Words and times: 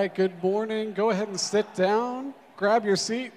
right, 0.00 0.14
good 0.14 0.42
morning. 0.42 0.92
Go 0.92 1.08
ahead 1.08 1.28
and 1.28 1.40
sit 1.40 1.74
down, 1.74 2.34
grab 2.58 2.84
your 2.84 2.96
seat, 2.96 3.32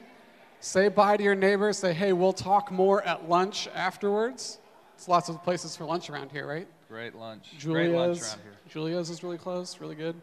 say 0.60 0.90
bye 0.90 1.16
to 1.16 1.24
your 1.24 1.34
neighbor, 1.34 1.72
say, 1.72 1.94
hey, 1.94 2.12
we'll 2.12 2.34
talk 2.34 2.70
more 2.70 3.02
at 3.04 3.30
lunch 3.30 3.70
afterwards. 3.74 4.60
It's 4.96 5.08
lots 5.08 5.30
of 5.30 5.42
places 5.42 5.78
for 5.78 5.86
lunch 5.86 6.10
around 6.10 6.34
here, 6.34 6.46
right? 6.46 6.68
Great 6.90 7.16
lunch. 7.16 7.46
Julia's, 7.58 7.88
Great 7.88 7.98
lunch 7.98 8.22
around 8.22 8.40
here. 8.44 8.54
Julia's 8.68 9.10
is 9.10 9.24
really 9.24 9.38
close, 9.38 9.80
really 9.80 9.96
good. 9.96 10.20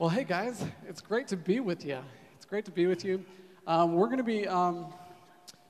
Well, 0.00 0.08
hey 0.08 0.24
guys, 0.24 0.64
it's 0.88 1.00
great 1.00 1.28
to 1.28 1.36
be 1.36 1.60
with 1.60 1.84
you. 1.84 1.98
It's 2.34 2.44
great 2.44 2.64
to 2.64 2.72
be 2.72 2.86
with 2.86 3.04
you. 3.04 3.24
Um, 3.68 3.94
we're 3.94 4.06
going 4.06 4.18
to 4.18 4.24
be 4.24 4.48
um, 4.48 4.92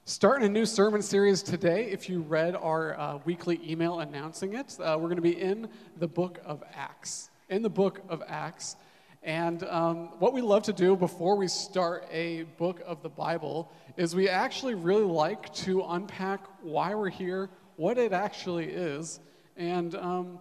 starting 0.06 0.47
a 0.47 0.51
new 0.51 0.65
sermon 0.65 1.03
series 1.03 1.42
today. 1.42 1.91
If 1.91 2.09
you 2.09 2.23
read 2.23 2.56
our 2.56 2.98
uh, 2.98 3.19
weekly 3.27 3.61
email 3.62 4.01
announcing 4.01 4.55
it, 4.55 4.79
uh, 4.81 4.97
we're 4.98 5.09
going 5.09 5.17
to 5.17 5.23
be 5.23 5.39
in 5.39 5.69
the 5.98 6.09
book 6.09 6.41
of 6.47 6.65
Acts. 6.73 7.29
In 7.51 7.61
the 7.61 7.69
book 7.69 8.01
of 8.09 8.23
Acts. 8.27 8.77
And 9.23 9.65
um, 9.65 10.19
what 10.19 10.33
we 10.33 10.41
love 10.41 10.62
to 10.65 10.73
do 10.73 10.97
before 10.97 11.37
we 11.37 11.47
start 11.47 12.06
a 12.11 12.45
book 12.56 12.80
of 12.87 13.02
the 13.02 13.11
Bible 13.11 13.70
is 13.98 14.15
we 14.15 14.30
actually 14.30 14.74
really 14.74 15.05
like 15.05 15.52
to 15.56 15.83
unpack 15.83 16.41
why 16.62 16.95
we're 16.95 17.11
here, 17.11 17.51
what 17.77 17.98
it 17.98 18.14
actually 18.14 18.66
is, 18.66 19.20
and 19.59 19.95
um, 19.97 20.38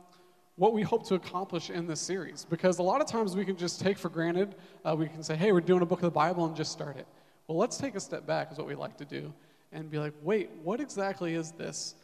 what 0.56 0.74
we 0.74 0.82
hope 0.82 1.06
to 1.08 1.16
accomplish 1.16 1.70
in 1.70 1.88
this 1.88 2.00
series. 2.00 2.46
Because 2.50 2.80
a 2.80 2.84
lot 2.84 3.02
of 3.02 3.08
times 3.08 3.36
we 3.36 3.44
can 3.44 3.58
just 3.58 3.82
take 3.82 3.98
for 3.98 4.08
granted, 4.08 4.56
uh, 4.86 4.96
we 4.98 5.08
can 5.08 5.24
say, 5.24 5.36
hey, 5.36 5.52
we're 5.52 5.60
doing 5.60 5.82
a 5.82 5.86
book 5.86 6.00
of 6.00 6.04
the 6.04 6.12
Bible 6.12 6.46
and 6.46 6.56
just 6.56 6.72
start 6.72 6.96
it. 6.96 7.08
Well, 7.48 7.58
let's 7.58 7.78
take 7.78 7.96
a 7.96 8.00
step 8.00 8.26
back, 8.26 8.50
is 8.52 8.58
what 8.58 8.68
we 8.68 8.76
like 8.76 8.96
to 8.98 9.06
do, 9.06 9.34
and 9.74 9.92
be 9.92 10.00
like, 10.00 10.14
wait, 10.22 10.52
what 10.64 10.80
exactly 10.80 11.34
is 11.34 11.52
this? 11.52 11.96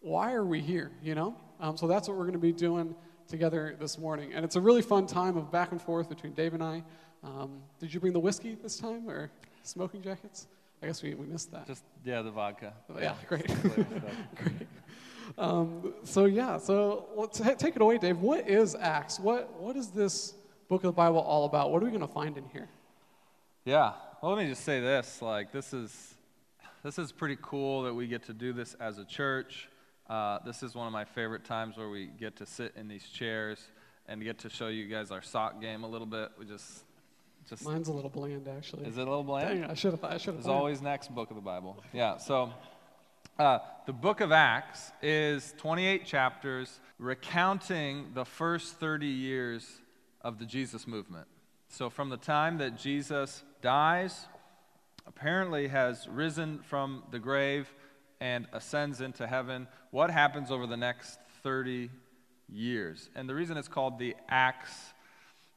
Why 0.00 0.32
are 0.34 0.44
we 0.44 0.60
here? 0.60 0.92
You 1.02 1.16
know? 1.16 1.36
Um, 1.58 1.76
so 1.76 1.88
that's 1.88 2.06
what 2.06 2.16
we're 2.16 2.24
going 2.24 2.34
to 2.34 2.38
be 2.38 2.52
doing 2.52 2.94
together 3.30 3.76
this 3.78 3.96
morning. 3.96 4.32
And 4.34 4.44
it's 4.44 4.56
a 4.56 4.60
really 4.60 4.82
fun 4.82 5.06
time 5.06 5.36
of 5.36 5.50
back 5.50 5.72
and 5.72 5.80
forth 5.80 6.08
between 6.08 6.34
Dave 6.34 6.52
and 6.52 6.62
I. 6.62 6.82
Um, 7.22 7.62
did 7.78 7.94
you 7.94 8.00
bring 8.00 8.12
the 8.12 8.20
whiskey 8.20 8.56
this 8.60 8.76
time 8.76 9.08
or 9.08 9.30
smoking 9.62 10.02
jackets? 10.02 10.48
I 10.82 10.86
guess 10.86 11.02
we, 11.02 11.14
we 11.14 11.26
missed 11.26 11.52
that. 11.52 11.66
Just, 11.66 11.84
yeah, 12.04 12.22
the 12.22 12.30
vodka. 12.30 12.74
yeah, 12.98 13.14
great. 13.28 13.46
great. 14.34 14.66
Um, 15.38 15.94
so, 16.02 16.24
yeah, 16.24 16.58
so 16.58 17.08
let's 17.14 17.38
ha- 17.38 17.54
take 17.54 17.76
it 17.76 17.82
away, 17.82 17.98
Dave. 17.98 18.18
What 18.18 18.48
is 18.48 18.74
Acts? 18.74 19.20
What, 19.20 19.60
what 19.60 19.76
is 19.76 19.88
this 19.88 20.34
book 20.68 20.82
of 20.82 20.88
the 20.88 20.92
Bible 20.92 21.18
all 21.18 21.44
about? 21.44 21.70
What 21.70 21.82
are 21.82 21.84
we 21.84 21.90
going 21.90 22.00
to 22.00 22.12
find 22.12 22.36
in 22.36 22.44
here? 22.52 22.68
Yeah. 23.64 23.92
Well, 24.20 24.32
let 24.34 24.42
me 24.42 24.50
just 24.50 24.64
say 24.64 24.80
this. 24.80 25.22
Like, 25.22 25.52
this 25.52 25.72
is, 25.72 26.14
this 26.82 26.98
is 26.98 27.12
pretty 27.12 27.36
cool 27.40 27.82
that 27.82 27.94
we 27.94 28.06
get 28.06 28.24
to 28.24 28.32
do 28.32 28.52
this 28.52 28.74
as 28.74 28.98
a 28.98 29.04
church. 29.04 29.68
Uh, 30.10 30.40
this 30.44 30.64
is 30.64 30.74
one 30.74 30.88
of 30.88 30.92
my 30.92 31.04
favorite 31.04 31.44
times 31.44 31.76
where 31.76 31.88
we 31.88 32.06
get 32.06 32.34
to 32.34 32.44
sit 32.44 32.72
in 32.74 32.88
these 32.88 33.04
chairs 33.04 33.60
and 34.08 34.20
get 34.24 34.38
to 34.38 34.50
show 34.50 34.66
you 34.66 34.86
guys 34.86 35.12
our 35.12 35.22
sock 35.22 35.60
game 35.60 35.84
a 35.84 35.88
little 35.88 36.06
bit. 36.06 36.32
We 36.36 36.46
just, 36.46 36.82
just 37.48 37.64
mine's 37.64 37.86
a 37.86 37.92
little 37.92 38.10
bland 38.10 38.48
actually. 38.48 38.86
Is 38.86 38.98
it 38.98 39.02
a 39.02 39.04
little 39.04 39.22
bland? 39.22 39.60
Dang, 39.60 39.70
I 39.70 39.74
should 39.74 39.92
have. 39.92 40.02
I 40.02 40.18
should 40.18 40.34
have. 40.34 40.42
There's 40.42 40.48
always 40.48 40.82
next 40.82 41.14
book 41.14 41.30
of 41.30 41.36
the 41.36 41.42
Bible. 41.42 41.80
Yeah. 41.92 42.16
So, 42.16 42.52
uh, 43.38 43.60
the 43.86 43.92
book 43.92 44.20
of 44.20 44.32
Acts 44.32 44.90
is 45.00 45.54
28 45.58 46.04
chapters 46.04 46.80
recounting 46.98 48.08
the 48.12 48.24
first 48.24 48.80
30 48.80 49.06
years 49.06 49.80
of 50.22 50.40
the 50.40 50.44
Jesus 50.44 50.88
movement. 50.88 51.28
So, 51.68 51.88
from 51.88 52.08
the 52.08 52.16
time 52.16 52.58
that 52.58 52.76
Jesus 52.76 53.44
dies, 53.62 54.26
apparently 55.06 55.68
has 55.68 56.08
risen 56.08 56.58
from 56.64 57.04
the 57.12 57.20
grave 57.20 57.72
and 58.20 58.46
ascends 58.52 59.00
into 59.00 59.26
heaven, 59.26 59.66
what 59.90 60.10
happens 60.10 60.50
over 60.50 60.66
the 60.66 60.76
next 60.76 61.18
30 61.42 61.90
years? 62.48 63.08
And 63.14 63.28
the 63.28 63.34
reason 63.34 63.56
it's 63.56 63.68
called 63.68 63.98
the 63.98 64.14
Acts, 64.28 64.92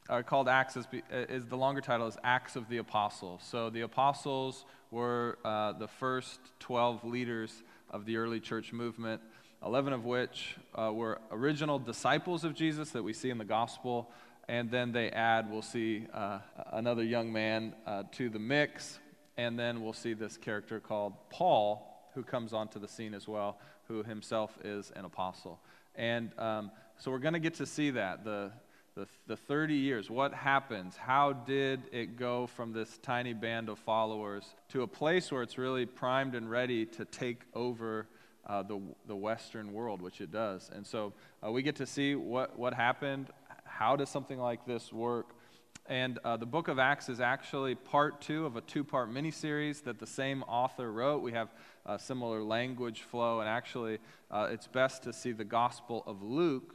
or 0.08 0.22
called 0.22 0.48
Acts 0.48 0.76
is, 0.76 0.86
is 1.10 1.46
the 1.46 1.56
longer 1.56 1.80
title 1.80 2.06
is 2.06 2.16
Acts 2.24 2.56
of 2.56 2.68
the 2.68 2.78
Apostles. 2.78 3.42
So 3.48 3.70
the 3.70 3.82
apostles 3.82 4.64
were 4.90 5.38
uh, 5.44 5.72
the 5.72 5.88
first 5.88 6.40
12 6.60 7.04
leaders 7.04 7.62
of 7.90 8.06
the 8.06 8.16
early 8.16 8.40
church 8.40 8.72
movement, 8.72 9.20
11 9.64 9.92
of 9.92 10.04
which 10.04 10.56
uh, 10.74 10.92
were 10.92 11.20
original 11.30 11.78
disciples 11.78 12.44
of 12.44 12.54
Jesus 12.54 12.90
that 12.90 13.02
we 13.02 13.12
see 13.12 13.30
in 13.30 13.38
the 13.38 13.44
gospel. 13.44 14.10
And 14.48 14.70
then 14.70 14.92
they 14.92 15.10
add, 15.10 15.50
we'll 15.50 15.62
see 15.62 16.06
uh, 16.12 16.40
another 16.72 17.02
young 17.02 17.32
man 17.32 17.74
uh, 17.86 18.02
to 18.12 18.28
the 18.28 18.38
mix. 18.38 18.98
And 19.36 19.58
then 19.58 19.82
we'll 19.82 19.94
see 19.94 20.12
this 20.12 20.36
character 20.36 20.80
called 20.80 21.14
Paul, 21.30 21.93
who 22.14 22.22
comes 22.22 22.52
onto 22.52 22.78
the 22.78 22.88
scene 22.88 23.14
as 23.14 23.26
well, 23.26 23.58
who 23.88 24.02
himself 24.02 24.56
is 24.64 24.92
an 24.96 25.04
apostle. 25.04 25.60
And 25.94 26.30
um, 26.38 26.70
so 26.96 27.10
we're 27.10 27.18
going 27.18 27.34
to 27.34 27.40
get 27.40 27.54
to 27.54 27.66
see 27.66 27.90
that 27.90 28.24
the, 28.24 28.52
the, 28.94 29.06
the 29.26 29.36
30 29.36 29.74
years. 29.74 30.10
What 30.10 30.32
happens? 30.32 30.96
How 30.96 31.32
did 31.32 31.82
it 31.92 32.16
go 32.16 32.46
from 32.46 32.72
this 32.72 32.98
tiny 32.98 33.32
band 33.32 33.68
of 33.68 33.78
followers 33.78 34.44
to 34.70 34.82
a 34.82 34.86
place 34.86 35.30
where 35.30 35.42
it's 35.42 35.58
really 35.58 35.86
primed 35.86 36.34
and 36.34 36.50
ready 36.50 36.86
to 36.86 37.04
take 37.04 37.42
over 37.54 38.06
uh, 38.46 38.62
the, 38.62 38.80
the 39.06 39.16
Western 39.16 39.72
world, 39.72 40.00
which 40.00 40.20
it 40.20 40.30
does? 40.30 40.70
And 40.72 40.86
so 40.86 41.12
uh, 41.44 41.50
we 41.50 41.62
get 41.62 41.76
to 41.76 41.86
see 41.86 42.14
what, 42.14 42.58
what 42.58 42.74
happened. 42.74 43.28
How 43.64 43.96
does 43.96 44.08
something 44.08 44.38
like 44.38 44.64
this 44.66 44.92
work? 44.92 45.34
And 45.86 46.18
uh, 46.24 46.38
the 46.38 46.46
book 46.46 46.68
of 46.68 46.78
Acts 46.78 47.10
is 47.10 47.20
actually 47.20 47.74
part 47.74 48.22
two 48.22 48.46
of 48.46 48.56
a 48.56 48.62
two 48.62 48.84
part 48.84 49.10
miniseries 49.10 49.82
that 49.84 49.98
the 49.98 50.06
same 50.06 50.42
author 50.44 50.90
wrote. 50.90 51.20
We 51.22 51.32
have 51.32 51.50
a 51.84 51.98
similar 51.98 52.42
language 52.42 53.02
flow, 53.02 53.40
and 53.40 53.48
actually, 53.48 53.98
uh, 54.30 54.48
it's 54.50 54.66
best 54.66 55.02
to 55.02 55.12
see 55.12 55.32
the 55.32 55.44
Gospel 55.44 56.02
of 56.06 56.22
Luke 56.22 56.74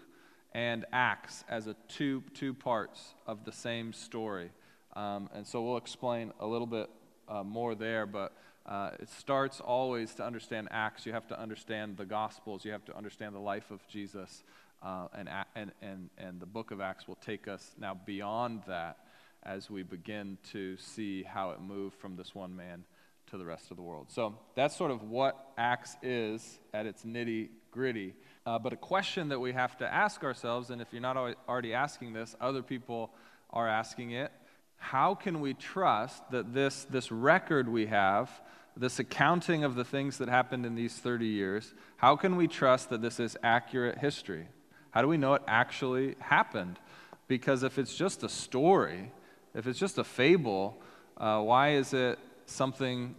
and 0.53 0.86
Acts 0.94 1.44
as 1.50 1.66
a 1.66 1.75
two, 1.88 2.24
two 2.36 2.53
parts 2.53 3.16
of 3.25 3.46
the 3.46 3.52
same 3.52 3.94
story. 3.94 4.52
Um, 4.96 5.28
and 5.34 5.46
so 5.46 5.64
we'll 5.64 5.78
explain 5.78 6.31
a 6.40 6.46
little 6.46 6.68
bit 6.68 6.90
uh, 7.28 7.44
more 7.44 7.74
there, 7.74 8.06
but 8.06 8.34
uh, 8.68 8.91
it 9.00 9.09
starts 9.09 9.59
always 9.59 10.14
to 10.16 10.24
understand 10.24 10.68
Acts. 10.70 11.08
You 11.08 11.14
have 11.14 11.28
to 11.30 11.40
understand 11.40 11.97
the 11.97 12.06
Gospels, 12.06 12.64
you 12.64 12.72
have 12.72 12.86
to 12.86 12.96
understand 12.96 13.34
the 13.34 13.40
life 13.40 13.72
of 13.72 13.88
Jesus. 13.88 14.44
Uh, 14.81 15.07
and, 15.13 15.29
and, 15.56 15.72
and, 15.81 16.09
and 16.17 16.40
the 16.40 16.45
book 16.45 16.72
of 16.72 16.79
Acts 16.79 17.07
will 17.07 17.17
take 17.25 17.47
us 17.47 17.72
now 17.78 18.00
beyond 18.06 18.63
that 18.67 18.97
as 19.44 19.69
we 19.69 19.84
begin 19.84 20.38
to 20.51 20.78
see 20.78 21.23
how 21.23 21.51
it 21.51 21.62
moved 21.62 21.95
from 21.95 22.16
this 22.16 22.34
one 22.34 22.56
man 22.56 22.84
to 23.29 23.38
the 23.38 23.45
rest 23.45 23.72
of 23.72 23.78
the 23.78 23.84
world. 23.84 24.07
So 24.09 24.35
that's 24.56 24.75
sort 24.75 24.91
of 24.91 25.03
what 25.03 25.51
Acts 25.57 25.95
is 26.01 26.59
at 26.73 26.85
its 26.85 27.03
nitty 27.03 27.50
gritty. 27.72 28.13
Uh, 28.45 28.57
but 28.57 28.73
a 28.73 28.78
question 28.78 29.29
that 29.29 29.40
we 29.40 29.51
have 29.53 29.78
to 29.78 29.94
ask 29.94 30.23
ourselves, 30.23 30.69
and 30.69 30.81
if 30.81 30.88
you're 30.91 31.01
not 31.01 31.17
already 31.47 31.73
asking 31.73 32.13
this, 32.13 32.35
other 32.41 32.63
people 32.63 33.11
are 33.51 33.67
asking 33.67 34.11
it 34.11 34.31
how 34.79 35.13
can 35.13 35.41
we 35.41 35.53
trust 35.53 36.23
that 36.31 36.53
this, 36.53 36.85
this 36.85 37.11
record 37.11 37.67
we 37.67 37.88
have, 37.88 38.31
this 38.75 38.97
accounting 38.97 39.66
of 39.66 39.75
the 39.75 39.84
things 39.84 40.17
that 40.17 40.29
happened 40.29 40.66
in 40.66 40.73
these 40.73 40.96
30 40.96 41.28
years, 41.28 41.73
how 41.97 42.16
can 42.16 42.38
we 42.38 42.47
trust 42.47 42.90
that 42.90 43.01
this 43.01 43.19
is 43.19 43.38
accurate 43.44 43.97
history? 43.97 44.47
How 44.92 45.02
do 45.02 45.08
we 45.08 45.18
know 45.18 45.36
it 45.36 45.44
actually 45.48 46.16
happened? 46.20 46.80
Because 47.28 47.64
if 47.64 47.78
it's 47.78 47.96
just 47.96 48.24
a 48.24 48.30
story, 48.30 49.12
if 49.54 49.68
it's 49.68 49.80
just 49.80 49.98
a 49.98 50.04
fable, 50.04 50.82
uh, 51.18 51.42
why 51.42 51.74
is 51.74 51.94
it 51.94 52.18
something 52.46 53.16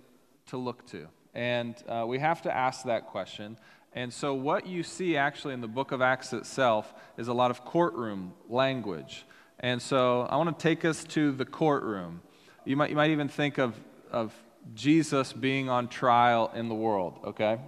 to 0.46 0.56
look 0.56 0.84
to? 0.88 1.06
And 1.34 1.76
uh, 1.88 2.04
we 2.08 2.18
have 2.18 2.42
to 2.42 2.54
ask 2.54 2.84
that 2.84 3.06
question. 3.06 3.56
And 3.92 4.12
so, 4.12 4.34
what 4.34 4.66
you 4.66 4.82
see 4.82 5.16
actually 5.16 5.54
in 5.54 5.60
the 5.60 5.68
book 5.68 5.92
of 5.92 6.00
Acts 6.00 6.32
itself 6.32 6.92
is 7.16 7.28
a 7.28 7.32
lot 7.32 7.50
of 7.50 7.64
courtroom 7.64 8.34
language. 8.48 9.26
And 9.58 9.80
so, 9.80 10.22
I 10.22 10.36
want 10.36 10.56
to 10.56 10.62
take 10.62 10.84
us 10.84 11.04
to 11.04 11.32
the 11.32 11.44
courtroom. 11.44 12.20
You 12.64 12.76
might, 12.76 12.90
you 12.90 12.96
might 12.96 13.10
even 13.10 13.28
think 13.28 13.58
of, 13.58 13.74
of 14.10 14.32
Jesus 14.74 15.32
being 15.32 15.68
on 15.68 15.88
trial 15.88 16.52
in 16.54 16.68
the 16.68 16.74
world, 16.74 17.18
okay? 17.24 17.58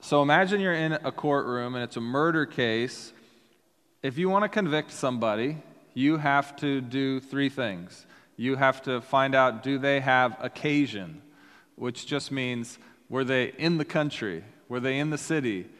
So, 0.00 0.22
imagine 0.22 0.60
you're 0.60 0.74
in 0.74 0.92
a 0.92 1.12
courtroom 1.12 1.74
and 1.74 1.84
it's 1.84 1.96
a 1.96 2.02
murder 2.02 2.44
case 2.44 3.13
if 4.04 4.18
you 4.18 4.28
want 4.28 4.42
to 4.42 4.50
convict 4.50 4.90
somebody, 4.90 5.56
you 5.94 6.18
have 6.18 6.54
to 6.56 6.82
do 6.82 7.20
three 7.20 7.48
things. 7.48 8.04
You 8.36 8.56
have 8.56 8.82
to 8.82 9.00
find 9.00 9.34
out 9.34 9.62
do 9.62 9.78
they 9.78 10.00
have 10.00 10.36
occasion, 10.40 11.22
which 11.76 12.06
just 12.06 12.30
means 12.30 12.78
were 13.08 13.24
they 13.24 13.54
in 13.56 13.78
the 13.78 13.84
country? 13.84 14.44
Were 14.68 14.78
they 14.78 14.98
in 14.98 15.08
the 15.08 15.16
city? 15.16 15.70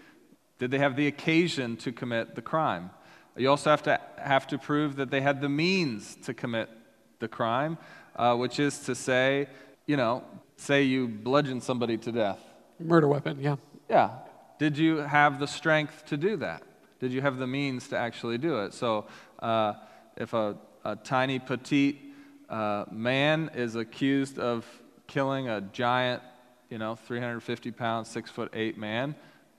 Did 0.59 0.71
they 0.71 0.79
have 0.79 0.97
the 0.97 1.07
occasion 1.07 1.77
to 1.79 1.93
commit 1.93 2.35
the 2.35 2.41
crime? 2.41 2.89
You 3.37 3.51
also 3.51 3.69
have 3.69 3.83
to 3.83 4.01
have 4.17 4.47
to 4.47 4.59
prove 4.59 4.97
that 4.97 5.11
they 5.11 5.21
had 5.21 5.43
the 5.43 5.51
means 5.51 6.17
to 6.23 6.33
commit 6.33 6.71
the 7.19 7.29
crime, 7.29 7.77
uh, 8.17 8.37
which 8.37 8.59
is 8.59 8.79
to 8.87 8.95
say, 8.95 9.49
you 9.85 9.99
know, 9.99 10.25
say 10.57 10.85
you 10.85 11.09
bludgeon 11.09 11.61
somebody 11.61 11.99
to 11.99 12.11
death. 12.11 12.41
Murder 12.81 13.07
weapon, 13.07 13.39
yeah. 13.39 13.57
Yeah. 13.91 14.13
Did 14.59 14.79
you 14.79 14.99
have 14.99 15.41
the 15.41 15.47
strength 15.47 16.07
to 16.07 16.17
do 16.17 16.39
that? 16.39 16.63
Did 17.01 17.13
you 17.13 17.21
have 17.21 17.39
the 17.39 17.47
means 17.47 17.89
to 17.89 17.99
actually 17.99 18.39
do 18.39 18.61
it? 18.61 18.75
So, 18.75 19.07
uh, 19.41 19.75
if 20.17 20.33
a, 20.33 20.57
a, 20.85 20.97
tiny, 20.97 21.39
petite 21.39 22.01
uh, 22.49 22.85
man 22.91 23.51
is 23.55 23.75
accused 23.75 24.39
of 24.39 24.65
killing 25.07 25.49
a 25.49 25.61
giant, 25.61 26.23
you 26.71 26.79
know, 26.79 26.95
350 26.95 27.71
pound, 27.73 28.07
six 28.07 28.31
foot 28.31 28.51
eight 28.55 28.79
man, 28.79 29.15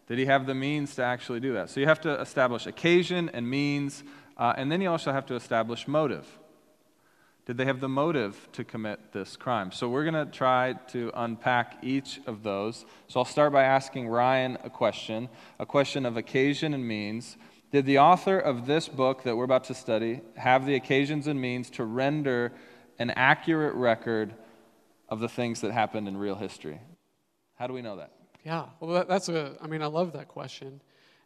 did 0.07 0.17
he 0.17 0.25
have 0.25 0.45
the 0.45 0.55
means 0.55 0.95
to 0.95 1.03
actually 1.03 1.39
do 1.39 1.53
that? 1.53 1.69
So, 1.69 1.79
you 1.79 1.87
have 1.87 2.01
to 2.01 2.19
establish 2.21 2.65
occasion 2.65 3.29
and 3.33 3.49
means, 3.49 4.03
uh, 4.37 4.53
and 4.57 4.71
then 4.71 4.81
you 4.81 4.89
also 4.89 5.11
have 5.11 5.25
to 5.27 5.35
establish 5.35 5.87
motive. 5.87 6.25
Did 7.45 7.57
they 7.57 7.65
have 7.65 7.79
the 7.79 7.89
motive 7.89 8.47
to 8.53 8.63
commit 8.63 9.11
this 9.11 9.35
crime? 9.35 9.71
So 9.71 9.87
we're 9.87 10.03
going 10.03 10.25
to 10.25 10.31
try 10.31 10.73
to 10.89 11.11
unpack 11.13 11.77
each 11.83 12.19
of 12.25 12.41
those. 12.41 12.85
So 13.07 13.19
I'll 13.19 13.25
start 13.25 13.53
by 13.53 13.63
asking 13.63 14.07
Ryan 14.07 14.57
a 14.63 14.69
question, 14.69 15.29
a 15.59 15.65
question 15.65 16.07
of 16.07 16.17
occasion 16.17 16.73
and 16.73 16.87
means. 16.87 17.37
Did 17.71 17.85
the 17.85 17.99
author 17.99 18.39
of 18.39 18.65
this 18.65 18.87
book 18.87 19.23
that 19.23 19.35
we're 19.35 19.43
about 19.43 19.65
to 19.65 19.75
study 19.75 20.21
have 20.37 20.65
the 20.65 20.73
occasions 20.73 21.27
and 21.27 21.39
means 21.39 21.69
to 21.71 21.83
render 21.85 22.51
an 22.97 23.11
accurate 23.11 23.75
record 23.75 24.33
of 25.07 25.19
the 25.19 25.29
things 25.29 25.61
that 25.61 25.71
happened 25.71 26.07
in 26.07 26.17
real 26.17 26.35
history? 26.35 26.79
How 27.55 27.67
do 27.67 27.73
we 27.73 27.83
know 27.83 27.97
that? 27.97 28.11
Yeah, 28.43 28.65
well, 28.79 29.05
that's 29.07 29.29
a, 29.29 29.55
I 29.61 29.67
mean, 29.67 29.83
I 29.83 29.87
love 29.87 30.13
that 30.13 30.29
question. 30.29 30.81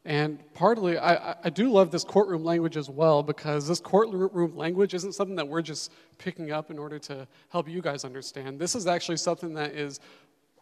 And 0.06 0.40
partly, 0.54 0.98
I, 0.98 1.36
I 1.44 1.50
do 1.50 1.70
love 1.70 1.92
this 1.92 2.04
courtroom 2.04 2.44
language 2.44 2.78
as 2.78 2.90
well 2.90 3.22
because 3.22 3.68
this 3.68 3.80
courtroom 3.80 4.56
language 4.56 4.94
isn't 4.94 5.14
something 5.14 5.36
that 5.36 5.48
we're 5.48 5.62
just 5.62 5.92
picking 6.18 6.52
up 6.52 6.72
in 6.72 6.80
order 6.80 6.98
to 7.00 7.28
help 7.50 7.68
you 7.68 7.82
guys 7.82 8.06
understand. 8.06 8.60
This 8.60 8.76
is 8.76 8.88
actually 8.88 9.18
something 9.18 9.54
that 9.56 9.74
is 9.74 10.00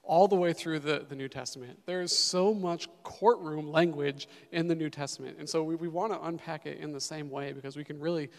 all 0.04 0.28
the 0.28 0.36
way 0.36 0.54
through 0.54 0.80
the, 0.80 1.06
the 1.07 1.16
New 1.16 1.28
Testament. 1.28 1.78
There 1.86 2.01
is 2.01 2.18
so 2.18 2.54
much 2.54 2.88
courtroom 3.04 3.72
language 3.72 4.28
in 4.51 4.68
the 4.68 4.75
New 4.75 4.89
Testament. 4.89 5.38
And 5.38 5.48
so 5.48 5.63
we, 5.63 5.75
we 5.75 5.88
want 5.88 6.13
to 6.13 6.22
unpack 6.24 6.66
it 6.66 6.80
in 6.80 6.92
the 6.92 7.01
same 7.01 7.30
way 7.30 7.51
because 7.51 7.75
we 7.75 7.83
can 7.83 8.00
really 8.00 8.30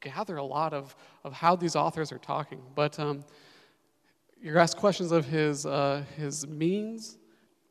gather 0.00 0.36
a 0.36 0.44
lot 0.44 0.72
of, 0.72 0.94
of 1.24 1.32
how 1.32 1.56
these 1.56 1.74
authors 1.74 2.12
are 2.12 2.18
talking. 2.18 2.60
But 2.74 3.00
um, 3.00 3.24
you're 4.40 4.58
asked 4.58 4.76
questions 4.76 5.10
of 5.10 5.24
his, 5.24 5.66
uh, 5.66 6.04
his 6.16 6.46
means. 6.46 7.18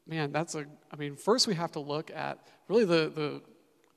Man, 0.08 0.32
that's 0.32 0.56
a, 0.56 0.66
I 0.92 0.96
mean, 0.98 1.16
first 1.16 1.48
we 1.48 1.56
have 1.56 1.72
to 1.74 1.80
look 1.80 2.12
at 2.12 2.40
really 2.68 2.86
the, 2.86 3.12
the 3.14 3.42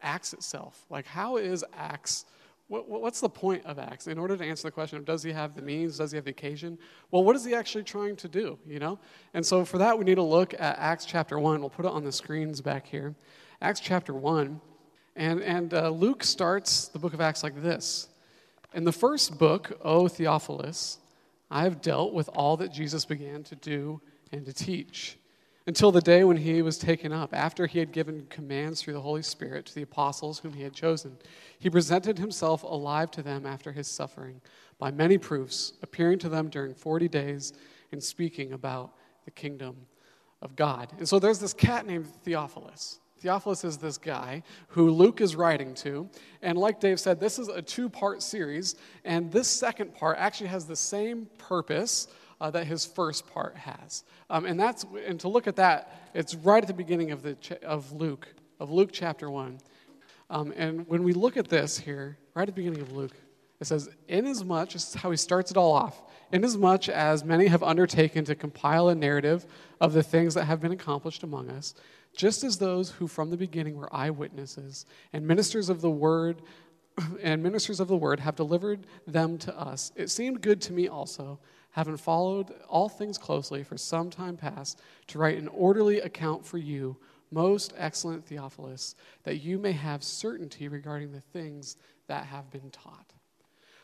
Acts 0.02 0.32
itself. 0.32 0.86
Like, 0.88 1.06
how 1.06 1.36
is 1.36 1.64
Acts? 1.76 2.24
What, 2.68 2.88
what's 2.88 3.20
the 3.20 3.28
point 3.28 3.64
of 3.66 3.78
Acts? 3.78 4.06
In 4.06 4.18
order 4.18 4.36
to 4.36 4.44
answer 4.44 4.68
the 4.68 4.72
question 4.72 4.98
of 4.98 5.04
does 5.04 5.22
he 5.22 5.32
have 5.32 5.54
the 5.54 5.62
means, 5.62 5.98
does 5.98 6.12
he 6.12 6.16
have 6.16 6.24
the 6.24 6.30
occasion? 6.30 6.78
Well, 7.10 7.24
what 7.24 7.36
is 7.36 7.44
he 7.44 7.54
actually 7.54 7.84
trying 7.84 8.16
to 8.16 8.28
do, 8.28 8.58
you 8.66 8.78
know? 8.78 8.98
And 9.34 9.44
so 9.44 9.64
for 9.64 9.78
that, 9.78 9.98
we 9.98 10.04
need 10.04 10.16
to 10.16 10.22
look 10.22 10.54
at 10.54 10.78
Acts 10.78 11.04
chapter 11.04 11.38
1. 11.38 11.60
We'll 11.60 11.70
put 11.70 11.84
it 11.84 11.90
on 11.90 12.04
the 12.04 12.12
screens 12.12 12.60
back 12.60 12.86
here. 12.86 13.14
Acts 13.60 13.80
chapter 13.80 14.14
1. 14.14 14.60
And, 15.16 15.42
and 15.42 15.74
uh, 15.74 15.90
Luke 15.90 16.22
starts 16.22 16.88
the 16.88 16.98
book 16.98 17.12
of 17.12 17.20
Acts 17.20 17.42
like 17.42 17.60
this 17.60 18.08
In 18.72 18.84
the 18.84 18.92
first 18.92 19.38
book, 19.38 19.78
O 19.82 20.08
Theophilus, 20.08 20.98
I 21.50 21.64
have 21.64 21.82
dealt 21.82 22.12
with 22.12 22.28
all 22.34 22.56
that 22.58 22.72
Jesus 22.72 23.04
began 23.04 23.42
to 23.44 23.56
do 23.56 24.00
and 24.30 24.46
to 24.46 24.52
teach 24.52 25.18
until 25.68 25.92
the 25.92 26.00
day 26.00 26.24
when 26.24 26.38
he 26.38 26.62
was 26.62 26.78
taken 26.78 27.12
up, 27.12 27.34
after 27.34 27.66
he 27.66 27.78
had 27.78 27.92
given 27.92 28.26
commands 28.30 28.80
through 28.80 28.94
the 28.94 29.02
Holy 29.02 29.20
Spirit 29.20 29.66
to 29.66 29.74
the 29.74 29.82
apostles 29.82 30.38
whom 30.38 30.54
he 30.54 30.62
had 30.62 30.72
chosen. 30.72 31.14
He 31.58 31.68
presented 31.68 32.18
himself 32.18 32.62
alive 32.62 33.10
to 33.10 33.22
them 33.22 33.44
after 33.44 33.70
his 33.70 33.86
suffering 33.86 34.40
by 34.78 34.90
many 34.90 35.18
proofs, 35.18 35.74
appearing 35.82 36.20
to 36.20 36.30
them 36.30 36.48
during 36.48 36.74
40 36.74 37.08
days 37.08 37.52
and 37.92 38.02
speaking 38.02 38.54
about 38.54 38.94
the 39.26 39.30
kingdom 39.30 39.76
of 40.40 40.56
God. 40.56 40.90
And 40.96 41.06
so 41.06 41.18
there's 41.18 41.38
this 41.38 41.52
cat 41.52 41.86
named 41.86 42.06
Theophilus. 42.24 43.00
Theophilus 43.18 43.62
is 43.62 43.76
this 43.76 43.98
guy 43.98 44.44
who 44.68 44.88
Luke 44.88 45.20
is 45.20 45.36
writing 45.36 45.74
to. 45.74 46.08
And 46.40 46.56
like 46.56 46.80
Dave 46.80 46.98
said, 46.98 47.20
this 47.20 47.38
is 47.38 47.48
a 47.48 47.60
two 47.60 47.90
part 47.90 48.22
series. 48.22 48.76
And 49.04 49.30
this 49.30 49.48
second 49.48 49.94
part 49.94 50.16
actually 50.16 50.46
has 50.46 50.64
the 50.64 50.76
same 50.76 51.28
purpose 51.36 52.08
uh, 52.40 52.50
that 52.50 52.66
his 52.66 52.84
first 52.84 53.26
part 53.26 53.56
has. 53.56 54.04
Um, 54.30 54.46
and 54.46 54.58
that's 54.58 54.84
and 55.06 55.18
to 55.20 55.28
look 55.28 55.46
at 55.46 55.56
that, 55.56 56.10
it's 56.14 56.34
right 56.34 56.62
at 56.62 56.68
the 56.68 56.74
beginning 56.74 57.10
of 57.10 57.22
the 57.22 57.36
of 57.62 57.92
Luke 57.92 58.28
of 58.60 58.70
Luke 58.70 58.90
chapter 58.92 59.30
one. 59.30 59.58
Um, 60.30 60.52
and 60.56 60.86
when 60.88 61.02
we 61.04 61.12
look 61.12 61.36
at 61.36 61.48
this 61.48 61.78
here, 61.78 62.18
right 62.34 62.42
at 62.42 62.54
the 62.54 62.60
beginning 62.60 62.82
of 62.82 62.92
Luke, 62.92 63.16
it 63.60 63.66
says, 63.66 63.88
"Inasmuch," 64.08 64.70
this 64.70 64.88
is 64.88 64.94
how 64.94 65.10
he 65.10 65.16
starts 65.16 65.50
it 65.50 65.56
all 65.56 65.72
off. 65.72 66.02
Inasmuch 66.32 66.88
as 66.88 67.24
many 67.24 67.46
have 67.46 67.62
undertaken 67.62 68.24
to 68.26 68.34
compile 68.34 68.88
a 68.88 68.94
narrative 68.94 69.46
of 69.80 69.94
the 69.94 70.02
things 70.02 70.34
that 70.34 70.44
have 70.44 70.60
been 70.60 70.72
accomplished 70.72 71.22
among 71.22 71.48
us, 71.48 71.74
just 72.14 72.44
as 72.44 72.58
those 72.58 72.90
who 72.90 73.06
from 73.06 73.30
the 73.30 73.36
beginning 73.36 73.76
were 73.76 73.94
eyewitnesses 73.94 74.84
and 75.12 75.26
ministers 75.26 75.70
of 75.70 75.80
the 75.80 75.90
word 75.90 76.42
and 77.22 77.42
ministers 77.42 77.80
of 77.80 77.88
the 77.88 77.96
word 77.96 78.20
have 78.20 78.36
delivered 78.36 78.86
them 79.06 79.38
to 79.38 79.58
us, 79.58 79.92
it 79.96 80.10
seemed 80.10 80.40
good 80.40 80.60
to 80.62 80.72
me 80.72 80.88
also 80.88 81.38
having 81.70 81.96
followed 81.96 82.52
all 82.68 82.88
things 82.88 83.18
closely 83.18 83.62
for 83.62 83.76
some 83.76 84.10
time 84.10 84.36
past, 84.36 84.80
to 85.08 85.18
write 85.18 85.38
an 85.38 85.48
orderly 85.48 86.00
account 86.00 86.44
for 86.44 86.58
you, 86.58 86.96
most 87.30 87.72
excellent 87.76 88.24
Theophilus, 88.24 88.94
that 89.24 89.42
you 89.42 89.58
may 89.58 89.72
have 89.72 90.02
certainty 90.02 90.68
regarding 90.68 91.12
the 91.12 91.20
things 91.20 91.76
that 92.06 92.24
have 92.24 92.50
been 92.50 92.70
taught. 92.70 93.12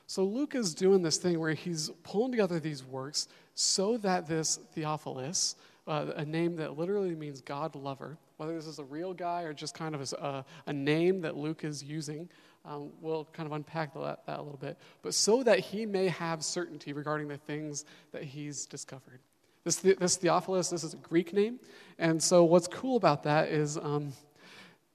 So 0.07 0.25
Luke 0.25 0.55
is 0.55 0.75
doing 0.75 1.03
this 1.03 1.17
thing 1.17 1.39
where 1.41 1.55
he's 1.55 1.91
pulling 2.03 2.33
together 2.33 2.61
these 2.61 2.85
works 2.85 3.29
so 3.55 3.97
that 3.99 4.27
this 4.27 4.59
Theophilus, 4.75 5.57
uh, 5.87 6.07
a 6.17 6.25
name 6.25 6.57
that 6.57 6.79
literally 6.79 7.15
means 7.15 7.41
God 7.41 7.75
lover, 7.75 8.17
whether 8.37 8.55
this 8.55 8.67
is 8.67 8.79
a 8.79 8.85
real 8.85 9.13
guy 9.15 9.43
or 9.43 9.53
just 9.53 9.75
kind 9.75 9.95
of 9.95 10.13
a, 10.15 10.45
a 10.67 10.73
name 10.73 11.21
that 11.21 11.37
Luke 11.37 11.65
is 11.65 11.83
using, 11.83 12.29
um, 12.65 12.91
we'll 13.01 13.27
kind 13.33 13.47
of 13.47 13.53
unpack 13.53 13.93
that, 13.95 14.27
that 14.27 14.39
a 14.39 14.43
little 14.43 14.59
bit. 14.59 14.79
But 15.03 15.15
so 15.15 15.43
that 15.43 15.59
he 15.59 15.85
may 15.85 16.09
have 16.09 16.43
certainty 16.43 16.93
regarding 16.93 17.29
the 17.29 17.37
things 17.37 17.85
that 18.13 18.25
he's 18.25 18.67
discovered. 18.67 19.21
This, 19.65 19.77
this 19.77 20.17
Theophilus, 20.17 20.71
this 20.71 20.85
is 20.85 20.95
a 20.95 20.99
Greek 20.99 21.33
name. 21.33 21.59
And 21.99 22.23
so 22.23 22.45
what's 22.45 22.69
cool 22.69 22.97
about 22.97 23.23
that 23.25 23.49
is 23.49 23.77
um, 23.79 24.13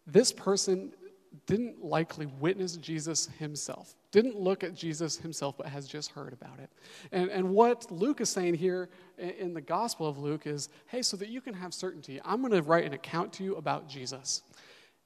this 0.05 0.31
person 0.31 0.91
didn't 1.45 1.83
likely 1.83 2.25
witness 2.25 2.75
Jesus 2.77 3.29
himself, 3.37 3.95
didn't 4.11 4.39
look 4.39 4.63
at 4.63 4.73
Jesus 4.73 5.17
himself, 5.17 5.55
but 5.57 5.67
has 5.67 5.87
just 5.87 6.11
heard 6.11 6.33
about 6.33 6.59
it. 6.59 6.69
And, 7.11 7.29
and 7.29 7.49
what 7.49 7.91
Luke 7.91 8.21
is 8.21 8.29
saying 8.29 8.55
here 8.55 8.89
in 9.17 9.53
the 9.53 9.61
Gospel 9.61 10.07
of 10.07 10.17
Luke 10.17 10.47
is 10.47 10.69
hey, 10.87 11.01
so 11.01 11.15
that 11.17 11.29
you 11.29 11.41
can 11.41 11.53
have 11.53 11.73
certainty, 11.73 12.19
I'm 12.25 12.41
going 12.41 12.53
to 12.53 12.61
write 12.61 12.85
an 12.85 12.93
account 12.93 13.33
to 13.33 13.43
you 13.43 13.55
about 13.55 13.87
Jesus. 13.87 14.41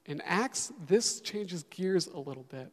In 0.06 0.22
Acts, 0.22 0.72
this 0.88 1.22
changes 1.22 1.64
gears 1.64 2.08
a 2.08 2.20
little 2.20 2.44
bit. 2.44 2.72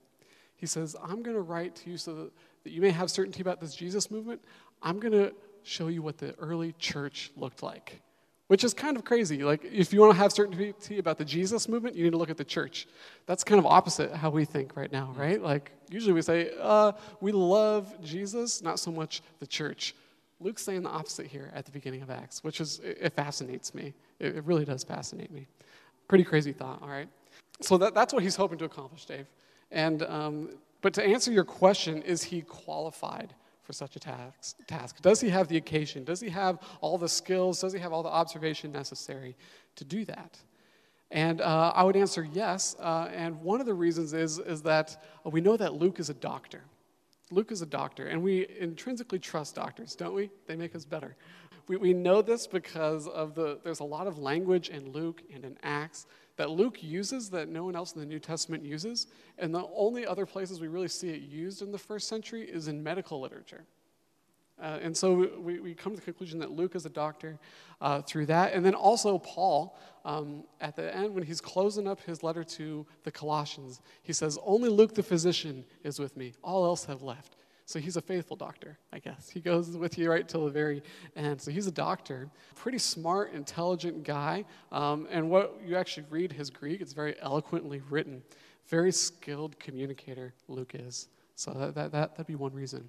He 0.56 0.67
says, 0.67 0.94
I'm 1.03 1.23
going 1.23 1.37
to 1.37 1.43
write 1.43 1.75
to 1.77 1.91
you 1.91 1.97
so 1.97 2.15
that, 2.15 2.33
that 2.65 2.71
you 2.71 2.81
may 2.81 2.91
have 2.91 3.11
certainty 3.11 3.41
about 3.41 3.61
this 3.61 3.75
Jesus 3.75 4.11
movement. 4.11 4.43
I'm 4.83 5.00
going 5.00 5.12
to 5.12 5.33
show 5.62 5.88
you 5.88 6.03
what 6.03 6.19
the 6.19 6.35
early 6.38 6.73
church 6.79 7.31
looked 7.37 7.62
like, 7.62 8.03
which 8.50 8.64
is 8.64 8.75
kind 8.75 8.97
of 8.97 9.04
crazy. 9.04 9.45
Like, 9.45 9.64
if 9.64 9.92
you 9.92 10.00
want 10.00 10.12
to 10.12 10.19
have 10.19 10.33
certainty 10.33 10.99
about 10.99 11.19
the 11.19 11.25
Jesus 11.25 11.69
movement, 11.69 11.95
you 11.95 12.02
need 12.02 12.11
to 12.11 12.16
look 12.16 12.30
at 12.30 12.37
the 12.37 12.42
church. 12.42 12.88
That's 13.26 13.45
kind 13.45 13.61
of 13.61 13.64
opposite 13.64 14.12
how 14.12 14.28
we 14.28 14.45
think 14.45 14.75
right 14.75 14.90
now, 14.90 15.14
right? 15.16 15.40
Like, 15.40 15.71
usually 15.88 16.14
we 16.14 16.21
say, 16.21 16.50
uh, 16.61 16.90
we 17.21 17.30
love 17.30 17.95
Jesus, 18.02 18.61
not 18.61 18.80
so 18.80 18.90
much 18.90 19.23
the 19.38 19.47
church. 19.47 19.95
Luke's 20.40 20.64
saying 20.64 20.83
the 20.83 20.88
opposite 20.90 21.28
here 21.28 21.52
at 21.54 21.64
the 21.64 21.71
beginning 21.71 22.02
of 22.02 22.11
Acts, 22.11 22.42
which 22.42 22.61
is, 22.61 22.80
it 22.83 23.12
fascinates 23.12 23.73
me. 23.73 23.95
It, 24.19 24.38
it 24.38 24.45
really 24.45 24.64
does 24.64 24.83
fascinate 24.83 25.30
me. 25.30 25.47
Pretty 26.09 26.25
crazy 26.25 26.52
thought, 26.52 26.83
all 26.83 26.88
right? 26.88 27.09
So 27.61 27.78
that, 27.78 27.95
that's 27.95 28.12
what 28.12 28.25
he's 28.25 28.35
hoping 28.35 28.59
to 28.59 28.64
accomplish, 28.64 29.04
Dave. 29.04 29.26
And, 29.71 30.02
um, 30.02 30.49
but 30.83 30.92
to 30.95 31.04
answer 31.04 31.30
your 31.30 31.45
question, 31.45 32.02
is 32.02 32.25
he 32.25 32.40
qualified 32.40 33.33
for 33.71 33.75
such 33.75 33.95
a 33.95 34.00
task, 34.00 34.57
task? 34.67 35.00
Does 35.00 35.21
he 35.21 35.29
have 35.29 35.47
the 35.47 35.57
occasion? 35.57 36.03
Does 36.03 36.21
he 36.21 36.29
have 36.29 36.59
all 36.81 36.99
the 36.99 37.09
skills? 37.09 37.61
Does 37.61 37.73
he 37.73 37.79
have 37.79 37.93
all 37.93 38.03
the 38.03 38.09
observation 38.09 38.73
necessary 38.73 39.37
to 39.77 39.85
do 39.85 40.05
that? 40.07 40.37
And 41.12 41.41
uh, 41.41 41.73
I 41.73 41.85
would 41.85 41.95
answer 41.95 42.27
yes. 42.33 42.75
Uh, 42.81 43.09
and 43.15 43.41
one 43.41 43.61
of 43.61 43.67
the 43.67 43.75
reasons 43.75 44.12
is, 44.12 44.41
is 44.41 44.61
that 44.62 45.00
we 45.25 45.41
know 45.41 45.57
that 45.57 45.75
Luke 45.75 46.00
is 46.00 46.11
a 46.11 46.15
doctor. 46.15 46.62
Luke 47.31 47.53
is 47.53 47.62
a 47.62 47.67
doctor, 47.67 48.09
and 48.09 48.21
we 48.21 48.49
intrinsically 48.59 49.21
trust 49.21 49.55
doctors, 49.55 49.95
don't 49.95 50.15
we? 50.15 50.31
They 50.49 50.57
make 50.57 50.75
us 50.75 50.85
better. 50.85 51.15
We, 51.69 51.77
we 51.77 51.95
know 51.95 52.23
this 52.23 52.49
because 52.49 53.07
of 53.07 53.37
the, 53.37 53.61
there's 53.62 53.79
a 53.79 53.85
lot 53.85 54.09
of 54.09 54.19
language 54.19 54.71
in 54.71 54.91
Luke 54.91 55.23
and 55.33 55.45
in 55.45 55.57
Acts 55.62 56.07
that 56.40 56.49
Luke 56.49 56.82
uses 56.82 57.28
that 57.28 57.50
no 57.50 57.64
one 57.64 57.76
else 57.76 57.92
in 57.92 58.00
the 58.00 58.06
New 58.06 58.18
Testament 58.18 58.64
uses. 58.64 59.09
And 59.37 59.54
the 59.54 59.66
only 59.76 60.06
other 60.06 60.25
places 60.25 60.59
we 60.59 60.68
really 60.68 60.88
see 60.88 61.11
it 61.11 61.20
used 61.20 61.61
in 61.61 61.70
the 61.70 61.76
first 61.76 62.09
century 62.09 62.49
is 62.49 62.66
in 62.66 62.82
medical 62.82 63.20
literature. 63.20 63.66
Uh, 64.59 64.78
and 64.80 64.97
so 64.97 65.28
we, 65.38 65.61
we 65.61 65.75
come 65.75 65.92
to 65.92 65.97
the 65.97 66.02
conclusion 66.02 66.38
that 66.38 66.50
Luke 66.50 66.75
is 66.75 66.87
a 66.87 66.88
doctor 66.88 67.38
uh, 67.82 68.00
through 68.00 68.25
that. 68.25 68.54
And 68.54 68.64
then 68.64 68.75
also 68.75 69.18
Paul, 69.18 69.78
um, 70.06 70.44
at 70.62 70.76
the 70.76 70.97
end, 70.97 71.14
when 71.14 71.25
he's 71.25 71.42
closing 71.42 71.87
up 71.87 72.00
his 72.00 72.23
letter 72.23 72.42
to 72.42 72.87
the 73.04 73.11
Colossians, 73.11 73.82
he 74.02 74.14
says, 74.14 74.38
Only 74.42 74.70
Luke 74.70 74.94
the 74.94 75.02
physician 75.02 75.66
is 75.85 75.99
with 75.99 76.16
me, 76.16 76.32
all 76.42 76.64
else 76.64 76.87
have 76.87 77.02
left. 77.02 77.37
So 77.71 77.79
he's 77.79 77.97
a 77.97 78.03
faithful 78.03 78.37
doctor, 78.37 78.81
I 78.93 78.99
guess. 78.99 79.31
He 79.31 79.39
goes 79.39 79.77
with 79.77 79.97
you 79.97 80.11
right 80.11 80.29
till 80.29 80.45
the 80.45 80.50
very 80.50 80.83
end. 81.15 81.41
So 81.41 81.53
he's 81.53 81.69
a 81.69 81.71
doctor, 81.71 82.29
pretty 82.57 82.79
smart, 82.79 83.33
intelligent 83.33 84.03
guy. 84.03 84.45
Um, 84.73 85.07
and 85.09 85.31
what 85.31 85.57
you 85.65 85.77
actually 85.77 86.07
read 86.11 86.33
his 86.33 86.50
Greek, 86.50 86.81
it's 86.81 86.93
very 86.93 87.15
eloquently 87.23 87.81
written. 87.89 88.25
Very 88.67 88.91
skilled 88.91 89.57
communicator, 89.61 90.35
Luke 90.49 90.73
is. 90.75 91.07
So 91.37 91.53
that, 91.53 91.77
that, 91.77 91.93
that, 91.93 92.11
that'd 92.17 92.27
be 92.27 92.35
one 92.35 92.53
reason. 92.53 92.89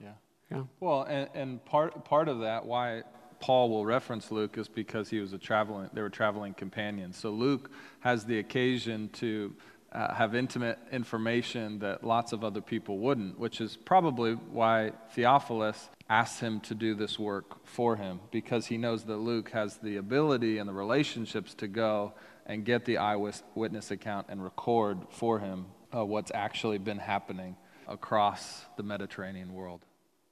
Yeah. 0.00 0.12
Yeah. 0.50 0.62
Well, 0.80 1.02
and, 1.02 1.28
and 1.34 1.62
part, 1.66 2.02
part 2.06 2.26
of 2.26 2.40
that, 2.40 2.64
why 2.64 3.02
Paul 3.38 3.68
will 3.68 3.84
reference 3.84 4.32
Luke 4.32 4.56
is 4.56 4.66
because 4.66 5.10
he 5.10 5.20
was 5.20 5.34
a 5.34 5.38
traveling, 5.38 5.90
they 5.92 6.00
were 6.00 6.08
traveling 6.08 6.54
companions. 6.54 7.18
So 7.18 7.28
Luke 7.32 7.70
has 8.00 8.24
the 8.24 8.38
occasion 8.38 9.10
to 9.12 9.54
uh, 9.92 10.14
have 10.14 10.34
intimate 10.34 10.78
information 10.90 11.78
that 11.80 12.02
lots 12.02 12.32
of 12.32 12.44
other 12.44 12.60
people 12.60 12.98
wouldn't, 12.98 13.38
which 13.38 13.60
is 13.60 13.76
probably 13.76 14.32
why 14.32 14.92
Theophilus 15.14 15.90
asked 16.08 16.40
him 16.40 16.60
to 16.60 16.74
do 16.74 16.94
this 16.94 17.18
work 17.18 17.64
for 17.66 17.96
him, 17.96 18.20
because 18.30 18.66
he 18.66 18.76
knows 18.76 19.04
that 19.04 19.16
Luke 19.16 19.50
has 19.50 19.76
the 19.78 19.96
ability 19.96 20.58
and 20.58 20.68
the 20.68 20.72
relationships 20.72 21.54
to 21.54 21.68
go 21.68 22.14
and 22.46 22.64
get 22.64 22.84
the 22.84 22.98
eyewitness 22.98 23.90
account 23.90 24.26
and 24.28 24.42
record 24.42 24.98
for 25.10 25.38
him 25.38 25.66
uh, 25.94 26.04
what's 26.04 26.32
actually 26.34 26.78
been 26.78 26.98
happening 26.98 27.56
across 27.86 28.64
the 28.76 28.82
Mediterranean 28.82 29.52
world. 29.52 29.84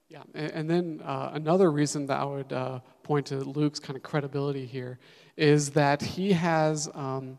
Yeah, 0.08 0.22
and, 0.34 0.68
then 0.68 1.00
uh, 1.04 1.30
another 1.34 1.70
reason 1.70 2.06
that 2.06 2.18
I 2.18 2.24
would 2.24 2.52
uh, 2.52 2.80
point 3.04 3.26
to 3.26 3.36
Luke's 3.36 3.78
kind 3.78 3.96
of 3.96 4.02
credibility 4.02 4.66
here 4.66 4.98
is 5.36 5.70
that 5.70 6.02
he 6.02 6.32
has 6.32 6.88
um, 6.94 7.38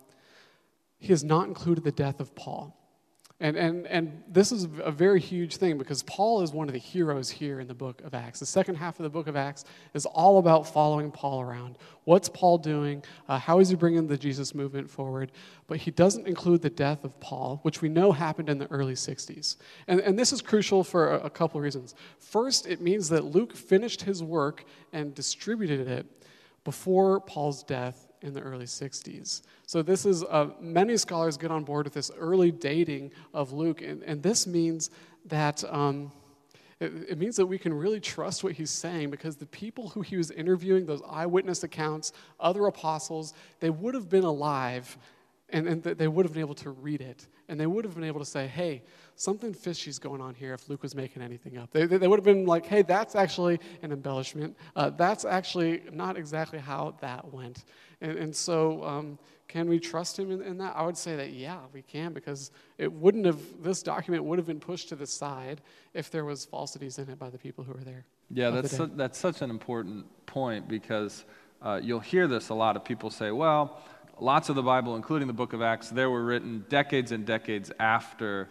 he 1.01 1.09
has 1.09 1.23
not 1.23 1.47
included 1.47 1.83
the 1.83 1.91
death 1.91 2.19
of 2.19 2.33
Paul. 2.35 2.77
And, 3.39 3.57
and, 3.57 3.87
and 3.87 4.23
this 4.27 4.51
is 4.51 4.67
a 4.83 4.91
very 4.91 5.19
huge 5.19 5.57
thing 5.57 5.79
because 5.79 6.03
Paul 6.03 6.43
is 6.43 6.51
one 6.51 6.67
of 6.67 6.73
the 6.73 6.79
heroes 6.79 7.27
here 7.31 7.59
in 7.59 7.67
the 7.67 7.73
book 7.73 7.99
of 8.01 8.13
Acts. 8.13 8.39
The 8.39 8.45
second 8.45 8.75
half 8.75 8.99
of 8.99 9.03
the 9.03 9.09
book 9.09 9.25
of 9.25 9.35
Acts 9.35 9.65
is 9.95 10.05
all 10.05 10.37
about 10.37 10.71
following 10.71 11.09
Paul 11.09 11.41
around. 11.41 11.79
What's 12.03 12.29
Paul 12.29 12.59
doing? 12.59 13.03
Uh, 13.27 13.39
how 13.39 13.57
is 13.57 13.69
he 13.69 13.75
bringing 13.75 14.05
the 14.05 14.15
Jesus 14.15 14.53
movement 14.53 14.91
forward? 14.91 15.31
But 15.65 15.77
he 15.77 15.89
doesn't 15.89 16.27
include 16.27 16.61
the 16.61 16.69
death 16.69 17.03
of 17.03 17.19
Paul, 17.19 17.61
which 17.63 17.81
we 17.81 17.89
know 17.89 18.11
happened 18.11 18.47
in 18.47 18.59
the 18.59 18.69
early 18.69 18.93
60s. 18.93 19.55
And, 19.87 20.01
and 20.01 20.19
this 20.19 20.31
is 20.31 20.43
crucial 20.43 20.83
for 20.83 21.15
a, 21.15 21.21
a 21.21 21.29
couple 21.31 21.57
of 21.57 21.63
reasons. 21.63 21.95
First, 22.19 22.67
it 22.67 22.79
means 22.79 23.09
that 23.09 23.25
Luke 23.25 23.55
finished 23.55 24.03
his 24.03 24.21
work 24.21 24.65
and 24.93 25.15
distributed 25.15 25.87
it 25.87 26.05
before 26.63 27.19
Paul's 27.21 27.63
death 27.63 28.10
in 28.21 28.33
the 28.33 28.41
early 28.41 28.65
60s. 28.65 29.41
So, 29.65 29.81
this 29.81 30.05
is, 30.05 30.23
uh, 30.23 30.49
many 30.59 30.97
scholars 30.97 31.37
get 31.37 31.51
on 31.51 31.63
board 31.63 31.85
with 31.85 31.93
this 31.93 32.11
early 32.17 32.51
dating 32.51 33.11
of 33.33 33.51
Luke, 33.51 33.81
and, 33.81 34.03
and 34.03 34.21
this 34.21 34.47
means 34.47 34.89
that. 35.25 35.63
Um, 35.71 36.11
it, 36.79 37.09
it 37.09 37.17
means 37.19 37.35
that 37.35 37.45
we 37.45 37.59
can 37.59 37.75
really 37.75 37.99
trust 37.99 38.43
what 38.43 38.53
he's 38.53 38.71
saying 38.71 39.11
because 39.11 39.35
the 39.35 39.45
people 39.45 39.89
who 39.89 40.01
he 40.01 40.17
was 40.17 40.31
interviewing, 40.31 40.87
those 40.87 41.03
eyewitness 41.07 41.63
accounts, 41.63 42.11
other 42.39 42.65
apostles, 42.65 43.35
they 43.59 43.69
would 43.69 43.93
have 43.93 44.09
been 44.09 44.23
alive 44.23 44.97
and, 45.51 45.67
and 45.67 45.83
they 45.83 46.07
would 46.07 46.25
have 46.25 46.33
been 46.33 46.41
able 46.41 46.55
to 46.55 46.71
read 46.71 47.01
it. 47.01 47.27
And 47.47 47.59
they 47.59 47.67
would 47.67 47.83
have 47.85 47.95
been 47.95 48.03
able 48.03 48.19
to 48.19 48.25
say, 48.25 48.47
hey, 48.47 48.83
something 49.15 49.53
fishy's 49.53 49.99
going 49.99 50.21
on 50.21 50.33
here 50.33 50.53
if 50.53 50.69
Luke 50.69 50.81
was 50.81 50.95
making 50.95 51.21
anything 51.21 51.57
up. 51.57 51.71
They, 51.71 51.85
they 51.85 52.07
would 52.07 52.19
have 52.19 52.25
been 52.25 52.45
like, 52.45 52.65
hey, 52.65 52.81
that's 52.81 53.15
actually 53.15 53.59
an 53.81 53.91
embellishment. 53.91 54.55
Uh, 54.75 54.89
that's 54.91 55.25
actually 55.25 55.83
not 55.91 56.17
exactly 56.17 56.59
how 56.59 56.95
that 57.01 57.33
went. 57.33 57.65
And, 57.99 58.17
and 58.17 58.35
so, 58.35 58.83
um, 58.83 59.19
can 59.47 59.67
we 59.67 59.79
trust 59.79 60.17
him 60.17 60.31
in, 60.31 60.41
in, 60.41 60.57
that? 60.59 60.75
I 60.77 60.83
would 60.83 60.95
say 60.95 61.17
that, 61.17 61.31
yeah, 61.31 61.57
we 61.73 61.81
can, 61.81 62.13
because 62.13 62.51
it 62.77 62.91
wouldn't 62.91 63.25
have, 63.25 63.41
this 63.61 63.83
document 63.83 64.23
would 64.23 64.39
have 64.39 64.47
been 64.47 64.61
pushed 64.61 64.87
to 64.89 64.95
the 64.95 65.05
side 65.05 65.59
if 65.93 66.09
there 66.09 66.23
was 66.23 66.45
falsities 66.45 66.97
in 66.99 67.09
it 67.09 67.19
by 67.19 67.29
the 67.29 67.37
people 67.37 67.65
who 67.65 67.73
were 67.73 67.83
there. 67.83 68.05
Yeah, 68.29 68.49
that's, 68.49 68.77
su- 68.77 68.91
that's 68.95 69.19
such 69.19 69.41
an 69.41 69.49
important 69.49 70.05
point 70.25 70.69
because 70.69 71.25
uh, 71.61 71.81
you'll 71.83 71.99
hear 71.99 72.27
this 72.27 72.47
a 72.47 72.53
lot 72.53 72.77
of 72.77 72.85
people 72.85 73.09
say, 73.09 73.31
well, 73.31 73.81
lots 74.21 74.49
of 74.49 74.55
the 74.55 74.63
Bible, 74.63 74.95
including 74.95 75.27
the 75.27 75.33
book 75.33 75.53
of 75.53 75.61
Acts, 75.61 75.89
there 75.89 76.09
were 76.09 76.23
written 76.23 76.63
decades 76.69 77.11
and 77.11 77.25
decades 77.25 77.71
after 77.79 78.47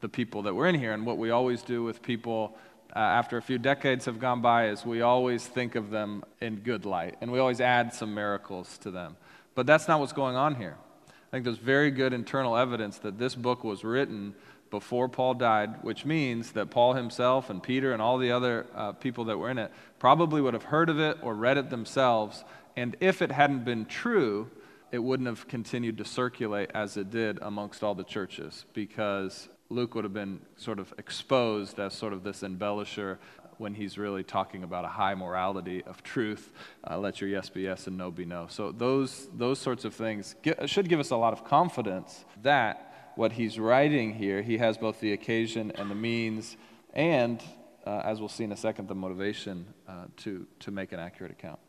the 0.00 0.08
people 0.08 0.42
that 0.42 0.54
were 0.54 0.66
in 0.66 0.74
here. 0.74 0.92
And 0.92 1.06
what 1.06 1.18
we 1.18 1.30
always 1.30 1.62
do 1.62 1.84
with 1.84 2.02
people 2.02 2.56
uh, 2.96 2.98
after 2.98 3.36
a 3.36 3.42
few 3.42 3.58
decades 3.58 4.06
have 4.06 4.18
gone 4.18 4.40
by 4.40 4.68
is 4.68 4.84
we 4.84 5.02
always 5.02 5.46
think 5.46 5.74
of 5.74 5.90
them 5.90 6.24
in 6.40 6.56
good 6.56 6.84
light 6.84 7.16
and 7.20 7.30
we 7.30 7.38
always 7.38 7.60
add 7.60 7.94
some 7.94 8.14
miracles 8.14 8.78
to 8.78 8.90
them. 8.90 9.16
But 9.54 9.66
that's 9.66 9.86
not 9.86 10.00
what's 10.00 10.12
going 10.12 10.36
on 10.36 10.56
here. 10.56 10.76
I 11.08 11.30
think 11.30 11.44
there's 11.44 11.58
very 11.58 11.90
good 11.90 12.12
internal 12.12 12.56
evidence 12.56 12.98
that 12.98 13.18
this 13.18 13.34
book 13.34 13.64
was 13.64 13.84
written 13.84 14.34
before 14.70 15.08
Paul 15.08 15.34
died, 15.34 15.82
which 15.82 16.04
means 16.04 16.52
that 16.52 16.70
Paul 16.70 16.94
himself 16.94 17.50
and 17.50 17.62
Peter 17.62 17.92
and 17.92 18.00
all 18.00 18.18
the 18.18 18.32
other 18.32 18.66
uh, 18.74 18.92
people 18.92 19.24
that 19.26 19.38
were 19.38 19.50
in 19.50 19.58
it 19.58 19.70
probably 19.98 20.40
would 20.40 20.54
have 20.54 20.64
heard 20.64 20.88
of 20.88 20.98
it 20.98 21.18
or 21.22 21.34
read 21.34 21.58
it 21.58 21.70
themselves. 21.70 22.44
And 22.76 22.96
if 23.00 23.22
it 23.22 23.30
hadn't 23.30 23.64
been 23.64 23.84
true, 23.84 24.50
it 24.92 25.02
wouldn't 25.02 25.26
have 25.26 25.48
continued 25.48 25.96
to 25.98 26.04
circulate 26.04 26.70
as 26.74 26.98
it 26.98 27.10
did 27.10 27.38
amongst 27.40 27.82
all 27.82 27.94
the 27.94 28.04
churches 28.04 28.66
because 28.74 29.48
Luke 29.70 29.94
would 29.94 30.04
have 30.04 30.12
been 30.12 30.40
sort 30.56 30.78
of 30.78 30.92
exposed 30.98 31.80
as 31.80 31.94
sort 31.94 32.12
of 32.12 32.22
this 32.22 32.42
embellisher 32.42 33.16
when 33.56 33.74
he's 33.74 33.96
really 33.96 34.22
talking 34.22 34.64
about 34.64 34.84
a 34.84 34.88
high 34.88 35.14
morality 35.14 35.82
of 35.84 36.02
truth. 36.02 36.52
Uh, 36.88 36.98
let 36.98 37.20
your 37.22 37.30
yes 37.30 37.48
be 37.48 37.62
yes 37.62 37.86
and 37.86 37.96
no 37.96 38.10
be 38.10 38.26
no. 38.26 38.46
So 38.50 38.70
those 38.70 39.28
those 39.34 39.58
sorts 39.58 39.86
of 39.86 39.94
things 39.94 40.34
get, 40.42 40.68
should 40.68 40.88
give 40.88 41.00
us 41.00 41.10
a 41.10 41.16
lot 41.16 41.32
of 41.32 41.44
confidence 41.44 42.24
that 42.42 43.12
what 43.14 43.32
he's 43.32 43.58
writing 43.58 44.14
here, 44.14 44.42
he 44.42 44.58
has 44.58 44.76
both 44.76 45.00
the 45.00 45.12
occasion 45.12 45.70
and 45.76 45.90
the 45.90 45.94
means, 45.94 46.56
and 46.92 47.42
uh, 47.86 48.02
as 48.04 48.20
we'll 48.20 48.28
see 48.28 48.44
in 48.44 48.52
a 48.52 48.56
second, 48.56 48.88
the 48.88 48.94
motivation 48.94 49.66
uh, 49.88 50.04
to 50.18 50.46
to 50.60 50.70
make 50.70 50.92
an 50.92 51.00
accurate 51.00 51.32
account. 51.32 51.60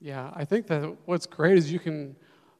Yeah, 0.00 0.30
I 0.34 0.44
think 0.44 0.66
that 0.68 0.96
what's 1.04 1.26
great 1.26 1.58
is 1.58 1.70
you 1.70 1.78
can 1.78 2.16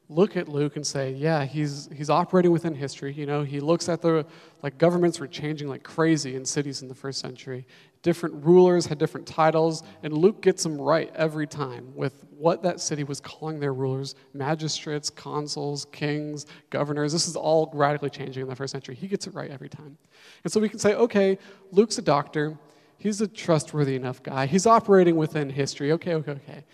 look 0.09 0.35
at 0.37 0.47
Luke 0.47 0.75
and 0.75 0.85
say, 0.85 1.11
yeah, 1.13 1.45
he's, 1.45 1.89
he's 1.95 2.09
operating 2.09 2.51
within 2.51 2.75
history. 2.75 3.13
You 3.13 3.25
know, 3.25 3.43
he 3.43 3.59
looks 3.59 3.89
at 3.89 4.01
the, 4.01 4.25
like, 4.61 4.77
governments 4.77 5.19
were 5.19 5.27
changing 5.27 5.67
like 5.67 5.83
crazy 5.83 6.35
in 6.35 6.45
cities 6.45 6.81
in 6.81 6.87
the 6.87 6.95
first 6.95 7.19
century. 7.19 7.65
Different 8.01 8.43
rulers 8.43 8.85
had 8.85 8.97
different 8.97 9.25
titles, 9.25 9.81
and 10.03 10.13
Luke 10.13 10.41
gets 10.41 10.61
them 10.63 10.79
right 10.79 11.09
every 11.15 11.47
time 11.47 11.95
with 11.95 12.25
what 12.37 12.61
that 12.63 12.81
city 12.81 13.05
was 13.05 13.21
calling 13.21 13.61
their 13.61 13.73
rulers 13.73 14.15
magistrates, 14.33 15.09
consuls, 15.09 15.85
kings, 15.85 16.45
governors. 16.69 17.13
This 17.13 17.27
is 17.27 17.37
all 17.37 17.71
radically 17.73 18.09
changing 18.09 18.43
in 18.43 18.49
the 18.49 18.55
first 18.55 18.73
century. 18.73 18.95
He 18.95 19.07
gets 19.07 19.25
it 19.25 19.33
right 19.33 19.49
every 19.49 19.69
time. 19.69 19.97
And 20.43 20.51
so 20.51 20.59
we 20.59 20.67
can 20.67 20.79
say, 20.79 20.95
okay, 20.95 21.37
Luke's 21.71 21.97
a 21.97 22.01
doctor. 22.01 22.57
He's 22.97 23.21
a 23.21 23.27
trustworthy 23.27 23.95
enough 23.95 24.21
guy. 24.21 24.47
He's 24.47 24.65
operating 24.65 25.15
within 25.15 25.49
history. 25.49 25.93
Okay, 25.93 26.15
okay, 26.15 26.31
okay. 26.31 26.65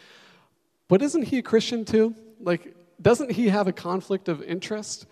But 0.87 1.03
isn't 1.03 1.23
he 1.23 1.37
a 1.37 1.43
Christian 1.43 1.85
too? 1.85 2.15
Like, 2.39 2.75
doesn't 3.01 3.31
he 3.31 3.49
have 3.49 3.67
a 3.67 3.71
conflict 3.71 4.29
of 4.29 4.41
interest? 4.41 5.05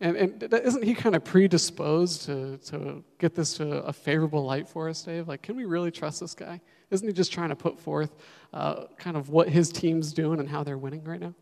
And, 0.00 0.16
and 0.16 0.54
isn't 0.54 0.84
he 0.84 0.94
kind 0.94 1.16
of 1.16 1.24
predisposed 1.24 2.22
to, 2.26 2.58
to 2.58 3.02
get 3.18 3.34
this 3.34 3.54
to 3.54 3.78
a 3.78 3.92
favorable 3.92 4.44
light 4.44 4.68
for 4.68 4.88
us, 4.88 5.02
Dave? 5.02 5.26
Like, 5.26 5.42
can 5.42 5.56
we 5.56 5.64
really 5.64 5.90
trust 5.90 6.20
this 6.20 6.34
guy? 6.34 6.60
Isn't 6.90 7.06
he 7.06 7.12
just 7.12 7.32
trying 7.32 7.48
to 7.48 7.56
put 7.56 7.78
forth 7.78 8.14
uh, 8.52 8.84
kind 8.96 9.16
of 9.16 9.28
what 9.28 9.48
his 9.48 9.70
team's 9.70 10.12
doing 10.12 10.38
and 10.38 10.48
how 10.48 10.62
they're 10.62 10.78
winning 10.78 11.04
right 11.04 11.20
now? 11.20 11.34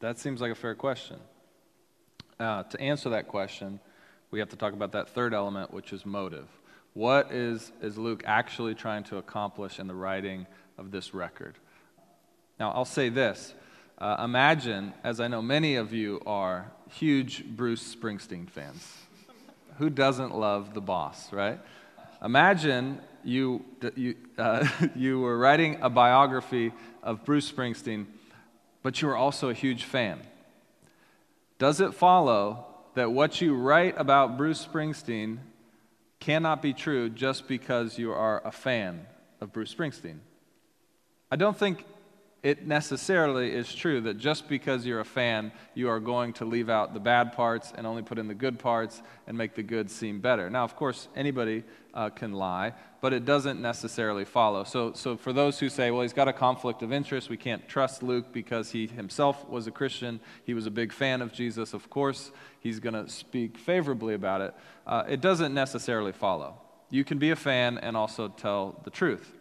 That 0.00 0.18
seems 0.18 0.40
like 0.40 0.52
a 0.52 0.54
fair 0.54 0.74
question. 0.74 1.18
Uh, 2.38 2.62
to 2.64 2.80
answer 2.80 3.10
that 3.10 3.28
question, 3.28 3.80
we 4.30 4.38
have 4.38 4.50
to 4.50 4.56
talk 4.56 4.72
about 4.72 4.92
that 4.92 5.08
third 5.08 5.34
element, 5.34 5.72
which 5.72 5.92
is 5.92 6.06
motive. 6.06 6.46
What 6.92 7.32
is, 7.32 7.72
is 7.82 7.98
Luke 7.98 8.22
actually 8.26 8.74
trying 8.74 9.04
to 9.04 9.16
accomplish 9.16 9.78
in 9.78 9.86
the 9.86 9.94
writing 9.94 10.46
of 10.78 10.90
this 10.90 11.14
record? 11.14 11.56
Now, 12.60 12.70
I'll 12.70 12.84
say 12.84 13.08
this 13.08 13.54
uh, 13.98 14.16
imagine, 14.22 14.92
as 15.02 15.20
I 15.20 15.28
know 15.28 15.40
many 15.40 15.76
of 15.76 15.92
you 15.92 16.20
are, 16.26 16.70
huge 16.90 17.44
Bruce 17.44 17.94
Springsteen 17.94 18.48
fans. 18.48 18.96
Who 19.78 19.90
doesn't 19.90 20.34
love 20.34 20.74
the 20.74 20.80
boss, 20.80 21.32
right? 21.32 21.58
Imagine 22.22 23.00
you, 23.24 23.64
you, 23.94 24.16
uh, 24.38 24.66
you 24.94 25.20
were 25.20 25.38
writing 25.38 25.78
a 25.80 25.88
biography 25.88 26.72
of 27.02 27.24
Bruce 27.24 27.50
Springsteen, 27.50 28.06
but 28.82 29.00
you 29.00 29.08
were 29.08 29.16
also 29.16 29.48
a 29.48 29.54
huge 29.54 29.84
fan. 29.84 30.20
Does 31.58 31.80
it 31.80 31.94
follow 31.94 32.66
that 32.94 33.12
what 33.12 33.40
you 33.40 33.54
write 33.54 33.94
about 33.96 34.36
Bruce 34.36 34.64
Springsteen 34.64 35.38
cannot 36.20 36.60
be 36.60 36.74
true 36.74 37.08
just 37.08 37.48
because 37.48 37.98
you 37.98 38.12
are 38.12 38.42
a 38.44 38.52
fan 38.52 39.06
of 39.40 39.52
Bruce 39.52 39.74
Springsteen? 39.74 40.18
I 41.30 41.36
don't 41.36 41.56
think 41.56 41.84
it 42.46 42.64
necessarily 42.64 43.50
is 43.50 43.74
true 43.74 44.00
that 44.02 44.18
just 44.18 44.48
because 44.48 44.86
you're 44.86 45.00
a 45.00 45.04
fan, 45.04 45.50
you 45.74 45.88
are 45.88 45.98
going 45.98 46.32
to 46.32 46.44
leave 46.44 46.70
out 46.70 46.94
the 46.94 47.00
bad 47.00 47.32
parts 47.32 47.72
and 47.76 47.84
only 47.84 48.02
put 48.02 48.20
in 48.20 48.28
the 48.28 48.36
good 48.36 48.56
parts 48.56 49.02
and 49.26 49.36
make 49.36 49.56
the 49.56 49.64
good 49.64 49.90
seem 49.90 50.20
better. 50.20 50.48
Now, 50.48 50.62
of 50.62 50.76
course, 50.76 51.08
anybody 51.16 51.64
uh, 51.92 52.10
can 52.10 52.32
lie, 52.32 52.74
but 53.00 53.12
it 53.12 53.24
doesn't 53.24 53.60
necessarily 53.60 54.24
follow. 54.24 54.62
So, 54.62 54.92
so, 54.92 55.16
for 55.16 55.32
those 55.32 55.58
who 55.58 55.68
say, 55.68 55.90
well, 55.90 56.02
he's 56.02 56.12
got 56.12 56.28
a 56.28 56.32
conflict 56.32 56.82
of 56.82 56.92
interest, 56.92 57.28
we 57.28 57.36
can't 57.36 57.68
trust 57.68 58.00
Luke 58.00 58.26
because 58.32 58.70
he 58.70 58.86
himself 58.86 59.48
was 59.48 59.66
a 59.66 59.72
Christian, 59.72 60.20
he 60.44 60.54
was 60.54 60.66
a 60.66 60.70
big 60.70 60.92
fan 60.92 61.22
of 61.22 61.32
Jesus, 61.32 61.74
of 61.74 61.90
course, 61.90 62.30
he's 62.60 62.78
going 62.78 62.94
to 62.94 63.10
speak 63.10 63.58
favorably 63.58 64.14
about 64.14 64.40
it. 64.40 64.54
Uh, 64.86 65.02
it 65.08 65.20
doesn't 65.20 65.52
necessarily 65.52 66.12
follow. 66.12 66.60
You 66.90 67.02
can 67.02 67.18
be 67.18 67.30
a 67.30 67.36
fan 67.36 67.78
and 67.78 67.96
also 67.96 68.28
tell 68.28 68.80
the 68.84 68.90
truth. 68.90 69.32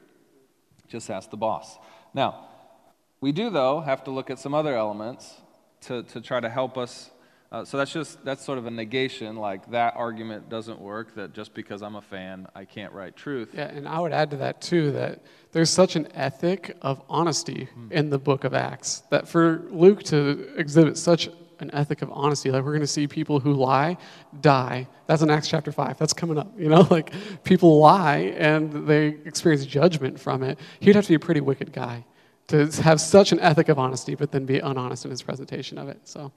Just 0.88 1.12
ask 1.12 1.30
the 1.30 1.38
boss. 1.38 1.78
Now, 2.12 2.48
we 3.26 3.32
do, 3.32 3.50
though, 3.50 3.80
have 3.80 4.04
to 4.04 4.12
look 4.12 4.30
at 4.30 4.38
some 4.38 4.54
other 4.54 4.78
elements 4.78 5.42
to, 5.82 6.04
to 6.04 6.22
try 6.22 6.40
to 6.40 6.48
help 6.48 6.78
us. 6.78 7.10
Uh, 7.52 7.66
so 7.66 7.76
that's 7.76 7.92
just 7.92 8.24
that's 8.24 8.46
sort 8.46 8.60
of 8.60 8.68
a 8.68 8.70
negation, 8.70 9.36
like 9.38 9.72
that 9.72 9.96
argument 9.98 10.48
doesn't 10.48 10.80
work. 10.80 11.16
That 11.16 11.34
just 11.34 11.56
because 11.56 11.82
I'm 11.82 11.96
a 11.96 12.04
fan, 12.04 12.46
I 12.54 12.66
can't 12.66 12.94
write 12.94 13.16
truth. 13.16 13.50
Yeah, 13.56 13.66
and 13.70 13.88
I 13.88 14.00
would 14.00 14.12
add 14.12 14.30
to 14.30 14.38
that 14.38 14.62
too 14.62 14.92
that 14.92 15.24
there's 15.54 15.72
such 15.72 15.96
an 15.96 16.08
ethic 16.14 16.78
of 16.84 17.02
honesty 17.10 17.68
mm. 17.76 17.92
in 17.92 18.12
the 18.12 18.20
book 18.20 18.44
of 18.44 18.54
Acts 18.54 19.02
that 19.10 19.28
for 19.28 19.64
Luke 19.72 20.04
to 20.04 20.54
exhibit 20.56 20.96
such 20.96 21.28
an 21.60 21.74
ethic 21.74 22.04
of 22.04 22.12
honesty. 22.12 22.52
Like 22.52 22.64
we're 22.64 22.74
going 22.74 22.82
to 22.82 22.96
see 23.00 23.08
people 23.08 23.40
who 23.40 23.54
lie 23.54 23.98
die. 24.40 24.88
That's 25.08 25.24
in 25.24 25.32
Acts 25.32 25.48
chapter 25.48 25.72
5. 25.72 25.98
That's 25.98 26.14
coming 26.14 26.38
up. 26.38 26.54
You 26.60 26.70
know, 26.70 26.86
like 26.92 27.12
people 27.44 27.80
lie 27.80 28.36
and 28.38 28.88
they 28.88 29.08
experience 29.26 29.66
judgment 29.66 30.20
from 30.20 30.44
it. 30.44 30.60
He'd 30.80 30.96
have 30.96 31.06
to 31.06 31.10
be 31.10 31.16
a 31.16 31.20
pretty 31.20 31.42
wicked 31.42 31.74
guy 31.74 32.06
to 32.48 32.68
have 32.84 33.02
such 33.02 33.32
an 33.32 33.40
ethic 33.40 33.70
of 33.70 33.80
honesty, 33.80 34.16
but 34.16 34.32
then 34.32 34.46
be 34.46 34.60
unhonest 34.60 35.06
in 35.06 35.12
his 35.12 35.22
presentation 35.22 35.78
of 35.78 35.90
it. 35.90 36.00
So. 36.04 36.32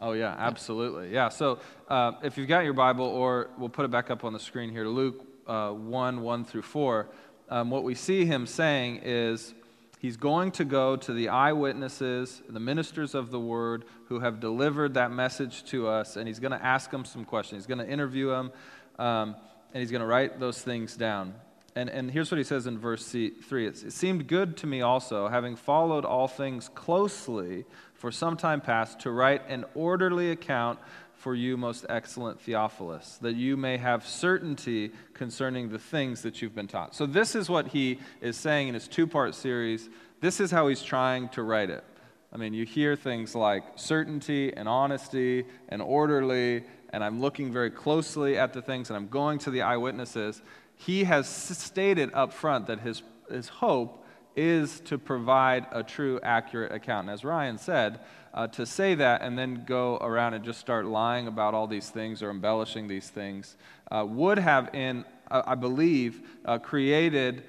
Oh, 0.00 0.12
yeah, 0.12 0.34
absolutely. 0.38 1.12
Yeah, 1.12 1.28
so 1.28 1.58
uh, 1.88 2.12
if 2.22 2.38
you've 2.38 2.46
got 2.46 2.64
your 2.64 2.72
Bible, 2.72 3.04
or 3.04 3.50
we'll 3.58 3.68
put 3.68 3.84
it 3.84 3.90
back 3.90 4.10
up 4.10 4.22
on 4.24 4.32
the 4.32 4.38
screen 4.38 4.70
here, 4.70 4.86
Luke 4.86 5.24
uh, 5.48 5.70
1 5.70 6.22
1 6.22 6.44
through 6.44 6.62
4, 6.62 7.08
um, 7.50 7.70
what 7.70 7.82
we 7.82 7.94
see 7.94 8.24
him 8.24 8.46
saying 8.46 9.00
is 9.02 9.54
he's 9.98 10.16
going 10.16 10.52
to 10.52 10.64
go 10.64 10.94
to 10.94 11.12
the 11.12 11.30
eyewitnesses, 11.30 12.42
the 12.48 12.60
ministers 12.60 13.14
of 13.14 13.30
the 13.32 13.40
word 13.40 13.86
who 14.06 14.20
have 14.20 14.38
delivered 14.38 14.94
that 14.94 15.10
message 15.10 15.64
to 15.64 15.88
us, 15.88 16.16
and 16.16 16.28
he's 16.28 16.38
going 16.38 16.52
to 16.52 16.64
ask 16.64 16.90
them 16.90 17.04
some 17.04 17.24
questions. 17.24 17.62
He's 17.62 17.66
going 17.66 17.84
to 17.84 17.92
interview 17.92 18.28
them, 18.28 18.52
um, 19.00 19.34
and 19.74 19.80
he's 19.80 19.90
going 19.90 20.02
to 20.02 20.06
write 20.06 20.38
those 20.38 20.62
things 20.62 20.96
down. 20.96 21.34
And, 21.74 21.88
and 21.90 22.10
here's 22.10 22.30
what 22.30 22.38
he 22.38 22.44
says 22.44 22.66
in 22.66 22.78
verse 22.78 23.06
3 23.08 23.66
It 23.66 23.92
seemed 23.92 24.26
good 24.26 24.56
to 24.58 24.66
me 24.66 24.80
also, 24.80 25.28
having 25.28 25.56
followed 25.56 26.04
all 26.04 26.28
things 26.28 26.68
closely 26.74 27.64
for 27.94 28.10
some 28.12 28.36
time 28.36 28.60
past, 28.60 29.00
to 29.00 29.10
write 29.10 29.42
an 29.48 29.64
orderly 29.74 30.30
account 30.30 30.78
for 31.14 31.34
you, 31.34 31.56
most 31.56 31.84
excellent 31.88 32.40
Theophilus, 32.40 33.18
that 33.22 33.34
you 33.34 33.56
may 33.56 33.76
have 33.76 34.06
certainty 34.06 34.92
concerning 35.14 35.68
the 35.68 35.78
things 35.78 36.22
that 36.22 36.40
you've 36.40 36.54
been 36.54 36.68
taught. 36.68 36.94
So, 36.94 37.06
this 37.06 37.34
is 37.34 37.50
what 37.50 37.68
he 37.68 37.98
is 38.20 38.36
saying 38.36 38.68
in 38.68 38.74
his 38.74 38.86
two 38.86 39.06
part 39.06 39.34
series. 39.34 39.88
This 40.20 40.40
is 40.40 40.50
how 40.50 40.68
he's 40.68 40.82
trying 40.82 41.28
to 41.30 41.42
write 41.42 41.70
it. 41.70 41.84
I 42.32 42.36
mean, 42.36 42.54
you 42.54 42.64
hear 42.64 42.94
things 42.94 43.34
like 43.34 43.64
certainty 43.76 44.52
and 44.54 44.68
honesty 44.68 45.44
and 45.68 45.80
orderly, 45.80 46.64
and 46.90 47.02
I'm 47.02 47.20
looking 47.20 47.52
very 47.52 47.70
closely 47.70 48.36
at 48.36 48.52
the 48.52 48.60
things, 48.60 48.90
and 48.90 48.96
I'm 48.96 49.08
going 49.08 49.38
to 49.40 49.50
the 49.50 49.62
eyewitnesses. 49.62 50.42
He 50.78 51.04
has 51.04 51.28
stated 51.28 52.10
up 52.14 52.32
front 52.32 52.68
that 52.68 52.80
his, 52.80 53.02
his 53.30 53.48
hope 53.48 54.04
is 54.36 54.80
to 54.80 54.96
provide 54.96 55.66
a 55.72 55.82
true, 55.82 56.20
accurate 56.22 56.72
account. 56.72 57.08
And 57.08 57.14
as 57.14 57.24
Ryan 57.24 57.58
said, 57.58 58.00
uh, 58.32 58.46
to 58.46 58.64
say 58.64 58.94
that 58.94 59.20
and 59.22 59.36
then 59.36 59.64
go 59.66 59.96
around 59.96 60.34
and 60.34 60.44
just 60.44 60.60
start 60.60 60.86
lying 60.86 61.26
about 61.26 61.54
all 61.54 61.66
these 61.66 61.90
things 61.90 62.22
or 62.22 62.30
embellishing 62.30 62.86
these 62.86 63.10
things 63.10 63.56
uh, 63.90 64.06
would 64.08 64.38
have, 64.38 64.72
in 64.74 65.04
uh, 65.30 65.42
I 65.44 65.56
believe, 65.56 66.22
uh, 66.44 66.58
created 66.58 67.42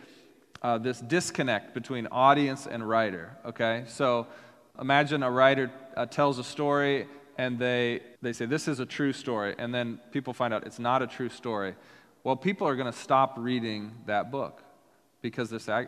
uh, 0.63 0.79
this 0.79 0.99
disconnect 0.99 1.75
between 1.75 2.07
audience 2.07 2.65
and 2.65 2.87
writer. 2.87 3.37
Okay, 3.45 3.83
so 3.87 4.25
imagine 4.81 5.21
a 5.21 5.29
writer 5.29 5.71
uh, 5.95 6.07
tells 6.07 6.39
a 6.39 6.43
story 6.43 7.07
and 7.37 7.57
they 7.57 8.01
they 8.21 8.33
say 8.33 8.45
this 8.45 8.67
is 8.67 8.81
a 8.81 8.85
true 8.85 9.13
story, 9.13 9.55
and 9.57 9.73
then 9.73 9.97
people 10.11 10.33
find 10.33 10.53
out 10.53 10.65
it's 10.65 10.79
not 10.79 11.01
a 11.01 11.07
true 11.07 11.29
story. 11.29 11.73
Well, 12.23 12.35
people 12.35 12.67
are 12.67 12.75
going 12.75 12.91
to 12.91 12.97
stop 12.97 13.35
reading 13.37 13.93
that 14.05 14.29
book 14.29 14.61
because 15.21 15.49
they 15.49 15.57
say, 15.57 15.87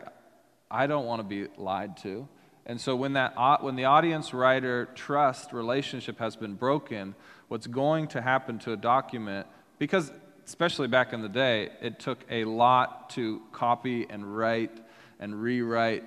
I 0.70 0.86
don't 0.86 1.04
want 1.04 1.20
to 1.20 1.24
be 1.24 1.48
lied 1.58 1.98
to. 1.98 2.26
And 2.64 2.80
so 2.80 2.96
when, 2.96 3.14
that, 3.14 3.34
uh, 3.36 3.58
when 3.60 3.76
the 3.76 3.84
audience 3.84 4.32
writer 4.32 4.88
trust 4.94 5.52
relationship 5.52 6.18
has 6.18 6.36
been 6.36 6.54
broken, 6.54 7.14
what's 7.48 7.66
going 7.66 8.08
to 8.08 8.22
happen 8.22 8.58
to 8.60 8.72
a 8.72 8.76
document, 8.76 9.46
because 9.78 10.10
especially 10.46 10.88
back 10.88 11.12
in 11.12 11.20
the 11.20 11.28
day, 11.28 11.70
it 11.82 11.98
took 11.98 12.24
a 12.30 12.44
lot 12.44 13.10
to 13.10 13.42
copy 13.52 14.06
and 14.08 14.36
write 14.36 14.80
and 15.20 15.40
rewrite 15.40 16.04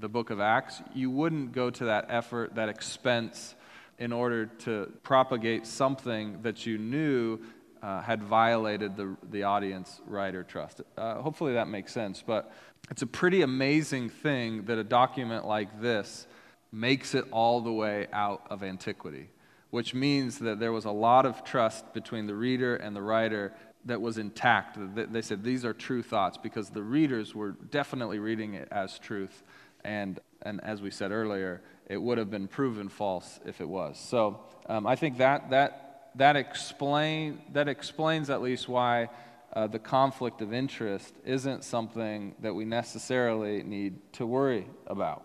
the 0.00 0.08
book 0.08 0.30
of 0.30 0.40
Acts, 0.40 0.82
you 0.94 1.10
wouldn't 1.10 1.52
go 1.52 1.70
to 1.70 1.86
that 1.86 2.06
effort, 2.08 2.54
that 2.54 2.68
expense, 2.68 3.54
in 3.98 4.12
order 4.12 4.46
to 4.46 4.90
propagate 5.02 5.66
something 5.66 6.40
that 6.42 6.64
you 6.64 6.78
knew 6.78 7.38
uh, 7.82 8.02
had 8.02 8.22
violated 8.22 8.96
the, 8.96 9.16
the 9.30 9.42
audience 9.42 10.00
writer 10.06 10.42
trust. 10.42 10.82
Uh, 10.96 11.16
hopefully 11.16 11.54
that 11.54 11.68
makes 11.68 11.92
sense. 11.92 12.22
But 12.26 12.52
it's 12.90 13.02
a 13.02 13.06
pretty 13.06 13.42
amazing 13.42 14.10
thing 14.10 14.64
that 14.64 14.78
a 14.78 14.84
document 14.84 15.46
like 15.46 15.80
this 15.80 16.26
makes 16.72 17.14
it 17.14 17.24
all 17.30 17.60
the 17.60 17.72
way 17.72 18.06
out 18.12 18.46
of 18.50 18.62
antiquity, 18.62 19.30
which 19.70 19.94
means 19.94 20.38
that 20.38 20.60
there 20.60 20.72
was 20.72 20.84
a 20.84 20.90
lot 20.90 21.26
of 21.26 21.44
trust 21.44 21.92
between 21.94 22.26
the 22.26 22.34
reader 22.34 22.76
and 22.76 22.94
the 22.94 23.02
writer 23.02 23.52
that 23.86 24.00
was 24.00 24.18
intact. 24.18 24.78
They 24.94 25.22
said 25.22 25.42
these 25.42 25.64
are 25.64 25.72
true 25.72 26.02
thoughts 26.02 26.36
because 26.36 26.70
the 26.70 26.82
readers 26.82 27.34
were 27.34 27.52
definitely 27.52 28.18
reading 28.18 28.54
it 28.54 28.68
as 28.70 28.98
truth. 28.98 29.42
And, 29.84 30.20
and 30.42 30.62
as 30.62 30.82
we 30.82 30.90
said 30.90 31.12
earlier, 31.12 31.62
it 31.88 32.00
would 32.00 32.18
have 32.18 32.30
been 32.30 32.46
proven 32.46 32.88
false 32.88 33.40
if 33.46 33.60
it 33.60 33.68
was. 33.68 33.98
So 33.98 34.40
um, 34.68 34.86
I 34.86 34.96
think 34.96 35.18
that, 35.18 35.50
that, 35.50 35.89
that, 36.16 36.36
explain, 36.36 37.40
that 37.52 37.68
explains 37.68 38.30
at 38.30 38.42
least 38.42 38.68
why 38.68 39.08
uh, 39.52 39.66
the 39.66 39.78
conflict 39.78 40.42
of 40.42 40.52
interest 40.52 41.14
isn't 41.24 41.64
something 41.64 42.34
that 42.40 42.54
we 42.54 42.64
necessarily 42.64 43.62
need 43.62 43.98
to 44.12 44.26
worry 44.26 44.66
about. 44.86 45.24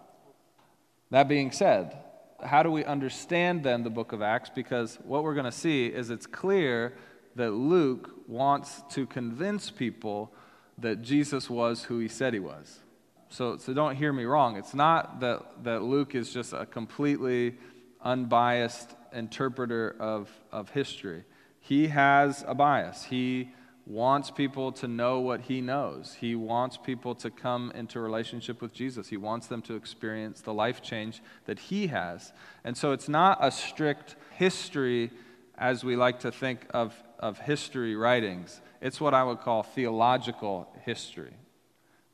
That 1.12 1.28
being 1.28 1.52
said, 1.52 1.98
how 2.44 2.64
do 2.64 2.72
we 2.72 2.84
understand 2.84 3.64
then 3.64 3.84
the 3.84 3.90
book 3.90 4.12
of 4.12 4.22
Acts? 4.22 4.50
Because 4.50 4.98
what 5.04 5.24
we're 5.24 5.34
going 5.34 5.46
to 5.46 5.52
see 5.52 5.88
is 5.88 6.10
it's 6.10 6.26
clear 6.28 6.94
that 7.36 7.52
Luke 7.52 8.10
wants 8.28 8.82
to 8.92 9.06
convince 9.06 9.70
people 9.70 10.34
that 10.78 11.02
Jesus 11.02 11.50
was 11.50 11.84
who 11.84 12.00
he 12.00 12.08
said 12.08 12.34
he 12.34 12.40
was. 12.40 12.80
So, 13.30 13.58
so 13.58 13.74
don't 13.74 13.96
hear 13.96 14.14
me 14.14 14.26
wrong. 14.26 14.58
It's 14.58 14.74
not 14.74 15.20
that, 15.20 15.64
that 15.64 15.84
Luke 15.84 16.16
is 16.16 16.34
just 16.34 16.54
a 16.54 16.66
completely 16.66 17.56
unbiased 18.06 18.96
interpreter 19.12 19.96
of, 20.00 20.30
of 20.52 20.70
history. 20.70 21.24
He 21.60 21.88
has 21.88 22.46
a 22.48 22.54
bias. 22.54 23.04
He 23.06 23.52
wants 23.88 24.32
people 24.32 24.72
to 24.72 24.88
know 24.88 25.20
what 25.20 25.42
he 25.42 25.62
knows. 25.62 26.16
He 26.20 26.36
wants 26.36 26.78
people 26.78 27.14
to 27.16 27.30
come 27.30 27.72
into 27.76 28.00
relationship 28.00 28.62
with 28.62 28.74
Jesus. 28.74 29.08
He 29.10 29.18
wants 29.18 29.48
them 29.48 29.62
to 29.64 29.76
experience 29.76 30.42
the 30.42 30.54
life 30.54 30.82
change 30.82 31.22
that 31.46 31.60
he 31.60 31.88
has. 31.88 32.34
And 32.64 32.76
so 32.76 32.94
it's 32.94 33.10
not 33.10 33.38
a 33.42 33.52
strict 33.52 34.16
history 34.38 35.12
as 35.58 35.84
we 35.84 35.96
like 35.96 36.20
to 36.22 36.32
think 36.32 36.66
of, 36.72 36.96
of 37.20 37.40
history 37.40 37.96
writings. 37.96 38.60
It's 38.82 39.00
what 39.00 39.14
I 39.14 39.24
would 39.24 39.40
call 39.40 39.64
theological 39.64 40.68
history. 40.84 41.34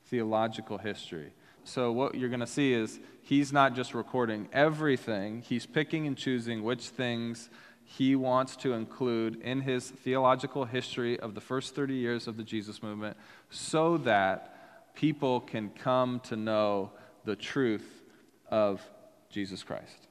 Theological 0.06 0.77
history. 0.77 1.32
So, 1.63 1.91
what 1.91 2.15
you're 2.15 2.30
going 2.30 2.39
to 2.39 2.47
see 2.47 2.74
is 2.74 3.00
he's 3.21 3.54
not 3.54 3.76
just 3.76 3.93
recording 3.93 4.50
everything, 4.52 5.41
he's 5.41 5.65
picking 5.65 6.08
and 6.08 6.17
choosing 6.17 6.63
which 6.63 6.88
things 6.88 7.50
he 7.84 8.15
wants 8.15 8.56
to 8.58 8.74
include 8.74 9.41
in 9.41 9.62
his 9.62 9.89
theological 9.89 10.65
history 10.65 11.19
of 11.19 11.36
the 11.36 11.41
first 11.41 11.76
30 11.76 11.93
years 11.93 12.28
of 12.28 12.38
the 12.38 12.43
Jesus 12.43 12.82
movement 12.82 13.17
so 13.50 13.97
that 13.97 14.95
people 14.95 15.41
can 15.41 15.69
come 15.69 16.21
to 16.21 16.36
know 16.36 16.91
the 17.26 17.36
truth 17.36 18.04
of 18.50 18.82
Jesus 19.30 19.62
Christ. 19.63 20.08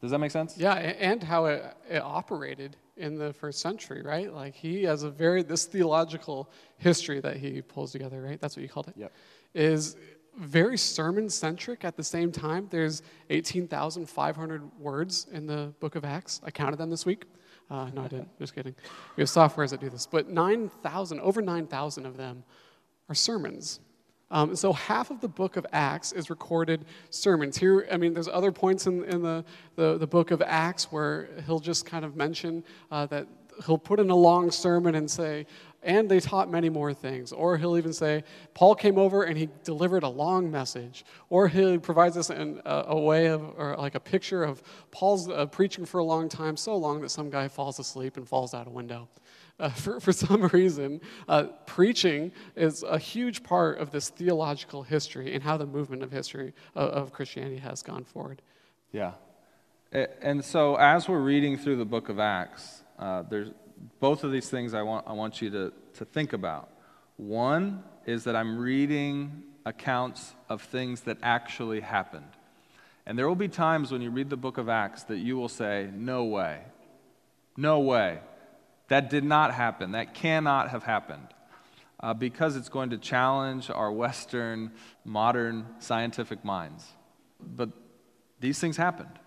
Does 0.00 0.10
that 0.10 0.18
make 0.18 0.30
sense? 0.30 0.58
Yeah, 0.58 0.74
and 0.74 1.22
how 1.22 1.46
it, 1.46 1.64
it 1.88 2.02
operated 2.02 2.76
in 2.96 3.16
the 3.16 3.32
first 3.32 3.60
century, 3.60 4.02
right? 4.02 4.32
Like 4.32 4.54
he 4.54 4.82
has 4.84 5.02
a 5.02 5.10
very, 5.10 5.42
this 5.42 5.64
theological 5.64 6.50
history 6.78 7.20
that 7.20 7.36
he 7.36 7.62
pulls 7.62 7.92
together, 7.92 8.20
right? 8.20 8.40
That's 8.40 8.56
what 8.56 8.62
you 8.62 8.68
called 8.68 8.88
it. 8.88 8.94
Yep. 8.96 9.12
Is 9.54 9.96
very 10.38 10.78
sermon 10.78 11.28
centric 11.28 11.84
at 11.84 11.96
the 11.96 12.04
same 12.04 12.32
time. 12.32 12.68
There's 12.70 13.02
18,500 13.30 14.78
words 14.78 15.26
in 15.32 15.46
the 15.46 15.72
book 15.80 15.94
of 15.94 16.04
Acts. 16.04 16.40
I 16.44 16.50
counted 16.50 16.76
them 16.76 16.90
this 16.90 17.04
week. 17.04 17.24
Uh, 17.70 17.90
no, 17.94 18.02
I 18.02 18.08
didn't. 18.08 18.38
Just 18.38 18.54
kidding. 18.54 18.74
We 19.16 19.22
have 19.22 19.28
softwares 19.28 19.70
that 19.70 19.80
do 19.80 19.88
this. 19.88 20.06
But 20.06 20.28
9,000, 20.28 21.20
over 21.20 21.40
9,000 21.40 22.06
of 22.06 22.16
them 22.16 22.44
are 23.08 23.14
sermons. 23.14 23.80
Um, 24.30 24.56
so 24.56 24.72
half 24.72 25.10
of 25.10 25.20
the 25.20 25.28
book 25.28 25.56
of 25.56 25.66
Acts 25.72 26.12
is 26.12 26.30
recorded 26.30 26.86
sermons. 27.10 27.56
Here, 27.56 27.86
I 27.92 27.98
mean, 27.98 28.14
there's 28.14 28.28
other 28.28 28.50
points 28.50 28.86
in, 28.86 29.04
in 29.04 29.22
the, 29.22 29.44
the, 29.76 29.98
the 29.98 30.06
book 30.06 30.30
of 30.30 30.42
Acts 30.42 30.90
where 30.90 31.28
he'll 31.46 31.58
just 31.60 31.84
kind 31.84 32.04
of 32.04 32.16
mention 32.16 32.64
uh, 32.90 33.04
that 33.06 33.26
he'll 33.66 33.78
put 33.78 34.00
in 34.00 34.08
a 34.08 34.16
long 34.16 34.50
sermon 34.50 34.94
and 34.94 35.10
say, 35.10 35.46
and 35.82 36.08
they 36.08 36.20
taught 36.20 36.50
many 36.50 36.68
more 36.68 36.94
things. 36.94 37.32
Or 37.32 37.56
he'll 37.56 37.76
even 37.76 37.92
say, 37.92 38.24
Paul 38.54 38.74
came 38.74 38.98
over 38.98 39.24
and 39.24 39.36
he 39.36 39.48
delivered 39.64 40.02
a 40.02 40.08
long 40.08 40.50
message. 40.50 41.04
Or 41.28 41.48
he 41.48 41.78
provides 41.78 42.16
us 42.16 42.30
in 42.30 42.60
a, 42.64 42.84
a 42.88 43.00
way 43.00 43.26
of, 43.26 43.42
or 43.56 43.76
like 43.76 43.94
a 43.94 44.00
picture 44.00 44.44
of 44.44 44.62
Paul's 44.90 45.28
uh, 45.28 45.46
preaching 45.46 45.84
for 45.84 45.98
a 45.98 46.04
long 46.04 46.28
time, 46.28 46.56
so 46.56 46.76
long 46.76 47.00
that 47.00 47.10
some 47.10 47.30
guy 47.30 47.48
falls 47.48 47.78
asleep 47.78 48.16
and 48.16 48.28
falls 48.28 48.54
out 48.54 48.66
a 48.66 48.70
window. 48.70 49.08
Uh, 49.58 49.68
for, 49.70 50.00
for 50.00 50.12
some 50.12 50.42
reason, 50.48 51.00
uh, 51.28 51.44
preaching 51.66 52.32
is 52.56 52.82
a 52.82 52.98
huge 52.98 53.42
part 53.42 53.78
of 53.78 53.90
this 53.90 54.08
theological 54.08 54.82
history 54.82 55.34
and 55.34 55.42
how 55.42 55.56
the 55.56 55.66
movement 55.66 56.02
of 56.02 56.10
history 56.10 56.52
of, 56.74 56.90
of 56.90 57.12
Christianity 57.12 57.58
has 57.58 57.82
gone 57.82 58.04
forward. 58.04 58.40
Yeah. 58.92 59.12
And 59.92 60.42
so, 60.42 60.76
as 60.76 61.06
we're 61.06 61.20
reading 61.20 61.58
through 61.58 61.76
the 61.76 61.84
book 61.84 62.08
of 62.08 62.18
Acts, 62.18 62.82
uh, 62.98 63.24
there's, 63.28 63.50
both 64.00 64.24
of 64.24 64.32
these 64.32 64.48
things 64.48 64.74
I 64.74 64.82
want, 64.82 65.06
I 65.06 65.12
want 65.12 65.42
you 65.42 65.50
to, 65.50 65.72
to 65.94 66.04
think 66.04 66.32
about. 66.32 66.68
One 67.16 67.82
is 68.06 68.24
that 68.24 68.36
I'm 68.36 68.58
reading 68.58 69.44
accounts 69.64 70.34
of 70.48 70.62
things 70.62 71.02
that 71.02 71.18
actually 71.22 71.80
happened. 71.80 72.28
And 73.06 73.18
there 73.18 73.28
will 73.28 73.34
be 73.34 73.48
times 73.48 73.90
when 73.90 74.00
you 74.00 74.10
read 74.10 74.30
the 74.30 74.36
book 74.36 74.58
of 74.58 74.68
Acts 74.68 75.04
that 75.04 75.18
you 75.18 75.36
will 75.36 75.48
say, 75.48 75.90
No 75.94 76.24
way. 76.24 76.60
No 77.56 77.80
way. 77.80 78.20
That 78.88 79.10
did 79.10 79.24
not 79.24 79.54
happen. 79.54 79.92
That 79.92 80.14
cannot 80.14 80.70
have 80.70 80.84
happened. 80.84 81.26
Uh, 82.00 82.14
because 82.14 82.56
it's 82.56 82.68
going 82.68 82.90
to 82.90 82.98
challenge 82.98 83.70
our 83.70 83.92
Western, 83.92 84.72
modern 85.04 85.66
scientific 85.78 86.44
minds. 86.44 86.84
But 87.40 87.70
these 88.40 88.58
things 88.58 88.76
happened. 88.76 89.18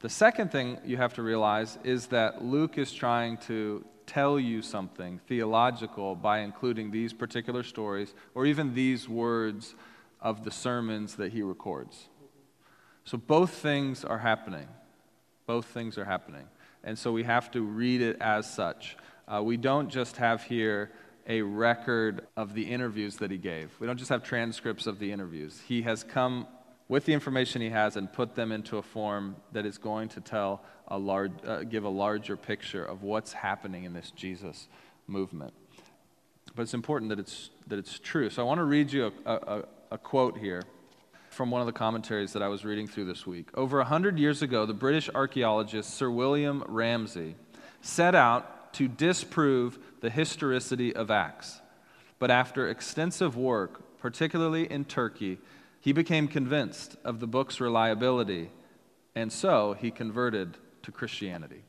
The 0.00 0.08
second 0.08 0.50
thing 0.50 0.78
you 0.82 0.96
have 0.96 1.12
to 1.14 1.22
realize 1.22 1.78
is 1.84 2.06
that 2.06 2.42
Luke 2.42 2.78
is 2.78 2.90
trying 2.90 3.36
to 3.48 3.84
tell 4.06 4.40
you 4.40 4.62
something 4.62 5.20
theological 5.28 6.14
by 6.14 6.38
including 6.38 6.90
these 6.90 7.12
particular 7.12 7.62
stories 7.62 8.14
or 8.34 8.46
even 8.46 8.72
these 8.72 9.10
words 9.10 9.74
of 10.18 10.42
the 10.42 10.50
sermons 10.50 11.16
that 11.16 11.32
he 11.32 11.42
records. 11.42 12.08
So 13.04 13.18
both 13.18 13.50
things 13.50 14.02
are 14.02 14.18
happening. 14.18 14.68
Both 15.46 15.66
things 15.66 15.98
are 15.98 16.06
happening. 16.06 16.46
And 16.82 16.98
so 16.98 17.12
we 17.12 17.24
have 17.24 17.50
to 17.50 17.60
read 17.60 18.00
it 18.00 18.16
as 18.22 18.50
such. 18.50 18.96
Uh, 19.28 19.42
we 19.42 19.58
don't 19.58 19.90
just 19.90 20.16
have 20.16 20.42
here 20.42 20.92
a 21.26 21.42
record 21.42 22.26
of 22.38 22.54
the 22.54 22.62
interviews 22.62 23.16
that 23.16 23.30
he 23.30 23.36
gave. 23.36 23.70
We 23.78 23.86
don't 23.86 23.98
just 23.98 24.08
have 24.08 24.22
transcripts 24.22 24.86
of 24.86 24.98
the 24.98 25.12
interviews. 25.12 25.60
He 25.68 25.82
has 25.82 26.02
come 26.02 26.46
with 26.90 27.04
the 27.04 27.12
information 27.12 27.62
he 27.62 27.70
has 27.70 27.94
and 27.94 28.12
put 28.12 28.34
them 28.34 28.50
into 28.50 28.76
a 28.76 28.82
form 28.82 29.36
that 29.52 29.64
is 29.64 29.78
going 29.78 30.08
to 30.08 30.20
tell 30.20 30.60
a 30.88 30.98
large, 30.98 31.30
uh, 31.46 31.62
give 31.62 31.84
a 31.84 31.88
larger 31.88 32.36
picture 32.36 32.84
of 32.84 33.04
what's 33.04 33.32
happening 33.32 33.84
in 33.84 33.92
this 33.92 34.10
Jesus 34.10 34.66
movement. 35.06 35.54
But 36.56 36.62
it's 36.62 36.74
important 36.74 37.10
that 37.10 37.20
it's, 37.20 37.50
that 37.68 37.78
it's 37.78 38.00
true. 38.00 38.28
So 38.28 38.42
I 38.42 38.44
want 38.44 38.58
to 38.58 38.64
read 38.64 38.92
you 38.92 39.12
a, 39.24 39.32
a, 39.32 39.64
a 39.92 39.98
quote 39.98 40.36
here 40.36 40.64
from 41.28 41.52
one 41.52 41.60
of 41.60 41.68
the 41.68 41.72
commentaries 41.72 42.32
that 42.32 42.42
I 42.42 42.48
was 42.48 42.64
reading 42.64 42.88
through 42.88 43.04
this 43.04 43.24
week. 43.24 43.50
Over 43.54 43.78
a 43.78 43.84
hundred 43.84 44.18
years 44.18 44.42
ago, 44.42 44.66
the 44.66 44.74
British 44.74 45.08
archaeologist 45.14 45.94
Sir 45.94 46.10
William 46.10 46.64
Ramsay 46.66 47.36
set 47.82 48.16
out 48.16 48.74
to 48.74 48.88
disprove 48.88 49.78
the 50.00 50.10
historicity 50.10 50.92
of 50.96 51.08
Acts. 51.08 51.60
But 52.18 52.32
after 52.32 52.68
extensive 52.68 53.36
work, 53.36 53.96
particularly 53.98 54.68
in 54.68 54.84
Turkey, 54.86 55.38
he 55.80 55.92
became 55.92 56.28
convinced 56.28 56.96
of 57.04 57.20
the 57.20 57.26
book's 57.26 57.60
reliability, 57.60 58.50
and 59.14 59.32
so 59.32 59.72
he 59.72 59.90
converted 59.90 60.58
to 60.82 60.92
Christianity. 60.92 61.62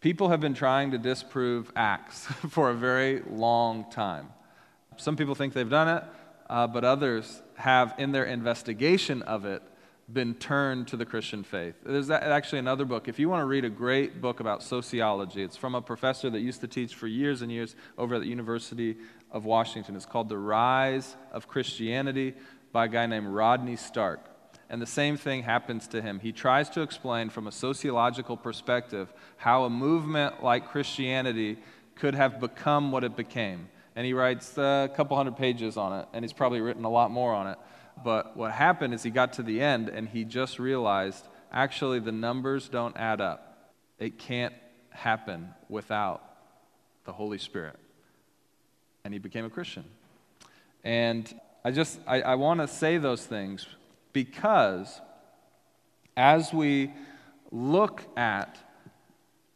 People 0.00 0.30
have 0.30 0.40
been 0.40 0.54
trying 0.54 0.90
to 0.92 0.98
disprove 0.98 1.70
Acts 1.76 2.24
for 2.48 2.70
a 2.70 2.74
very 2.74 3.22
long 3.28 3.90
time. 3.90 4.30
Some 4.96 5.16
people 5.16 5.34
think 5.34 5.52
they've 5.52 5.68
done 5.68 5.88
it, 5.88 6.04
uh, 6.48 6.66
but 6.66 6.84
others 6.84 7.42
have, 7.56 7.94
in 7.98 8.12
their 8.12 8.24
investigation 8.24 9.22
of 9.22 9.44
it, 9.44 9.62
been 10.12 10.34
turned 10.34 10.88
to 10.88 10.96
the 10.96 11.04
Christian 11.04 11.44
faith. 11.44 11.74
There's 11.84 12.10
actually 12.10 12.58
another 12.58 12.84
book. 12.84 13.06
If 13.06 13.18
you 13.18 13.28
want 13.28 13.42
to 13.42 13.46
read 13.46 13.64
a 13.64 13.70
great 13.70 14.20
book 14.20 14.40
about 14.40 14.62
sociology, 14.62 15.42
it's 15.42 15.56
from 15.56 15.74
a 15.74 15.82
professor 15.82 16.30
that 16.30 16.40
used 16.40 16.62
to 16.62 16.68
teach 16.68 16.94
for 16.94 17.06
years 17.06 17.42
and 17.42 17.52
years 17.52 17.76
over 17.96 18.16
at 18.16 18.22
the 18.22 18.26
University 18.26 18.96
of 19.30 19.44
Washington. 19.44 19.94
It's 19.94 20.06
called 20.06 20.28
The 20.28 20.38
Rise 20.38 21.16
of 21.32 21.46
Christianity 21.46 22.34
by 22.72 22.86
a 22.86 22.88
guy 22.88 23.06
named 23.06 23.28
Rodney 23.28 23.76
Stark. 23.76 24.20
And 24.68 24.80
the 24.80 24.86
same 24.86 25.16
thing 25.16 25.42
happens 25.42 25.88
to 25.88 26.00
him. 26.00 26.20
He 26.20 26.30
tries 26.30 26.70
to 26.70 26.82
explain 26.82 27.28
from 27.28 27.48
a 27.48 27.52
sociological 27.52 28.36
perspective 28.36 29.12
how 29.36 29.64
a 29.64 29.70
movement 29.70 30.44
like 30.44 30.68
Christianity 30.68 31.58
could 31.96 32.14
have 32.14 32.38
become 32.38 32.92
what 32.92 33.02
it 33.02 33.16
became. 33.16 33.68
And 33.96 34.06
he 34.06 34.12
writes 34.12 34.56
a 34.56 34.88
couple 34.94 35.16
hundred 35.16 35.36
pages 35.36 35.76
on 35.76 35.92
it, 36.00 36.08
and 36.12 36.24
he's 36.24 36.32
probably 36.32 36.60
written 36.60 36.84
a 36.84 36.90
lot 36.90 37.10
more 37.10 37.34
on 37.34 37.48
it. 37.48 37.58
But 38.02 38.36
what 38.36 38.52
happened 38.52 38.94
is 38.94 39.02
he 39.02 39.10
got 39.10 39.34
to 39.34 39.42
the 39.42 39.60
end 39.60 39.88
and 39.88 40.08
he 40.08 40.24
just 40.24 40.58
realized 40.58 41.26
actually 41.52 41.98
the 41.98 42.12
numbers 42.12 42.68
don't 42.68 42.96
add 42.96 43.20
up. 43.20 43.72
It 43.98 44.18
can't 44.18 44.54
happen 44.90 45.50
without 45.68 46.22
the 47.04 47.12
Holy 47.12 47.38
Spirit. 47.38 47.76
And 49.04 49.12
he 49.12 49.18
became 49.18 49.44
a 49.44 49.50
Christian. 49.50 49.84
And 50.84 51.32
I 51.64 51.70
just, 51.70 52.00
I, 52.06 52.22
I 52.22 52.34
want 52.36 52.60
to 52.60 52.68
say 52.68 52.98
those 52.98 53.24
things 53.24 53.66
because 54.12 55.00
as 56.16 56.52
we 56.52 56.92
look 57.50 58.02
at 58.16 58.58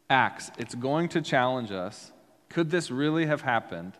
Acts, 0.09 0.51
it's 0.57 0.75
going 0.75 1.09
to 1.09 1.21
challenge 1.21 1.71
us. 1.71 2.11
Could 2.49 2.69
this 2.69 2.91
really 2.91 3.25
have 3.25 3.41
happened? 3.41 3.93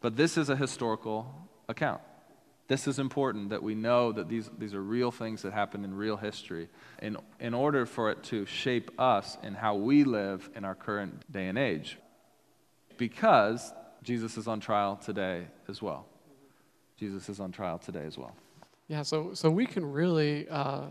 But 0.00 0.16
this 0.16 0.36
is 0.36 0.48
a 0.48 0.56
historical 0.56 1.34
account. 1.68 2.00
This 2.68 2.86
is 2.86 2.98
important 2.98 3.48
that 3.48 3.62
we 3.62 3.74
know 3.74 4.12
that 4.12 4.28
these, 4.28 4.48
these 4.58 4.74
are 4.74 4.82
real 4.82 5.10
things 5.10 5.42
that 5.42 5.52
happened 5.52 5.84
in 5.84 5.94
real 5.94 6.18
history 6.18 6.68
in, 7.00 7.16
in 7.40 7.54
order 7.54 7.86
for 7.86 8.10
it 8.10 8.22
to 8.24 8.44
shape 8.44 8.90
us 9.00 9.38
in 9.42 9.54
how 9.54 9.74
we 9.74 10.04
live 10.04 10.48
in 10.54 10.64
our 10.64 10.74
current 10.74 11.30
day 11.32 11.48
and 11.48 11.58
age. 11.58 11.98
Because 12.98 13.72
Jesus 14.02 14.36
is 14.36 14.46
on 14.46 14.60
trial 14.60 14.96
today 14.96 15.46
as 15.66 15.80
well. 15.80 16.06
Jesus 16.98 17.28
is 17.28 17.38
on 17.38 17.52
trial 17.52 17.78
today 17.78 18.04
as 18.04 18.18
well. 18.18 18.34
Yeah, 18.88 19.02
so, 19.02 19.32
so 19.32 19.50
we 19.50 19.66
can 19.66 19.90
really, 19.90 20.48
uh, 20.48 20.86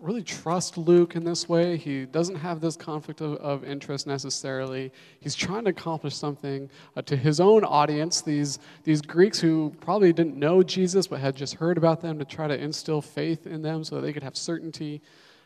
really 0.00 0.22
trust 0.22 0.78
Luke 0.78 1.14
in 1.14 1.24
this 1.24 1.48
way. 1.48 1.76
He 1.76 2.06
doesn't 2.06 2.36
have 2.36 2.60
this 2.60 2.74
conflict 2.74 3.20
of, 3.20 3.34
of 3.34 3.64
interest 3.64 4.06
necessarily. 4.06 4.92
He's 5.20 5.34
trying 5.34 5.64
to 5.64 5.70
accomplish 5.70 6.14
something 6.14 6.70
uh, 6.96 7.02
to 7.02 7.16
his 7.16 7.38
own 7.38 7.64
audience, 7.64 8.22
these, 8.22 8.60
these 8.84 9.02
Greeks 9.02 9.40
who 9.40 9.74
probably 9.80 10.12
didn't 10.12 10.36
know 10.36 10.62
Jesus 10.62 11.06
but 11.06 11.20
had 11.20 11.36
just 11.36 11.54
heard 11.54 11.76
about 11.76 12.00
them 12.00 12.18
to 12.18 12.24
try 12.24 12.46
to 12.46 12.58
instill 12.58 13.02
faith 13.02 13.46
in 13.46 13.60
them 13.60 13.84
so 13.84 13.96
that 13.96 14.02
they 14.02 14.12
could 14.12 14.22
have 14.22 14.36
certainty. 14.36 15.02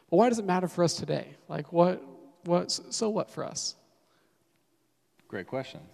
But 0.08 0.18
why 0.18 0.28
does 0.28 0.38
it 0.38 0.44
matter 0.44 0.68
for 0.68 0.84
us 0.84 0.94
today? 0.94 1.34
Like, 1.48 1.72
what, 1.72 2.00
what, 2.44 2.70
so 2.70 3.08
what 3.10 3.28
for 3.30 3.44
us? 3.44 3.74
Great 5.26 5.48
question. 5.48 5.80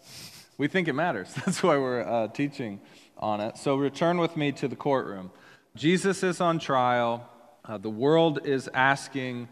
We 0.58 0.68
think 0.68 0.86
it 0.86 0.92
matters. 0.92 1.32
That's 1.46 1.62
why 1.62 1.78
we're 1.78 2.02
uh, 2.02 2.28
teaching 2.28 2.78
on 3.22 3.40
it. 3.40 3.56
So 3.56 3.76
return 3.76 4.18
with 4.18 4.36
me 4.36 4.52
to 4.52 4.68
the 4.68 4.76
courtroom. 4.76 5.30
Jesus 5.74 6.22
is 6.22 6.40
on 6.40 6.58
trial. 6.58 7.26
Uh, 7.64 7.78
the 7.78 7.88
world 7.88 8.44
is 8.44 8.68
asking, 8.74 9.48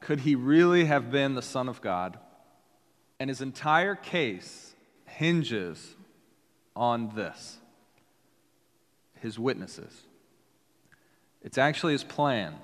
could 0.00 0.20
he 0.20 0.36
really 0.36 0.84
have 0.84 1.10
been 1.10 1.34
the 1.34 1.42
Son 1.42 1.68
of 1.68 1.80
God? 1.80 2.18
And 3.18 3.30
his 3.30 3.40
entire 3.40 3.96
case 3.96 4.74
hinges 5.06 5.96
on 6.76 7.14
this 7.16 7.58
his 9.20 9.38
witnesses. 9.38 10.02
It's 11.42 11.56
actually 11.56 11.94
his 11.94 12.04
plan 12.04 12.56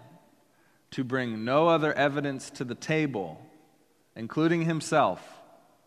to 0.91 1.03
bring 1.03 1.43
no 1.43 1.69
other 1.69 1.95
evidence 1.95 2.51
to 2.51 2.65
the 2.65 2.75
table, 2.75 3.41
including 4.15 4.67
himself. 4.67 5.23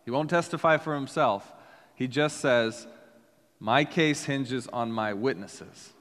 He 0.04 0.10
won't 0.10 0.30
testify 0.30 0.78
for 0.78 0.96
himself. 0.96 1.52
He 1.94 2.08
just 2.08 2.40
says, 2.40 2.88
my 3.64 3.82
case 3.82 4.24
hinges 4.24 4.68
on 4.74 4.92
my 4.92 5.14
witnesses. 5.14 5.94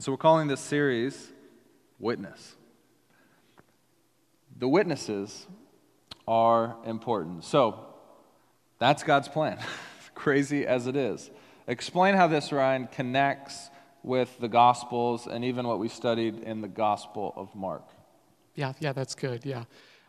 So 0.00 0.10
we're 0.10 0.18
calling 0.18 0.48
this 0.48 0.60
series 0.60 1.30
Witness. 2.00 2.56
The 4.58 4.66
witnesses 4.66 5.46
are 6.26 6.74
important. 6.84 7.44
So 7.44 7.86
that's 8.80 9.04
God's 9.04 9.28
plan, 9.28 9.60
crazy 10.16 10.66
as 10.66 10.88
it 10.88 10.96
is. 10.96 11.30
Explain 11.68 12.16
how 12.16 12.26
this, 12.26 12.50
Ryan, 12.50 12.88
connects 12.88 13.70
with 14.02 14.36
the 14.40 14.48
Gospels 14.48 15.28
and 15.28 15.44
even 15.44 15.68
what 15.68 15.78
we 15.78 15.88
studied 15.88 16.40
in 16.40 16.62
the 16.62 16.68
Gospel 16.68 17.32
of 17.36 17.54
Mark. 17.54 17.88
Yeah, 18.56 18.72
yeah, 18.80 18.92
that's 18.92 19.14
good. 19.14 19.46
Yeah. 19.46 19.64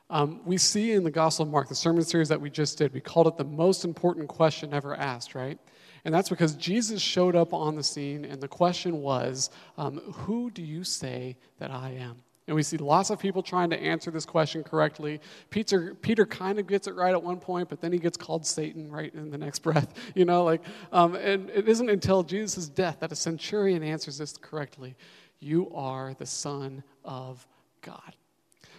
Um, 0.09 0.41
we 0.43 0.57
see 0.57 0.93
in 0.93 1.03
the 1.03 1.11
Gospel 1.11 1.45
of 1.45 1.51
Mark, 1.51 1.69
the 1.69 1.75
sermon 1.75 2.03
series 2.03 2.29
that 2.29 2.41
we 2.41 2.49
just 2.49 2.79
did, 2.79 2.95
we 2.95 2.99
called 2.99 3.27
it 3.27 3.37
the 3.37 3.43
most 3.43 3.85
important 3.85 4.27
question 4.27 4.73
ever 4.73 4.95
asked, 4.95 5.35
right? 5.35 5.59
And 6.05 6.13
that's 6.13 6.29
because 6.29 6.53
Jesus 6.53 7.01
showed 7.01 7.35
up 7.35 7.53
on 7.53 7.75
the 7.75 7.83
scene, 7.83 8.25
and 8.25 8.39
the 8.39 8.47
question 8.47 9.01
was, 9.01 9.49
um, 9.77 9.97
Who 10.13 10.51
do 10.51 10.61
you 10.61 10.83
say 10.83 11.35
that 11.59 11.71
I 11.71 11.97
am? 11.99 12.21
And 12.47 12.55
we 12.55 12.61
see 12.61 12.77
lots 12.77 13.09
of 13.09 13.19
people 13.19 13.41
trying 13.41 13.71
to 13.71 13.79
answer 13.79 14.11
this 14.11 14.25
question 14.25 14.63
correctly. 14.63 15.19
Peter, 15.49 15.95
Peter 15.95 16.27
kind 16.27 16.59
of 16.59 16.67
gets 16.67 16.85
it 16.85 16.93
right 16.93 17.11
at 17.11 17.21
one 17.21 17.39
point, 17.39 17.69
but 17.69 17.81
then 17.81 17.91
he 17.91 17.97
gets 17.97 18.17
called 18.17 18.45
Satan 18.45 18.91
right 18.91 19.11
in 19.15 19.31
the 19.31 19.37
next 19.37 19.59
breath. 19.63 19.95
You 20.13 20.25
know, 20.25 20.43
like, 20.43 20.61
um, 20.91 21.15
and 21.15 21.49
it 21.49 21.67
isn't 21.67 21.89
until 21.89 22.21
Jesus' 22.21 22.69
death 22.69 22.97
that 22.99 23.11
a 23.11 23.15
centurion 23.15 23.81
answers 23.81 24.19
this 24.19 24.37
correctly 24.37 24.95
You 25.39 25.71
are 25.73 26.13
the 26.13 26.27
Son 26.27 26.83
of 27.03 27.45
God. 27.81 28.15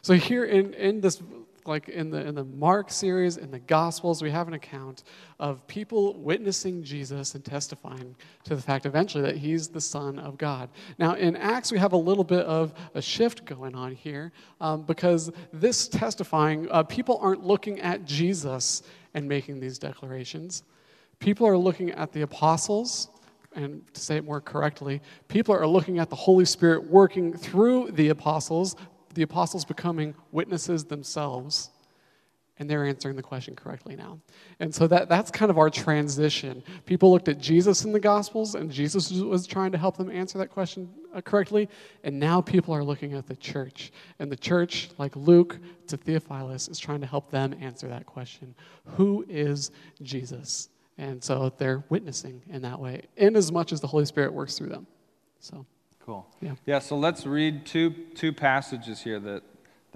So 0.02 0.14
here 0.14 0.44
in, 0.44 0.72
in 0.74 1.00
this 1.00 1.20
like 1.68 1.88
in 1.88 2.10
the, 2.10 2.26
in 2.26 2.34
the 2.34 2.44
Mark 2.44 2.90
series, 2.90 3.36
in 3.36 3.50
the 3.50 3.58
Gospels, 3.58 4.22
we 4.22 4.30
have 4.30 4.48
an 4.48 4.54
account 4.54 5.04
of 5.38 5.66
people 5.66 6.14
witnessing 6.14 6.82
Jesus 6.82 7.34
and 7.34 7.44
testifying 7.44 8.14
to 8.44 8.54
the 8.54 8.62
fact 8.62 8.86
eventually 8.86 9.22
that 9.22 9.36
he's 9.36 9.68
the 9.68 9.80
Son 9.80 10.18
of 10.18 10.38
God. 10.38 10.68
Now, 10.98 11.14
in 11.14 11.36
Acts, 11.36 11.72
we 11.72 11.78
have 11.78 11.92
a 11.92 11.96
little 11.96 12.24
bit 12.24 12.44
of 12.46 12.74
a 12.94 13.02
shift 13.02 13.44
going 13.44 13.74
on 13.74 13.94
here 13.94 14.32
um, 14.60 14.82
because 14.82 15.30
this 15.52 15.88
testifying, 15.88 16.68
uh, 16.70 16.82
people 16.82 17.18
aren't 17.20 17.44
looking 17.44 17.80
at 17.80 18.04
Jesus 18.04 18.82
and 19.14 19.28
making 19.28 19.60
these 19.60 19.78
declarations. 19.78 20.62
People 21.18 21.46
are 21.46 21.56
looking 21.58 21.90
at 21.92 22.12
the 22.12 22.22
apostles 22.22 23.08
and 23.56 23.82
to 23.94 24.00
say 24.00 24.16
it 24.16 24.24
more 24.24 24.40
correctly, 24.40 25.00
people 25.28 25.54
are 25.54 25.66
looking 25.66 25.98
at 25.98 26.10
the 26.10 26.16
Holy 26.16 26.44
Spirit 26.44 26.84
working 26.88 27.32
through 27.32 27.90
the 27.92 28.10
apostles, 28.10 28.76
the 29.16 29.22
apostles 29.22 29.64
becoming 29.64 30.14
witnesses 30.30 30.84
themselves 30.84 31.70
and 32.58 32.70
they're 32.70 32.86
answering 32.86 33.16
the 33.16 33.22
question 33.22 33.54
correctly 33.54 33.96
now. 33.96 34.18
And 34.60 34.74
so 34.74 34.86
that, 34.86 35.08
that's 35.08 35.30
kind 35.30 35.50
of 35.50 35.58
our 35.58 35.68
transition. 35.68 36.62
People 36.86 37.10
looked 37.10 37.28
at 37.28 37.38
Jesus 37.38 37.84
in 37.84 37.92
the 37.92 38.00
Gospels, 38.00 38.54
and 38.54 38.70
Jesus 38.70 39.12
was 39.12 39.46
trying 39.46 39.72
to 39.72 39.78
help 39.78 39.98
them 39.98 40.10
answer 40.10 40.38
that 40.38 40.48
question 40.48 40.88
uh, 41.14 41.20
correctly. 41.20 41.68
And 42.02 42.18
now 42.18 42.40
people 42.40 42.74
are 42.74 42.82
looking 42.82 43.12
at 43.12 43.26
the 43.26 43.36
church. 43.36 43.92
And 44.18 44.32
the 44.32 44.36
church, 44.36 44.88
like 44.96 45.14
Luke 45.16 45.58
to 45.88 45.98
Theophilus, 45.98 46.68
is 46.68 46.78
trying 46.78 47.02
to 47.02 47.06
help 47.06 47.30
them 47.30 47.54
answer 47.60 47.88
that 47.88 48.06
question 48.06 48.54
Who 48.84 49.26
is 49.28 49.70
Jesus? 50.02 50.70
And 50.98 51.22
so 51.22 51.52
they're 51.58 51.84
witnessing 51.90 52.40
in 52.48 52.62
that 52.62 52.80
way, 52.80 53.02
in 53.18 53.36
as 53.36 53.52
much 53.52 53.70
as 53.72 53.82
the 53.82 53.86
Holy 53.86 54.06
Spirit 54.06 54.32
works 54.32 54.56
through 54.56 54.70
them. 54.70 54.86
So. 55.40 55.66
Cool. 56.06 56.26
Yeah. 56.40 56.54
Yeah, 56.64 56.78
so 56.78 56.96
let's 56.96 57.26
read 57.26 57.66
two, 57.66 57.90
two 58.14 58.32
passages 58.32 59.02
here 59.02 59.20
that 59.20 59.42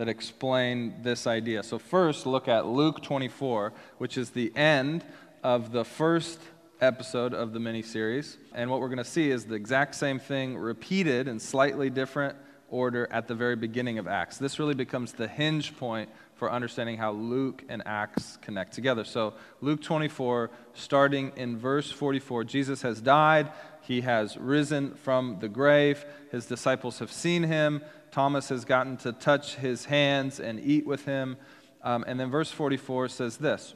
that 0.01 0.09
explain 0.09 0.94
this 1.03 1.27
idea. 1.27 1.62
So, 1.62 1.79
first, 1.79 2.25
look 2.25 2.49
at 2.49 2.64
Luke 2.66 3.03
24, 3.03 3.75
which 3.99 4.16
is 4.16 4.31
the 4.31 4.51
end 4.57 5.05
of 5.42 5.73
the 5.73 5.85
first 5.85 6.40
episode 6.81 7.35
of 7.35 7.53
the 7.53 7.61
mini 7.61 7.83
series. 7.83 8.38
And 8.55 8.70
what 8.70 8.81
we're 8.81 8.88
going 8.88 8.96
to 8.96 9.05
see 9.05 9.31
is 9.31 9.44
the 9.44 9.57
exact 9.57 9.94
same 9.94 10.18
thing 10.18 10.57
repeated 10.57 11.29
in 11.29 11.38
slightly 11.38 11.90
different 11.90 12.35
order 12.70 13.09
at 13.11 13.29
the 13.29 13.35
very 13.35 13.57
beginning 13.57 13.99
of 13.99 14.09
Acts. 14.09 14.38
This 14.38 14.59
really 14.59 14.75
becomes 14.75 15.12
the 15.12 15.29
hinge 15.29 15.77
point 15.77 16.09
for 16.40 16.50
understanding 16.50 16.96
how 16.96 17.12
Luke 17.12 17.62
and 17.68 17.83
Acts 17.85 18.38
connect 18.40 18.72
together. 18.72 19.05
So, 19.05 19.35
Luke 19.61 19.83
24, 19.83 20.50
starting 20.72 21.33
in 21.37 21.59
verse 21.59 21.92
44, 21.92 22.44
Jesus 22.44 22.81
has 22.81 23.03
died, 23.03 23.53
he 23.83 24.00
has 24.00 24.38
risen 24.38 24.94
from 24.94 25.37
the 25.40 25.50
grave, 25.50 26.03
his 26.33 26.46
disciples 26.46 26.98
have 27.00 27.12
seen 27.12 27.42
him. 27.42 27.83
Thomas 28.11 28.48
has 28.48 28.64
gotten 28.64 28.96
to 28.98 29.12
touch 29.12 29.57
his 29.57 29.85
hands 29.85 30.40
and 30.40 30.59
eat 30.59 30.87
with 30.87 31.05
him. 31.05 31.37
Um, 31.83 32.07
and 32.09 32.18
then 32.18 32.31
verse 32.31 32.50
44 32.50 33.09
says 33.09 33.37
this 33.37 33.74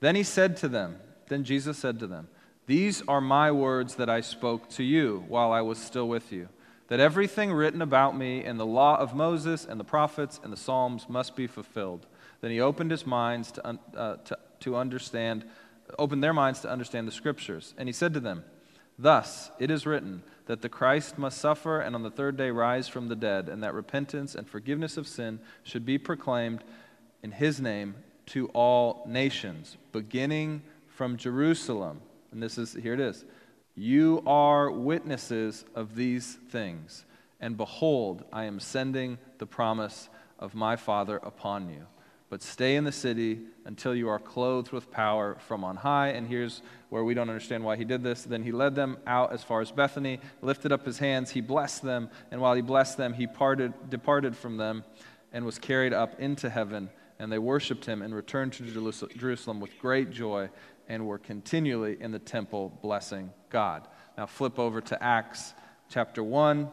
Then 0.00 0.14
he 0.14 0.24
said 0.24 0.58
to 0.58 0.68
them, 0.68 0.98
Then 1.28 1.42
Jesus 1.42 1.78
said 1.78 1.98
to 2.00 2.06
them, 2.06 2.28
These 2.66 3.02
are 3.08 3.22
my 3.22 3.50
words 3.50 3.94
that 3.94 4.10
I 4.10 4.20
spoke 4.20 4.68
to 4.72 4.84
you 4.84 5.24
while 5.26 5.52
I 5.52 5.62
was 5.62 5.78
still 5.78 6.06
with 6.06 6.32
you, 6.32 6.50
that 6.94 7.00
everything 7.00 7.52
written 7.52 7.82
about 7.82 8.16
me 8.16 8.44
in 8.44 8.56
the 8.56 8.64
law 8.64 8.96
of 8.96 9.16
Moses 9.16 9.64
and 9.64 9.80
the 9.80 9.84
prophets 9.84 10.38
and 10.44 10.52
the 10.52 10.56
Psalms 10.56 11.08
must 11.08 11.34
be 11.34 11.48
fulfilled. 11.48 12.06
Then 12.40 12.52
he 12.52 12.60
opened 12.60 12.92
his 12.92 13.04
minds 13.04 13.50
to, 13.50 13.80
uh, 13.96 14.16
to, 14.18 14.38
to 14.60 14.76
understand, 14.76 15.44
opened 15.98 16.22
their 16.22 16.32
minds 16.32 16.60
to 16.60 16.70
understand 16.70 17.08
the 17.08 17.12
scriptures. 17.12 17.74
And 17.76 17.88
he 17.88 17.92
said 17.92 18.14
to 18.14 18.20
them, 18.20 18.44
Thus 18.96 19.50
it 19.58 19.72
is 19.72 19.86
written, 19.86 20.22
that 20.46 20.62
the 20.62 20.68
Christ 20.68 21.18
must 21.18 21.38
suffer 21.38 21.80
and 21.80 21.96
on 21.96 22.04
the 22.04 22.12
third 22.12 22.36
day 22.36 22.52
rise 22.52 22.86
from 22.86 23.08
the 23.08 23.16
dead, 23.16 23.48
and 23.48 23.60
that 23.64 23.74
repentance 23.74 24.36
and 24.36 24.48
forgiveness 24.48 24.96
of 24.96 25.08
sin 25.08 25.40
should 25.64 25.84
be 25.84 25.98
proclaimed 25.98 26.62
in 27.24 27.32
his 27.32 27.60
name 27.60 27.96
to 28.26 28.46
all 28.50 29.02
nations, 29.08 29.78
beginning 29.90 30.62
from 30.86 31.16
Jerusalem. 31.16 32.02
And 32.30 32.40
this 32.40 32.56
is, 32.56 32.72
here 32.74 32.94
it 32.94 33.00
is. 33.00 33.24
You 33.76 34.22
are 34.26 34.70
witnesses 34.70 35.64
of 35.74 35.94
these 35.94 36.38
things. 36.50 37.04
And 37.40 37.56
behold, 37.56 38.24
I 38.32 38.44
am 38.44 38.60
sending 38.60 39.18
the 39.38 39.46
promise 39.46 40.08
of 40.38 40.54
my 40.54 40.76
Father 40.76 41.16
upon 41.18 41.68
you 41.68 41.86
but 42.34 42.42
stay 42.42 42.74
in 42.74 42.82
the 42.82 42.90
city 42.90 43.38
until 43.64 43.94
you 43.94 44.08
are 44.08 44.18
clothed 44.18 44.72
with 44.72 44.90
power 44.90 45.36
from 45.46 45.62
on 45.62 45.76
high. 45.76 46.08
And 46.08 46.26
here's 46.26 46.62
where 46.88 47.04
we 47.04 47.14
don't 47.14 47.28
understand 47.28 47.62
why 47.62 47.76
he 47.76 47.84
did 47.84 48.02
this. 48.02 48.24
Then 48.24 48.42
he 48.42 48.50
led 48.50 48.74
them 48.74 48.96
out 49.06 49.32
as 49.32 49.44
far 49.44 49.60
as 49.60 49.70
Bethany, 49.70 50.18
lifted 50.42 50.72
up 50.72 50.84
his 50.84 50.98
hands, 50.98 51.30
he 51.30 51.40
blessed 51.40 51.84
them, 51.84 52.10
and 52.32 52.40
while 52.40 52.54
he 52.54 52.60
blessed 52.60 52.96
them, 52.96 53.12
he 53.12 53.28
parted, 53.28 53.72
departed 53.88 54.36
from 54.36 54.56
them 54.56 54.82
and 55.32 55.44
was 55.44 55.60
carried 55.60 55.92
up 55.92 56.18
into 56.18 56.50
heaven. 56.50 56.90
And 57.18 57.30
they 57.30 57.38
worshiped 57.38 57.84
him 57.84 58.02
and 58.02 58.14
returned 58.14 58.52
to 58.54 58.64
Jerusalem 59.16 59.60
with 59.60 59.78
great 59.78 60.10
joy 60.10 60.50
and 60.88 61.06
were 61.06 61.18
continually 61.18 61.96
in 62.00 62.10
the 62.10 62.18
temple 62.18 62.78
blessing 62.82 63.30
God. 63.50 63.86
Now 64.18 64.26
flip 64.26 64.58
over 64.58 64.80
to 64.80 65.02
Acts 65.02 65.54
chapter 65.88 66.22
1. 66.22 66.68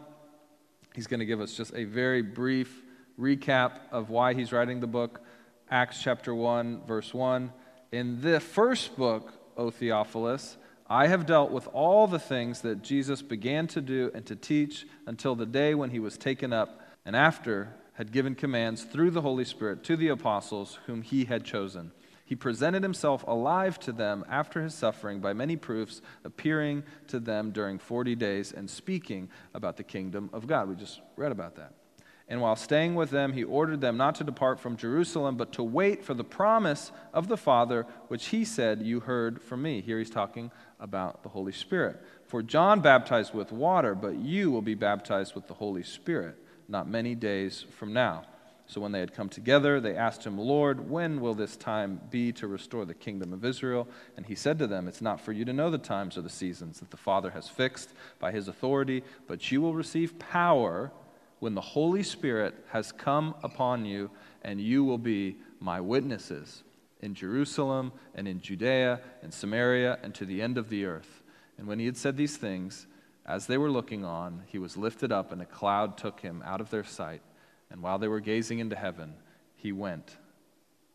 He's 0.96 1.08
going 1.08 1.20
to 1.20 1.26
give 1.26 1.42
us 1.42 1.54
just 1.54 1.74
a 1.74 1.86
very 1.86 2.22
brief 2.22 2.84
recap 3.20 3.80
of 3.92 4.10
why 4.10 4.34
he's 4.34 4.52
writing 4.52 4.80
the 4.80 4.88
book. 4.88 5.22
Acts 5.70 6.02
chapter 6.02 6.36
1, 6.36 6.86
verse 6.86 7.14
1. 7.14 7.52
In 7.92 8.22
the 8.22 8.40
first 8.40 8.98
book, 8.98 9.34
O 9.56 9.70
Theophilus, 9.70 10.58
I 10.88 11.08
have 11.08 11.26
dealt 11.26 11.52
with 11.52 11.68
all 11.72 12.08
the 12.08 12.20
things 12.20 12.62
that 12.62 12.82
Jesus 12.82 13.22
began 13.22 13.68
to 13.68 13.80
do 13.80 14.12
and 14.14 14.26
to 14.26 14.36
teach 14.36 14.86
until 15.06 15.36
the 15.36 15.46
day 15.46 15.74
when 15.74 15.92
he 15.92 16.00
was 16.00 16.18
taken 16.18 16.52
up, 16.52 16.82
and 17.06 17.16
after 17.16 17.74
had 17.94 18.12
given 18.12 18.36
commands 18.36 18.84
through 18.84 19.12
the 19.12 19.22
Holy 19.22 19.46
Spirit 19.46 19.84
to 19.84 19.98
the 19.98 20.08
apostles 20.08 20.80
whom 20.86 21.02
he 21.02 21.26
had 21.26 21.44
chosen. 21.44 21.92
He 22.26 22.36
presented 22.36 22.82
himself 22.82 23.26
alive 23.28 23.78
to 23.82 23.92
them 23.92 24.24
after 24.30 24.62
his 24.62 24.74
suffering 24.74 25.20
by 25.20 25.34
many 25.34 25.58
proofs, 25.58 26.02
appearing 26.24 26.84
to 27.08 27.20
them 27.20 27.52
during 27.52 27.78
40 27.78 28.16
days 28.16 28.54
and 28.54 28.70
speaking 28.70 29.30
about 29.54 29.76
the 29.76 29.84
kingdom 29.84 30.30
of 30.32 30.48
God. 30.48 30.70
We 30.70 30.76
just 30.76 31.02
read 31.18 31.34
about 31.34 31.56
that. 31.58 31.74
And 32.30 32.40
while 32.40 32.56
staying 32.56 32.96
with 32.96 33.10
them, 33.10 33.34
he 33.34 33.44
ordered 33.44 33.82
them 33.82 33.98
not 33.98 34.16
to 34.16 34.24
depart 34.24 34.62
from 34.62 34.78
Jerusalem, 34.78 35.36
but 35.36 35.52
to 35.52 35.64
wait 35.64 36.06
for 36.06 36.14
the 36.14 36.24
promise 36.24 36.94
of 37.14 37.28
the 37.28 37.36
Father, 37.36 37.86
which 38.08 38.28
he 38.28 38.46
said, 38.46 38.82
You 38.82 39.02
heard 39.02 39.42
from 39.42 39.62
me. 39.62 39.82
Here 39.82 40.00
he's 40.00 40.10
talking 40.10 40.50
about 40.80 41.24
the 41.24 41.30
Holy 41.30 41.52
Spirit. 41.52 42.02
For 42.28 42.42
John 42.42 42.80
baptized 42.80 43.34
with 43.34 43.52
water, 43.52 43.94
but 43.94 44.16
you 44.16 44.50
will 44.50 44.62
be 44.62 44.76
baptized 44.76 45.36
with 45.36 45.48
the 45.48 45.56
Holy 45.56 45.84
Spirit 45.84 46.38
not 46.72 46.88
many 46.88 47.14
days 47.14 47.66
from 47.78 47.94
now. 47.94 48.24
So 48.66 48.80
when 48.80 48.94
they 48.94 49.02
had 49.02 49.14
come 49.14 49.28
together, 49.28 49.82
they 49.82 49.98
asked 49.98 50.26
him, 50.26 50.38
Lord, 50.38 50.90
when 50.90 51.20
will 51.20 51.34
this 51.34 51.58
time 51.58 52.00
be 52.10 52.32
to 52.32 52.48
restore 52.48 52.86
the 52.86 52.94
kingdom 52.94 53.34
of 53.34 53.44
Israel? 53.44 53.86
And 54.16 54.26
he 54.26 54.34
said 54.34 54.58
to 54.60 54.68
them, 54.68 54.88
It's 54.88 55.02
not 55.02 55.20
for 55.20 55.34
you 55.34 55.44
to 55.44 55.52
know 55.52 55.70
the 55.70 55.78
times 55.78 56.18
or 56.18 56.22
the 56.22 56.30
seasons 56.30 56.80
that 56.80 56.90
the 56.90 56.96
Father 56.96 57.32
has 57.32 57.50
fixed 57.50 57.90
by 58.18 58.32
his 58.32 58.48
authority, 58.48 59.04
but 59.28 59.52
you 59.52 59.62
will 59.62 59.74
receive 59.74 60.18
power 60.20 60.94
when 61.40 61.54
the 61.54 61.62
Holy 61.62 62.02
Spirit 62.02 62.56
has 62.70 62.94
come 62.94 63.36
upon 63.44 63.84
you, 63.84 64.10
and 64.42 64.62
you 64.62 64.86
will 64.86 64.98
be 64.98 65.36
my 65.60 65.82
witnesses 65.82 66.64
in 67.02 67.14
Jerusalem 67.14 67.92
and 68.16 68.26
in 68.26 68.40
Judea 68.40 69.02
and 69.22 69.34
Samaria 69.34 70.00
and 70.02 70.16
to 70.16 70.24
the 70.24 70.42
end 70.42 70.58
of 70.58 70.70
the 70.70 70.86
earth. 70.86 71.24
And 71.58 71.68
when 71.68 71.80
he 71.80 71.88
had 71.88 71.98
said 71.98 72.16
these 72.16 72.38
things, 72.38 72.88
as 73.26 73.48
they 73.48 73.58
were 73.58 73.72
looking 73.72 74.04
on, 74.04 74.44
he 74.48 74.58
was 74.58 74.78
lifted 74.78 75.12
up, 75.12 75.32
and 75.32 75.42
a 75.42 75.46
cloud 75.46 75.98
took 75.98 76.20
him 76.20 76.42
out 76.46 76.62
of 76.62 76.70
their 76.70 76.84
sight. 76.84 77.22
And 77.70 77.82
while 77.82 78.00
they 78.00 78.08
were 78.08 78.20
gazing 78.20 78.60
into 78.60 78.76
heaven, 78.76 79.14
he 79.56 79.72
went. 79.72 80.18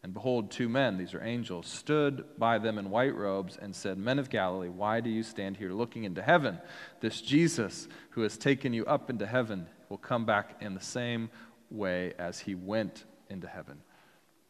And 0.03 0.13
behold, 0.13 0.51
two 0.51 0.69
men, 0.69 0.99
these 0.99 1.15
are 1.15 1.23
angels, 1.23 1.67
stood 1.67 2.25
by 2.39 2.59
them 2.59 2.79
in 2.79 2.91
white 2.91 3.17
robes 3.17 3.57
and 3.61 3.75
said, 3.75 3.99
Men 3.99 4.19
of 4.19 4.31
Galilee, 4.31 4.69
why 4.69 5.01
do 5.01 5.11
you 5.11 5.23
stand 5.23 5.57
here 5.57 5.73
looking 5.73 6.05
into 6.05 6.23
heaven? 6.23 6.61
This 7.01 7.21
Jesus 7.21 7.89
who 8.11 8.23
has 8.23 8.37
taken 8.37 8.73
you 8.73 8.85
up 8.87 9.11
into 9.11 9.27
heaven 9.27 9.67
will 9.89 9.99
come 9.99 10.25
back 10.25 10.59
in 10.61 10.75
the 10.75 10.81
same 10.81 11.31
way 11.71 12.13
as 12.19 12.39
he 12.39 12.55
went 12.55 13.05
into 13.31 13.49
heaven. 13.49 13.81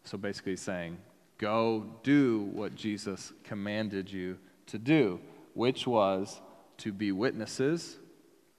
So 0.04 0.18
basically, 0.18 0.56
saying, 0.56 0.98
Go 1.38 1.86
do 2.02 2.50
what 2.52 2.74
Jesus 2.74 3.32
commanded 3.44 4.10
you 4.10 4.38
to 4.66 4.78
do, 4.78 5.20
which 5.54 5.86
was 5.86 6.40
to 6.78 6.92
be 6.92 7.12
witnesses 7.12 7.98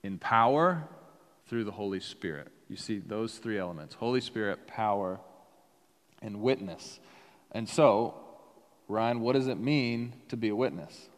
in 0.04 0.18
power 0.18 0.88
through 1.48 1.64
the 1.64 1.72
Holy 1.72 2.00
Spirit. 2.00 2.50
You 2.70 2.76
see 2.76 3.00
those 3.00 3.38
three 3.38 3.58
elements 3.58 3.96
Holy 3.96 4.22
Spirit, 4.22 4.68
power, 4.68 5.20
and 6.22 6.42
witness. 6.42 7.00
And 7.52 7.68
so, 7.68 8.16
Ryan, 8.88 9.22
what 9.22 9.34
does 9.34 9.48
it 9.48 9.60
mean 9.60 10.14
to 10.30 10.38
be 10.38 10.50
a 10.50 10.56
witness? 10.56 11.10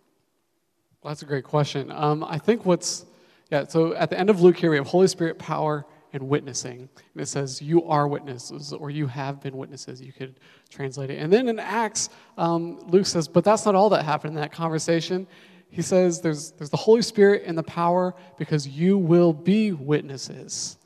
Well, 1.01 1.11
that's 1.11 1.21
a 1.21 1.25
great 1.25 1.45
question. 1.45 1.91
Um, 1.91 2.23
I 2.23 2.37
think 2.37 2.65
what's 2.65 3.05
yeah, 3.51 3.65
so 3.65 3.95
at 3.95 4.09
the 4.09 4.19
end 4.19 4.29
of 4.29 4.41
Luke 4.41 4.57
here, 4.57 4.69
we 4.69 4.75
have 4.77 4.87
Holy 4.87 5.07
Spirit 5.07 5.39
power 5.39 5.85
and 6.13 6.27
witnessing. 6.27 6.89
And 7.13 7.21
it 7.21 7.27
says, 7.27 7.61
You 7.61 7.83
are 7.85 8.07
witnesses, 8.07 8.73
or 8.73 8.89
you 8.89 9.07
have 9.07 9.41
been 9.41 9.57
witnesses. 9.57 10.01
You 10.01 10.13
could 10.13 10.39
translate 10.69 11.09
it. 11.09 11.19
And 11.19 11.31
then 11.33 11.47
in 11.47 11.59
Acts, 11.59 12.09
um, 12.37 12.79
Luke 12.87 13.07
says, 13.07 13.27
But 13.27 13.43
that's 13.43 13.65
not 13.65 13.75
all 13.75 13.89
that 13.89 14.05
happened 14.05 14.35
in 14.35 14.41
that 14.41 14.51
conversation. 14.51 15.27
He 15.69 15.81
says, 15.81 16.21
there's, 16.21 16.51
there's 16.51 16.69
the 16.69 16.77
Holy 16.77 17.01
Spirit 17.01 17.43
and 17.45 17.57
the 17.57 17.63
power 17.63 18.15
because 18.37 18.67
you 18.67 18.97
will 18.97 19.33
be 19.33 19.71
witnesses. 19.71 20.77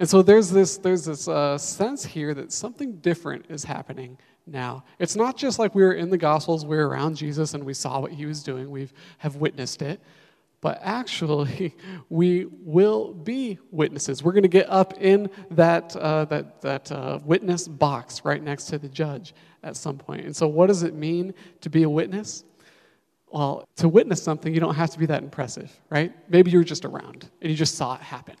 And 0.00 0.08
so 0.08 0.20
there's 0.20 0.50
this, 0.50 0.78
there's 0.78 1.04
this 1.04 1.28
uh, 1.28 1.56
sense 1.58 2.04
here 2.04 2.34
that 2.34 2.52
something 2.52 2.96
different 2.96 3.46
is 3.48 3.62
happening 3.62 4.18
now. 4.46 4.84
It's 4.98 5.14
not 5.14 5.36
just 5.36 5.58
like 5.60 5.74
we 5.74 5.82
were 5.82 5.92
in 5.92 6.10
the 6.10 6.18
Gospels, 6.18 6.66
we 6.66 6.76
were 6.76 6.88
around 6.88 7.16
Jesus 7.16 7.54
and 7.54 7.62
we 7.62 7.74
saw 7.74 8.00
what 8.00 8.10
he 8.10 8.26
was 8.26 8.42
doing, 8.42 8.70
we 8.70 8.88
have 9.18 9.36
witnessed 9.36 9.82
it 9.82 10.00
but 10.62 10.78
actually 10.80 11.74
we 12.08 12.46
will 12.62 13.12
be 13.12 13.58
witnesses. 13.70 14.22
We're 14.22 14.32
going 14.32 14.44
to 14.44 14.48
get 14.48 14.70
up 14.70 14.94
in 14.98 15.28
that, 15.50 15.94
uh, 15.96 16.24
that, 16.26 16.62
that 16.62 16.90
uh, 16.90 17.18
witness 17.22 17.68
box 17.68 18.24
right 18.24 18.42
next 18.42 18.66
to 18.66 18.78
the 18.78 18.88
judge 18.88 19.34
at 19.62 19.76
some 19.76 19.98
point. 19.98 20.24
And 20.24 20.34
so, 20.34 20.48
what 20.48 20.68
does 20.68 20.82
it 20.82 20.94
mean 20.94 21.34
to 21.60 21.68
be 21.68 21.82
a 21.82 21.90
witness? 21.90 22.44
Well, 23.32 23.66
to 23.76 23.88
witness 23.88 24.22
something, 24.22 24.52
you 24.52 24.60
don't 24.60 24.74
have 24.74 24.90
to 24.90 24.98
be 24.98 25.06
that 25.06 25.22
impressive, 25.22 25.72
right? 25.88 26.12
Maybe 26.28 26.50
you're 26.50 26.64
just 26.64 26.84
around 26.84 27.30
and 27.40 27.50
you 27.50 27.56
just 27.56 27.76
saw 27.76 27.94
it 27.94 28.02
happen. 28.02 28.36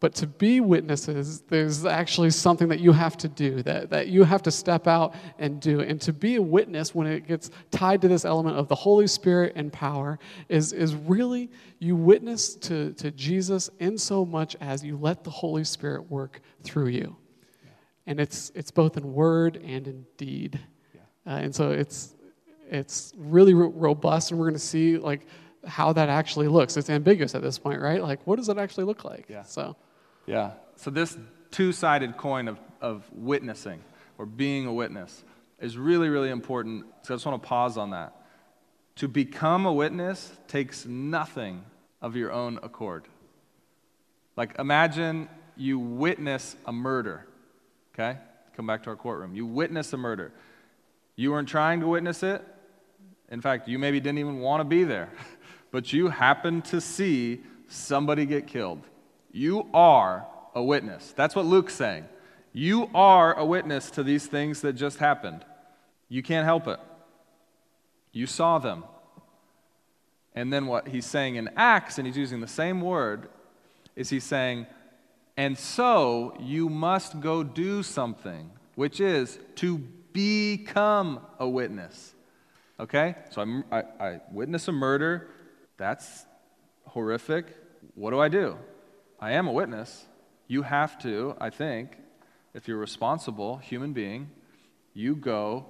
But 0.00 0.14
to 0.14 0.26
be 0.26 0.60
witnesses, 0.60 1.42
there's 1.42 1.84
actually 1.84 2.30
something 2.30 2.68
that 2.68 2.80
you 2.80 2.90
have 2.92 3.18
to 3.18 3.28
do, 3.28 3.62
that, 3.64 3.90
that 3.90 4.08
you 4.08 4.24
have 4.24 4.42
to 4.44 4.50
step 4.50 4.86
out 4.86 5.14
and 5.38 5.60
do. 5.60 5.80
And 5.80 6.00
to 6.00 6.14
be 6.14 6.36
a 6.36 6.42
witness, 6.42 6.94
when 6.94 7.06
it 7.06 7.28
gets 7.28 7.50
tied 7.70 8.00
to 8.00 8.08
this 8.08 8.24
element 8.24 8.56
of 8.56 8.66
the 8.66 8.74
Holy 8.74 9.06
Spirit 9.06 9.52
and 9.56 9.70
power, 9.70 10.18
is, 10.48 10.72
is 10.72 10.94
really 10.94 11.50
you 11.78 11.94
witness 11.96 12.54
to, 12.54 12.94
to 12.94 13.10
Jesus 13.10 13.68
in 13.78 13.98
so 13.98 14.24
much 14.24 14.56
as 14.62 14.82
you 14.82 14.96
let 14.96 15.22
the 15.22 15.30
Holy 15.30 15.64
Spirit 15.64 16.10
work 16.10 16.40
through 16.62 16.88
you. 16.88 17.14
And 18.06 18.18
it's, 18.18 18.50
it's 18.54 18.70
both 18.70 18.96
in 18.96 19.12
word 19.12 19.56
and 19.62 19.86
in 19.86 20.06
deed. 20.16 20.58
Uh, 21.26 21.30
and 21.30 21.54
so 21.54 21.72
it's, 21.72 22.14
it's 22.70 23.12
really 23.16 23.54
ro- 23.54 23.72
robust, 23.74 24.30
and 24.30 24.40
we're 24.40 24.46
going 24.46 24.54
to 24.54 24.60
see 24.60 24.96
like 24.96 25.26
how 25.66 25.92
that 25.92 26.08
actually 26.08 26.48
looks. 26.48 26.76
It's 26.76 26.88
ambiguous 26.88 27.34
at 27.34 27.42
this 27.42 27.58
point, 27.58 27.80
right? 27.80 28.02
Like, 28.02 28.26
what 28.26 28.36
does 28.36 28.48
it 28.48 28.58
actually 28.58 28.84
look 28.84 29.04
like? 29.04 29.26
Yeah. 29.28 29.42
So. 29.42 29.76
Yeah. 30.26 30.52
So 30.76 30.90
this 30.90 31.18
two-sided 31.50 32.16
coin 32.16 32.48
of, 32.48 32.58
of 32.80 33.04
witnessing 33.12 33.82
or 34.16 34.26
being 34.26 34.66
a 34.66 34.72
witness 34.72 35.24
is 35.60 35.76
really, 35.76 36.08
really 36.08 36.30
important. 36.30 36.86
So 37.02 37.12
I 37.12 37.16
just 37.16 37.26
want 37.26 37.42
to 37.42 37.48
pause 37.48 37.76
on 37.76 37.90
that. 37.90 38.14
To 38.96 39.08
become 39.08 39.66
a 39.66 39.72
witness 39.72 40.30
takes 40.46 40.86
nothing 40.86 41.64
of 42.00 42.16
your 42.16 42.32
own 42.32 42.58
accord. 42.62 43.04
Like 44.36 44.58
imagine 44.58 45.28
you 45.56 45.78
witness 45.78 46.56
a 46.66 46.72
murder, 46.72 47.26
okay? 47.94 48.18
Come 48.56 48.66
back 48.66 48.82
to 48.84 48.90
our 48.90 48.96
courtroom. 48.96 49.34
You 49.34 49.46
witness 49.46 49.92
a 49.92 49.96
murder. 49.96 50.32
You 51.16 51.32
weren't 51.32 51.48
trying 51.48 51.80
to 51.80 51.86
witness 51.86 52.22
it. 52.22 52.42
In 53.30 53.40
fact, 53.40 53.68
you 53.68 53.78
maybe 53.78 54.00
didn't 54.00 54.18
even 54.18 54.40
want 54.40 54.60
to 54.60 54.64
be 54.64 54.84
there, 54.84 55.10
but 55.70 55.92
you 55.92 56.08
happened 56.08 56.64
to 56.66 56.80
see 56.80 57.40
somebody 57.68 58.26
get 58.26 58.46
killed. 58.46 58.82
You 59.32 59.68
are 59.72 60.26
a 60.54 60.62
witness. 60.62 61.12
That's 61.16 61.36
what 61.36 61.46
Luke's 61.46 61.74
saying. 61.74 62.06
You 62.52 62.90
are 62.94 63.38
a 63.38 63.44
witness 63.44 63.90
to 63.92 64.02
these 64.02 64.26
things 64.26 64.60
that 64.62 64.72
just 64.72 64.98
happened. 64.98 65.44
You 66.08 66.22
can't 66.22 66.44
help 66.44 66.66
it. 66.66 66.80
You 68.12 68.26
saw 68.26 68.58
them. 68.58 68.84
And 70.34 70.52
then 70.52 70.66
what 70.66 70.88
he's 70.88 71.06
saying 71.06 71.36
in 71.36 71.50
Acts, 71.56 71.98
and 71.98 72.06
he's 72.06 72.16
using 72.16 72.40
the 72.40 72.48
same 72.48 72.80
word, 72.80 73.28
is 73.94 74.10
he's 74.10 74.24
saying, 74.24 74.66
and 75.36 75.56
so 75.56 76.34
you 76.40 76.68
must 76.68 77.20
go 77.20 77.42
do 77.42 77.82
something, 77.82 78.50
which 78.74 79.00
is 79.00 79.38
to 79.56 79.78
become 80.12 81.20
a 81.38 81.48
witness. 81.48 82.14
Okay? 82.80 83.14
So 83.30 83.42
I'm, 83.42 83.64
I, 83.70 83.82
I 84.00 84.20
witness 84.32 84.66
a 84.68 84.72
murder. 84.72 85.28
That's 85.76 86.24
horrific. 86.86 87.56
What 87.94 88.10
do 88.10 88.20
I 88.20 88.28
do? 88.28 88.56
I 89.20 89.32
am 89.32 89.46
a 89.46 89.52
witness. 89.52 90.06
You 90.48 90.62
have 90.62 90.98
to, 91.02 91.36
I 91.38 91.50
think, 91.50 91.96
if 92.54 92.66
you're 92.66 92.78
a 92.78 92.80
responsible 92.80 93.58
human 93.58 93.92
being, 93.92 94.30
you 94.94 95.14
go 95.14 95.66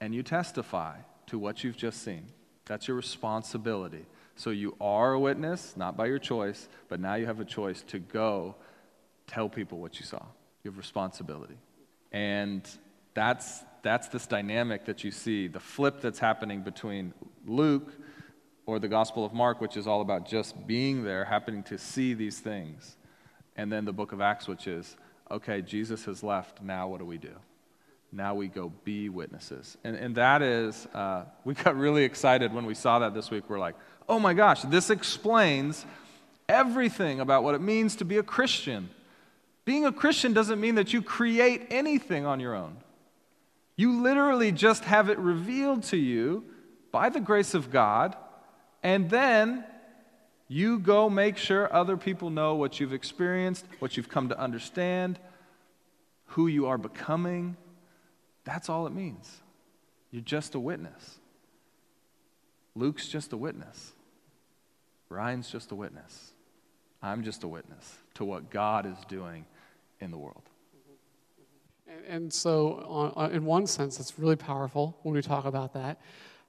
and 0.00 0.14
you 0.14 0.22
testify 0.22 0.96
to 1.26 1.38
what 1.38 1.64
you've 1.64 1.76
just 1.76 2.02
seen. 2.02 2.26
That's 2.66 2.86
your 2.86 2.96
responsibility. 2.96 4.06
So 4.36 4.50
you 4.50 4.76
are 4.80 5.12
a 5.12 5.20
witness, 5.20 5.74
not 5.76 5.96
by 5.96 6.06
your 6.06 6.18
choice, 6.18 6.68
but 6.88 7.00
now 7.00 7.14
you 7.14 7.26
have 7.26 7.40
a 7.40 7.44
choice 7.44 7.82
to 7.88 7.98
go 7.98 8.54
tell 9.26 9.48
people 9.48 9.78
what 9.78 9.98
you 9.98 10.06
saw. 10.06 10.22
You 10.62 10.70
have 10.70 10.78
responsibility. 10.78 11.56
And 12.12 12.68
that's, 13.14 13.62
that's 13.82 14.08
this 14.08 14.26
dynamic 14.26 14.86
that 14.86 15.04
you 15.04 15.10
see, 15.10 15.48
the 15.48 15.60
flip 15.60 16.00
that's 16.00 16.18
happening 16.18 16.62
between 16.62 17.12
Luke 17.46 17.92
or 18.66 18.78
the 18.78 18.88
Gospel 18.88 19.24
of 19.24 19.32
Mark, 19.32 19.60
which 19.60 19.76
is 19.76 19.86
all 19.86 20.00
about 20.00 20.26
just 20.26 20.66
being 20.66 21.04
there, 21.04 21.24
happening 21.24 21.62
to 21.64 21.78
see 21.78 22.14
these 22.14 22.38
things. 22.38 22.96
And 23.56 23.70
then 23.70 23.84
the 23.84 23.92
book 23.92 24.12
of 24.12 24.20
Acts, 24.20 24.48
which 24.48 24.66
is, 24.66 24.96
okay, 25.30 25.62
Jesus 25.62 26.04
has 26.04 26.22
left, 26.22 26.62
now 26.62 26.88
what 26.88 26.98
do 26.98 27.04
we 27.04 27.18
do? 27.18 27.34
Now 28.12 28.34
we 28.34 28.48
go 28.48 28.72
be 28.84 29.08
witnesses. 29.08 29.76
And, 29.84 29.96
and 29.96 30.14
that 30.16 30.42
is, 30.42 30.86
uh, 30.94 31.24
we 31.44 31.54
got 31.54 31.76
really 31.76 32.04
excited 32.04 32.52
when 32.52 32.66
we 32.66 32.74
saw 32.74 32.98
that 32.98 33.14
this 33.14 33.30
week. 33.30 33.48
We're 33.48 33.58
like, 33.58 33.74
oh 34.08 34.18
my 34.18 34.34
gosh, 34.34 34.62
this 34.62 34.90
explains 34.90 35.86
everything 36.48 37.20
about 37.20 37.42
what 37.42 37.54
it 37.54 37.60
means 37.62 37.96
to 37.96 38.04
be 38.04 38.18
a 38.18 38.22
Christian. 38.22 38.90
Being 39.64 39.86
a 39.86 39.92
Christian 39.92 40.34
doesn't 40.34 40.60
mean 40.60 40.74
that 40.74 40.92
you 40.92 41.00
create 41.00 41.68
anything 41.70 42.26
on 42.26 42.38
your 42.40 42.54
own. 42.54 42.76
You 43.76 44.02
literally 44.02 44.52
just 44.52 44.84
have 44.84 45.08
it 45.08 45.18
revealed 45.18 45.84
to 45.84 45.96
you 45.96 46.44
by 46.90 47.08
the 47.08 47.20
grace 47.20 47.54
of 47.54 47.70
God 47.70 48.16
and 48.82 49.08
then 49.08 49.64
you 50.48 50.78
go 50.78 51.08
make 51.08 51.38
sure 51.38 51.72
other 51.72 51.96
people 51.96 52.28
know 52.28 52.56
what 52.56 52.78
you've 52.78 52.92
experienced, 52.92 53.64
what 53.78 53.96
you've 53.96 54.08
come 54.08 54.28
to 54.28 54.38
understand, 54.38 55.18
who 56.26 56.46
you 56.46 56.66
are 56.66 56.76
becoming. 56.76 57.56
That's 58.44 58.68
all 58.68 58.86
it 58.86 58.92
means. 58.92 59.30
You're 60.10 60.22
just 60.22 60.54
a 60.54 60.60
witness. 60.60 61.18
Luke's 62.74 63.08
just 63.08 63.32
a 63.32 63.36
witness. 63.36 63.92
Ryan's 65.08 65.50
just 65.50 65.72
a 65.72 65.74
witness. 65.74 66.32
I'm 67.02 67.22
just 67.22 67.44
a 67.44 67.48
witness 67.48 67.96
to 68.14 68.24
what 68.24 68.50
God 68.50 68.86
is 68.86 68.96
doing 69.08 69.46
in 70.00 70.10
the 70.10 70.18
world. 70.18 70.42
And, 72.08 72.32
so, 72.32 73.12
uh, 73.16 73.28
in 73.28 73.44
one 73.44 73.66
sense, 73.66 74.00
it's 74.00 74.18
really 74.18 74.36
powerful 74.36 74.98
when 75.02 75.14
we 75.14 75.22
talk 75.22 75.44
about 75.44 75.72
that. 75.74 76.00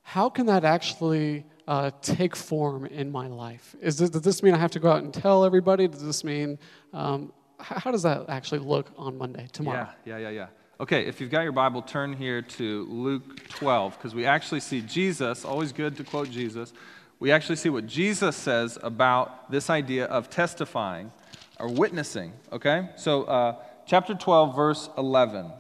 How 0.02 0.30
can 0.30 0.46
that 0.48 0.66
actually 0.66 1.46
uh, 1.68 1.92
take 2.02 2.36
form 2.36 2.86
in 2.86 3.12
my 3.12 3.28
life? 3.28 3.76
Is 3.82 3.98
this, 3.98 4.10
does 4.10 4.22
this 4.22 4.44
mean 4.44 4.54
I 4.54 4.58
have 4.58 4.72
to 4.72 4.80
go 4.80 4.92
out 4.92 5.04
and 5.04 5.14
tell 5.14 5.46
everybody? 5.46 5.88
Does 5.88 6.04
this 6.04 6.24
mean, 6.24 6.60
um, 6.92 7.32
how 7.60 7.92
does 7.92 8.04
that 8.04 8.26
actually 8.30 8.60
look 8.60 8.92
on 8.98 9.18
Monday, 9.18 9.48
tomorrow? 9.52 9.88
Yeah, 10.06 10.18
yeah, 10.18 10.30
yeah, 10.30 10.30
yeah. 10.30 10.48
Okay, 10.80 11.06
if 11.06 11.22
you've 11.22 11.32
got 11.32 11.42
your 11.42 11.52
Bible, 11.54 11.82
turn 11.82 12.14
here 12.14 12.42
to 12.42 12.86
Luke 12.90 13.48
12, 13.50 13.98
because 13.98 14.14
we 14.14 14.26
actually 14.26 14.60
see 14.60 14.82
Jesus, 14.82 15.46
always 15.46 15.72
good 15.72 15.96
to 15.98 16.04
quote 16.04 16.30
Jesus. 16.30 16.74
We 17.20 17.32
actually 17.32 17.56
see 17.56 17.70
what 17.70 17.88
Jesus 17.88 18.36
says 18.36 18.78
about 18.84 19.50
this 19.50 19.70
idea 19.70 20.06
of 20.06 20.30
testifying 20.30 21.12
or 21.60 21.70
witnessing, 21.70 22.34
okay? 22.52 22.90
So, 22.98 23.24
uh, 23.24 23.56
chapter 23.86 24.14
12, 24.14 24.56
verse 24.56 24.90
11 24.98 25.52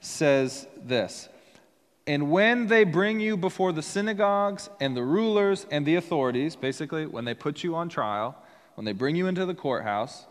says 0.00 0.66
this 0.82 1.28
and 2.06 2.30
when 2.30 2.66
they 2.66 2.84
bring 2.84 3.18
you 3.20 3.36
before 3.36 3.72
the 3.72 3.82
synagogues 3.82 4.68
and 4.78 4.96
the 4.96 5.02
rulers 5.02 5.66
and 5.70 5.86
the 5.86 5.96
authorities, 5.96 6.54
basically, 6.54 7.06
when 7.06 7.24
they 7.24 7.32
put 7.32 7.64
you 7.64 7.74
on 7.74 7.88
trial, 7.88 8.36
when 8.74 8.84
they 8.84 8.92
bring 8.92 9.16
you 9.16 9.26
into 9.26 9.46
the 9.46 9.54
courthouse, 9.54 10.26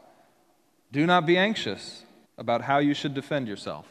do 0.91 1.07
not 1.07 1.25
be 1.25 1.37
anxious 1.37 2.03
about 2.37 2.61
how 2.61 2.77
you 2.77 2.93
should 2.93 3.15
defend 3.15 3.47
yourself. 3.47 3.87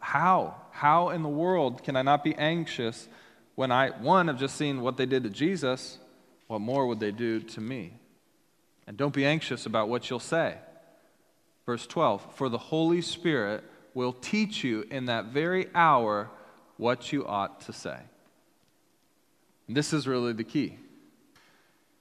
How? 0.00 0.54
How 0.70 1.10
in 1.10 1.22
the 1.22 1.28
world 1.28 1.82
can 1.82 1.96
I 1.96 2.02
not 2.02 2.24
be 2.24 2.34
anxious 2.36 3.08
when 3.54 3.70
I, 3.70 3.90
one, 3.90 4.28
have 4.28 4.38
just 4.38 4.56
seen 4.56 4.80
what 4.80 4.96
they 4.96 5.06
did 5.06 5.24
to 5.24 5.30
Jesus? 5.30 5.98
What 6.46 6.60
more 6.60 6.86
would 6.86 7.00
they 7.00 7.10
do 7.10 7.40
to 7.40 7.60
me? 7.60 7.92
And 8.86 8.96
don't 8.96 9.12
be 9.12 9.26
anxious 9.26 9.66
about 9.66 9.90
what 9.90 10.08
you'll 10.08 10.20
say. 10.20 10.56
Verse 11.68 11.86
12 11.86 12.34
For 12.34 12.48
the 12.48 12.56
Holy 12.56 13.02
Spirit 13.02 13.62
will 13.92 14.14
teach 14.14 14.64
you 14.64 14.86
in 14.90 15.04
that 15.04 15.26
very 15.26 15.68
hour 15.74 16.30
what 16.78 17.12
you 17.12 17.26
ought 17.26 17.60
to 17.60 17.74
say. 17.74 17.98
This 19.68 19.92
is 19.92 20.08
really 20.08 20.32
the 20.32 20.44
key. 20.44 20.78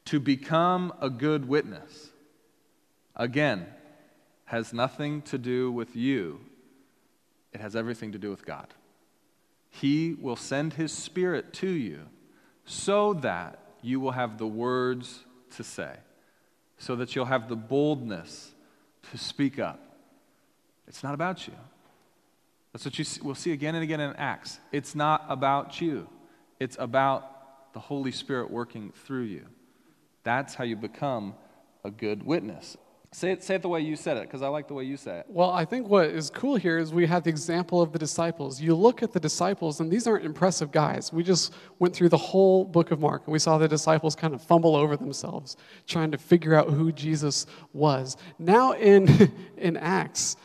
To 0.06 0.22
become 0.22 0.94
a 1.02 1.10
good 1.10 1.50
witness, 1.50 2.12
again, 3.14 3.66
has 4.46 4.72
nothing 4.72 5.22
to 5.24 5.38
do 5.38 5.70
with 5.70 5.98
you, 5.98 6.40
it 7.52 7.60
has 7.60 7.76
everything 7.76 8.14
to 8.14 8.18
do 8.18 8.30
with 8.30 8.46
God. 8.46 8.68
He 9.70 10.14
will 10.14 10.38
send 10.38 10.76
His 10.76 10.94
Spirit 10.94 11.52
to 11.56 11.70
you 11.70 12.04
so 12.64 13.16
that 13.16 13.60
you 13.82 14.00
will 14.00 14.12
have 14.12 14.38
the 14.38 14.48
words 14.48 15.26
to 15.58 15.64
say, 15.66 15.98
so 16.78 16.96
that 16.96 17.18
you'll 17.18 17.26
have 17.26 17.50
the 17.50 17.58
boldness 17.58 18.54
to 19.12 19.18
speak 19.18 19.60
up. 19.60 19.80
It's 20.88 21.04
not 21.04 21.14
about 21.14 21.48
you. 21.48 21.54
That's 22.72 22.86
what 22.86 22.98
you 22.98 23.04
see, 23.04 23.22
we'll 23.22 23.36
see 23.36 23.52
again 23.52 23.76
and 23.76 23.84
again 23.84 24.00
in 24.00 24.16
Acts. 24.16 24.60
It's 24.72 24.96
not 24.96 25.26
about 25.30 25.82
you, 25.82 26.08
it's 26.60 26.78
about 26.80 27.74
the 27.74 27.80
Holy 27.80 28.12
Spirit 28.12 28.50
working 28.50 28.92
through 29.06 29.24
you. 29.24 29.46
That's 30.24 30.56
how 30.56 30.64
you 30.64 30.76
become 30.76 31.36
a 31.84 31.92
good 31.92 32.24
witness. 32.24 32.78
Say 33.14 33.32
it, 33.32 33.42
say 33.42 33.56
it 33.56 33.62
the 33.62 33.70
way 33.70 33.80
you 33.80 33.96
said 33.96 34.18
it, 34.18 34.24
because 34.24 34.42
I 34.42 34.50
like 34.50 34.68
the 34.68 34.74
way 34.74 34.84
you 34.84 34.98
say 34.98 35.20
it. 35.20 35.26
Well, 35.30 35.50
I 35.50 35.64
think 35.64 35.88
what 35.88 36.10
is 36.10 36.30
cool 36.30 36.58
here 36.58 36.78
is 36.78 36.94
we 36.94 37.06
have 37.08 37.24
the 37.24 37.30
example 37.30 37.82
of 37.82 37.94
the 37.94 38.00
disciples. 38.00 38.62
You 38.62 38.76
look 38.76 39.02
at 39.02 39.14
the 39.14 39.20
disciples, 39.20 39.80
and 39.80 39.90
these 39.90 40.08
aren't 40.08 40.26
impressive 40.26 40.72
guys. 40.72 41.14
We 41.14 41.24
just 41.24 41.54
went 41.80 41.96
through 41.96 42.10
the 42.10 42.18
whole 42.18 42.66
book 42.66 42.92
of 42.92 43.00
Mark, 43.00 43.24
and 43.26 43.32
we 43.32 43.40
saw 43.40 43.58
the 43.58 43.68
disciples 43.68 44.14
kind 44.14 44.34
of 44.34 44.42
fumble 44.42 44.76
over 44.76 44.98
themselves, 44.98 45.56
trying 45.88 46.12
to 46.12 46.18
figure 46.18 46.54
out 46.54 46.70
who 46.70 46.92
Jesus 46.92 47.46
was. 47.72 48.18
Now 48.40 48.74
in, 48.74 49.32
in 49.58 49.78
Acts, 49.78 50.36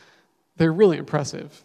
they're 0.55 0.73
really 0.73 0.97
impressive. 0.97 1.63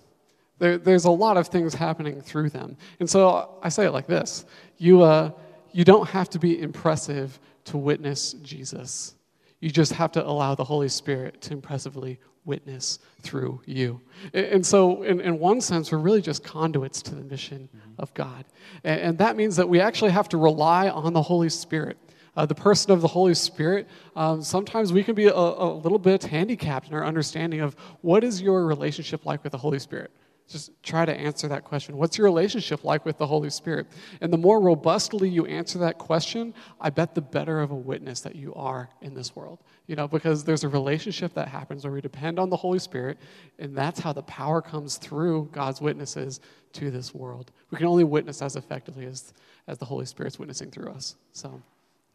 There, 0.58 0.78
there's 0.78 1.04
a 1.04 1.10
lot 1.10 1.36
of 1.36 1.46
things 1.46 1.74
happening 1.74 2.20
through 2.20 2.50
them. 2.50 2.76
And 2.98 3.08
so 3.08 3.58
I 3.62 3.68
say 3.68 3.86
it 3.86 3.92
like 3.92 4.08
this 4.08 4.44
you, 4.78 5.02
uh, 5.02 5.30
you 5.72 5.84
don't 5.84 6.08
have 6.08 6.28
to 6.30 6.40
be 6.40 6.60
impressive 6.60 7.38
to 7.66 7.76
witness 7.76 8.32
Jesus. 8.32 9.14
You 9.60 9.70
just 9.70 9.92
have 9.92 10.12
to 10.12 10.26
allow 10.26 10.54
the 10.54 10.64
Holy 10.64 10.88
Spirit 10.88 11.40
to 11.42 11.52
impressively 11.52 12.18
witness 12.44 12.98
through 13.20 13.60
you. 13.66 14.00
And 14.32 14.64
so, 14.64 15.02
in, 15.02 15.20
in 15.20 15.38
one 15.38 15.60
sense, 15.60 15.92
we're 15.92 15.98
really 15.98 16.22
just 16.22 16.42
conduits 16.42 17.02
to 17.02 17.14
the 17.14 17.22
mission 17.22 17.68
mm-hmm. 17.68 18.00
of 18.00 18.12
God. 18.14 18.44
And, 18.84 19.00
and, 19.00 19.18
that 19.18 19.36
means 19.36 19.56
that 19.56 19.68
we 19.68 19.80
actually 19.80 20.12
have 20.12 20.28
to 20.30 20.38
rely 20.38 20.88
on 20.88 21.12
the 21.12 21.22
Holy 21.22 21.50
Spirit. 21.50 21.98
Uh, 22.36 22.46
the 22.46 22.54
person 22.54 22.92
of 22.92 23.00
the 23.00 23.08
Holy 23.08 23.34
Spirit, 23.34 23.88
um, 24.14 24.42
sometimes 24.42 24.92
we 24.92 25.02
can 25.02 25.14
be 25.14 25.26
a, 25.26 25.34
a 25.34 25.74
little 25.74 25.98
bit 25.98 26.22
handicapped 26.22 26.88
in 26.88 26.94
our 26.94 27.04
understanding 27.04 27.60
of 27.60 27.74
what 28.00 28.22
is 28.24 28.40
your 28.40 28.64
relationship 28.64 29.26
like 29.26 29.42
with 29.42 29.52
the 29.52 29.58
Holy 29.58 29.78
Spirit. 29.78 30.12
Just 30.48 30.70
try 30.82 31.04
to 31.04 31.14
answer 31.14 31.46
that 31.48 31.64
question. 31.64 31.98
What's 31.98 32.16
your 32.16 32.24
relationship 32.24 32.82
like 32.82 33.04
with 33.04 33.18
the 33.18 33.26
Holy 33.26 33.50
Spirit? 33.50 33.86
And 34.22 34.32
the 34.32 34.38
more 34.38 34.60
robustly 34.60 35.28
you 35.28 35.44
answer 35.44 35.78
that 35.80 35.98
question, 35.98 36.54
I 36.80 36.88
bet 36.88 37.14
the 37.14 37.20
better 37.20 37.60
of 37.60 37.70
a 37.70 37.74
witness 37.74 38.20
that 38.20 38.34
you 38.34 38.54
are 38.54 38.88
in 39.02 39.12
this 39.12 39.36
world. 39.36 39.58
You 39.86 39.96
know, 39.96 40.08
because 40.08 40.44
there's 40.44 40.64
a 40.64 40.68
relationship 40.68 41.34
that 41.34 41.48
happens 41.48 41.84
where 41.84 41.92
we 41.92 42.00
depend 42.00 42.38
on 42.38 42.48
the 42.48 42.56
Holy 42.56 42.78
Spirit, 42.78 43.18
and 43.58 43.76
that's 43.76 44.00
how 44.00 44.14
the 44.14 44.22
power 44.22 44.62
comes 44.62 44.96
through 44.96 45.50
God's 45.52 45.82
witnesses 45.82 46.40
to 46.74 46.90
this 46.90 47.14
world. 47.14 47.52
We 47.70 47.76
can 47.76 47.86
only 47.86 48.04
witness 48.04 48.40
as 48.40 48.56
effectively 48.56 49.04
as, 49.04 49.34
as 49.66 49.76
the 49.76 49.84
Holy 49.84 50.06
Spirit's 50.06 50.38
witnessing 50.38 50.70
through 50.70 50.92
us. 50.92 51.16
So, 51.32 51.60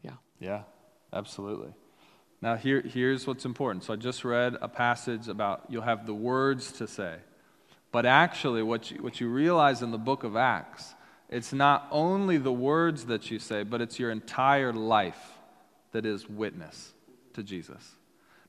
yeah. 0.02 0.14
Yeah, 0.40 0.62
absolutely. 1.12 1.72
Now, 2.42 2.56
here, 2.56 2.80
here's 2.80 3.28
what's 3.28 3.44
important. 3.44 3.84
So, 3.84 3.92
I 3.92 3.96
just 3.96 4.24
read 4.24 4.56
a 4.60 4.68
passage 4.68 5.28
about 5.28 5.66
you'll 5.68 5.82
have 5.82 6.04
the 6.04 6.14
words 6.14 6.72
to 6.72 6.88
say. 6.88 7.18
But 7.94 8.06
actually, 8.06 8.64
what 8.64 8.90
you, 8.90 9.00
what 9.04 9.20
you 9.20 9.28
realize 9.28 9.80
in 9.80 9.92
the 9.92 9.98
book 9.98 10.24
of 10.24 10.34
Acts, 10.34 10.96
it's 11.28 11.52
not 11.52 11.86
only 11.92 12.38
the 12.38 12.52
words 12.52 13.04
that 13.04 13.30
you 13.30 13.38
say, 13.38 13.62
but 13.62 13.80
it's 13.80 14.00
your 14.00 14.10
entire 14.10 14.72
life 14.72 15.38
that 15.92 16.04
is 16.04 16.28
witness 16.28 16.92
to 17.34 17.44
Jesus. 17.44 17.88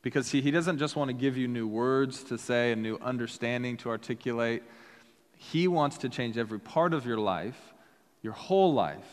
Because 0.02 0.32
he, 0.32 0.42
he 0.42 0.50
doesn't 0.50 0.80
just 0.80 0.96
want 0.96 1.10
to 1.10 1.14
give 1.14 1.38
you 1.38 1.48
new 1.48 1.68
words 1.68 2.24
to 2.24 2.40
say 2.40 2.72
and 2.72 2.82
new 2.82 2.98
understanding 3.04 3.78
to 3.78 3.90
articulate. 3.90 4.64
He 5.38 5.68
wants 5.68 6.00
to 6.00 6.10
change 6.10 6.40
every 6.40 6.60
part 6.60 6.96
of 6.96 7.06
your 7.06 7.20
life. 7.20 7.76
Your 8.24 8.34
whole 8.34 8.74
life 8.74 9.06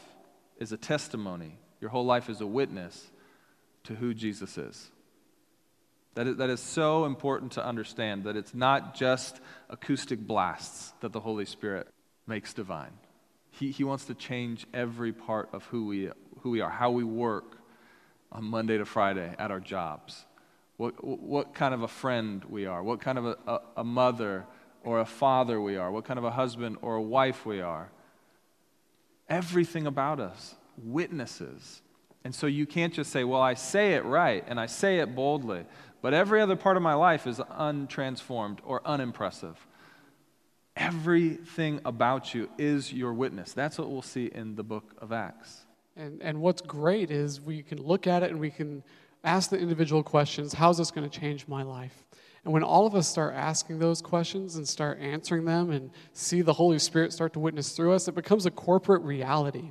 is 0.57 0.73
a 0.73 0.79
testimony, 0.79 1.59
your 1.79 1.91
whole 1.91 2.07
life 2.07 2.31
is 2.31 2.41
a 2.41 2.47
witness 2.47 3.11
to 3.85 3.97
who 3.97 4.15
Jesus 4.15 4.57
is. 4.57 4.91
That 6.15 6.27
is, 6.27 6.37
that 6.37 6.51
is 6.51 6.61
so 6.61 7.05
important 7.07 7.53
to 7.53 7.65
understand 7.65 8.25
that 8.25 8.37
it's 8.37 8.55
not 8.55 8.95
just 8.95 9.41
acoustic 9.71 10.21
blasts 10.21 10.93
that 11.01 11.13
the 11.13 11.21
Holy 11.21 11.47
Spirit 11.47 11.89
makes 12.27 12.53
divine. 12.53 12.93
He, 13.51 13.71
he 13.71 13.85
wants 13.85 14.07
to 14.07 14.15
change 14.15 14.67
every 14.75 15.13
part 15.13 15.49
of 15.53 15.65
who 15.67 15.87
we, 15.87 16.11
who 16.41 16.51
we 16.51 16.61
are, 16.61 16.71
how 16.71 16.91
we 16.91 17.05
work 17.05 17.59
on 18.31 18.45
Monday 18.45 18.79
to 18.79 18.85
Friday 18.85 19.35
at 19.39 19.51
our 19.51 19.61
jobs, 19.61 20.25
what, 20.77 21.03
what 21.05 21.55
kind 21.55 21.75
of 21.75 21.83
a 21.83 21.89
friend 21.89 22.45
we 22.47 22.67
are, 22.67 22.83
what 22.83 23.01
kind 23.01 23.19
of 23.19 23.27
a, 23.27 23.37
a, 23.47 23.61
a 23.79 23.85
mother 23.85 24.47
or 24.85 25.01
a 25.01 25.07
father 25.07 25.61
we 25.61 25.77
are, 25.77 25.91
what 25.91 26.05
kind 26.05 26.19
of 26.19 26.25
a 26.25 26.31
husband 26.31 26.77
or 26.83 26.97
a 26.97 27.03
wife 27.03 27.47
we 27.47 27.61
are. 27.61 27.91
Everything 29.29 29.87
about 29.87 30.21
us 30.21 30.55
witnesses. 30.83 31.83
And 32.25 32.35
so 32.35 32.47
you 32.47 32.67
can't 32.67 32.95
just 32.95 33.11
say, 33.11 33.25
well, 33.25 33.43
I 33.43 33.55
say 33.55 33.95
it 33.95 34.05
right 34.05 34.45
and 34.47 34.59
I 34.59 34.67
say 34.67 34.99
it 34.99 35.15
boldly. 35.15 35.65
But 36.03 36.15
every 36.15 36.43
other 36.43 36.57
part 36.57 36.77
of 36.77 36.83
my 36.83 36.95
life 36.95 37.27
is 37.27 37.39
untransformed 37.39 38.59
or 38.65 38.83
unimpressive. 38.85 39.57
Everything 40.77 41.81
about 41.85 42.35
you 42.35 42.51
is 42.59 42.93
your 42.93 43.13
witness. 43.13 43.53
That's 43.53 43.79
what 43.79 43.89
we'll 43.89 44.03
see 44.03 44.27
in 44.27 44.57
the 44.57 44.65
book 44.65 44.95
of 44.99 45.13
Acts. 45.13 45.65
And, 45.97 46.21
and 46.21 46.41
what's 46.41 46.61
great 46.61 47.11
is 47.11 47.41
we 47.41 47.63
can 47.63 47.81
look 47.81 48.07
at 48.07 48.23
it 48.23 48.31
and 48.31 48.41
we 48.41 48.51
can 48.51 48.83
ask 49.23 49.51
the 49.51 49.59
individual 49.59 50.03
questions 50.03 50.53
how's 50.53 50.79
this 50.79 50.91
going 50.91 51.09
to 51.09 51.21
change 51.21 51.47
my 51.47 51.63
life? 51.63 52.05
And 52.45 52.53
when 52.53 52.65
all 52.65 52.87
of 52.87 52.97
us 52.97 53.07
start 53.07 53.35
asking 53.35 53.79
those 53.79 54.03
questions 54.03 54.57
and 54.57 54.67
start 54.67 54.99
answering 54.99 55.45
them 55.45 55.71
and 55.71 55.91
see 56.13 56.43
the 56.43 56.53
Holy 56.53 56.81
Spirit 56.81 57.13
start 57.13 57.35
to 57.35 57.39
witness 57.39 57.77
through 57.77 57.93
us, 57.93 58.09
it 58.09 58.17
becomes 58.17 58.47
a 58.47 58.51
corporate 58.51 59.03
reality. 59.03 59.71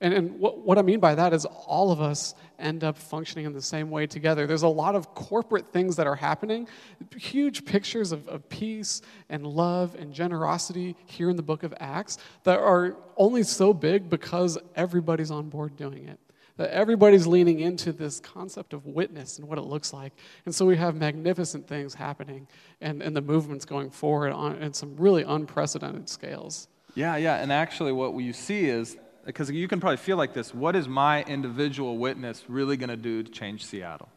And, 0.00 0.14
and 0.14 0.38
what, 0.38 0.58
what 0.60 0.78
I 0.78 0.82
mean 0.82 1.00
by 1.00 1.14
that 1.16 1.34
is 1.34 1.44
all 1.44 1.90
of 1.90 2.00
us 2.00 2.34
end 2.58 2.84
up 2.84 2.96
functioning 2.96 3.46
in 3.46 3.52
the 3.52 3.62
same 3.62 3.90
way 3.90 4.06
together. 4.06 4.46
There's 4.46 4.62
a 4.62 4.68
lot 4.68 4.94
of 4.94 5.14
corporate 5.14 5.68
things 5.68 5.96
that 5.96 6.06
are 6.06 6.16
happening, 6.16 6.68
huge 7.16 7.64
pictures 7.64 8.12
of, 8.12 8.26
of 8.28 8.48
peace 8.48 9.02
and 9.28 9.46
love 9.46 9.94
and 9.94 10.12
generosity 10.12 10.96
here 11.06 11.30
in 11.30 11.36
the 11.36 11.42
book 11.42 11.62
of 11.62 11.74
Acts 11.78 12.18
that 12.44 12.58
are 12.58 12.96
only 13.16 13.42
so 13.42 13.72
big 13.72 14.10
because 14.10 14.58
everybody's 14.74 15.30
on 15.30 15.48
board 15.48 15.76
doing 15.76 16.08
it. 16.08 16.18
That 16.56 16.70
everybody's 16.70 17.26
leaning 17.26 17.60
into 17.60 17.92
this 17.92 18.18
concept 18.18 18.72
of 18.72 18.84
witness 18.84 19.38
and 19.38 19.46
what 19.46 19.58
it 19.58 19.62
looks 19.62 19.92
like. 19.92 20.12
And 20.44 20.52
so 20.52 20.66
we 20.66 20.76
have 20.76 20.96
magnificent 20.96 21.68
things 21.68 21.94
happening 21.94 22.48
and, 22.80 23.00
and 23.00 23.14
the 23.14 23.20
movement's 23.20 23.64
going 23.64 23.90
forward 23.90 24.32
on, 24.32 24.60
on 24.60 24.72
some 24.72 24.96
really 24.96 25.22
unprecedented 25.22 26.08
scales. 26.08 26.66
Yeah, 26.96 27.16
yeah. 27.16 27.36
And 27.36 27.52
actually, 27.52 27.92
what 27.92 28.12
you 28.16 28.32
see 28.32 28.64
is 28.64 28.96
because 29.28 29.50
you 29.50 29.68
can 29.68 29.78
probably 29.78 29.98
feel 29.98 30.16
like 30.16 30.32
this 30.32 30.54
what 30.54 30.74
is 30.74 30.88
my 30.88 31.22
individual 31.24 31.98
witness 31.98 32.42
really 32.48 32.78
going 32.78 32.88
to 32.88 32.96
do 32.96 33.22
to 33.22 33.30
change 33.30 33.62
Seattle? 33.66 34.08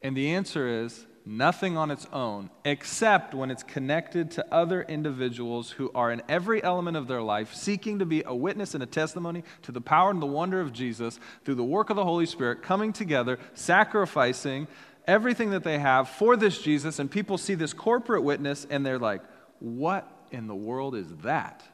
And 0.00 0.16
the 0.16 0.30
answer 0.30 0.84
is 0.84 1.06
nothing 1.26 1.76
on 1.76 1.90
its 1.90 2.06
own, 2.12 2.50
except 2.64 3.34
when 3.34 3.50
it's 3.50 3.64
connected 3.64 4.30
to 4.30 4.54
other 4.54 4.82
individuals 4.82 5.72
who 5.72 5.90
are 5.92 6.12
in 6.12 6.22
every 6.28 6.62
element 6.62 6.96
of 6.96 7.08
their 7.08 7.20
life 7.20 7.52
seeking 7.52 7.98
to 7.98 8.06
be 8.06 8.22
a 8.24 8.32
witness 8.32 8.72
and 8.74 8.82
a 8.82 8.86
testimony 8.86 9.42
to 9.62 9.72
the 9.72 9.80
power 9.80 10.12
and 10.12 10.22
the 10.22 10.26
wonder 10.26 10.60
of 10.60 10.72
Jesus 10.72 11.18
through 11.44 11.56
the 11.56 11.64
work 11.64 11.90
of 11.90 11.96
the 11.96 12.04
Holy 12.04 12.24
Spirit, 12.24 12.62
coming 12.62 12.92
together, 12.92 13.40
sacrificing 13.54 14.68
everything 15.04 15.50
that 15.50 15.64
they 15.64 15.80
have 15.80 16.08
for 16.08 16.36
this 16.36 16.62
Jesus. 16.62 17.00
And 17.00 17.10
people 17.10 17.38
see 17.38 17.56
this 17.56 17.72
corporate 17.72 18.22
witness 18.22 18.68
and 18.70 18.86
they're 18.86 19.00
like, 19.00 19.22
what 19.58 20.08
in 20.30 20.46
the 20.46 20.54
world 20.54 20.94
is 20.94 21.08
that? 21.24 21.64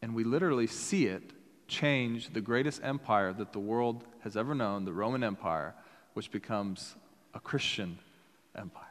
And 0.00 0.14
we 0.14 0.22
literally 0.22 0.68
see 0.68 1.06
it 1.06 1.32
change 1.68 2.32
the 2.32 2.40
greatest 2.40 2.80
empire 2.82 3.32
that 3.32 3.52
the 3.52 3.58
world 3.58 4.04
has 4.20 4.36
ever 4.36 4.54
known, 4.54 4.84
the 4.84 4.92
Roman 4.92 5.24
Empire, 5.24 5.74
which 6.14 6.30
becomes 6.30 6.96
a 7.34 7.40
Christian 7.40 7.98
empire. 8.56 8.84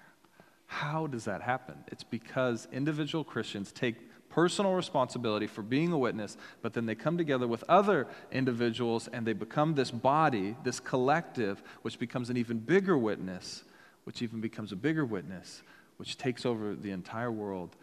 How 0.66 1.06
does 1.08 1.26
that 1.26 1.42
happen? 1.42 1.76
It's 1.88 2.04
because 2.04 2.68
individual 2.72 3.24
Christians 3.24 3.72
take 3.72 3.96
personal 4.30 4.74
responsibility 4.74 5.46
for 5.46 5.62
being 5.62 5.92
a 5.92 5.98
witness, 5.98 6.38
but 6.62 6.74
then 6.74 6.86
they 6.86 6.96
come 6.96 7.18
together 7.18 7.48
with 7.48 7.64
other 7.68 8.08
individuals 8.32 9.10
and 9.12 9.28
they 9.28 9.34
become 9.34 9.76
this 9.76 9.92
body, 9.92 10.56
this 10.64 10.80
collective, 10.80 11.62
which 11.82 12.00
becomes 12.00 12.30
an 12.30 12.38
even 12.38 12.58
bigger 12.58 12.98
witness, 12.98 13.64
which 14.06 14.22
even 14.22 14.40
becomes 14.40 14.72
a 14.72 14.76
bigger 14.76 15.06
witness, 15.06 15.62
which 15.98 16.18
takes 16.18 16.46
over 16.46 16.74
the 16.74 16.92
entire 16.92 17.32
world. 17.32 17.76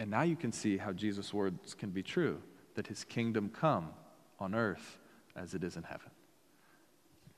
And 0.00 0.10
now 0.10 0.22
you 0.22 0.36
can 0.36 0.50
see 0.50 0.76
how 0.76 0.92
Jesus' 0.92 1.32
words 1.32 1.74
can 1.74 1.90
be 1.90 2.02
true 2.02 2.42
that 2.74 2.88
his 2.88 3.04
kingdom 3.04 3.48
come 3.48 3.90
on 4.44 4.54
earth 4.54 4.98
as 5.34 5.54
it 5.54 5.64
is 5.64 5.76
in 5.76 5.82
heaven. 5.82 6.10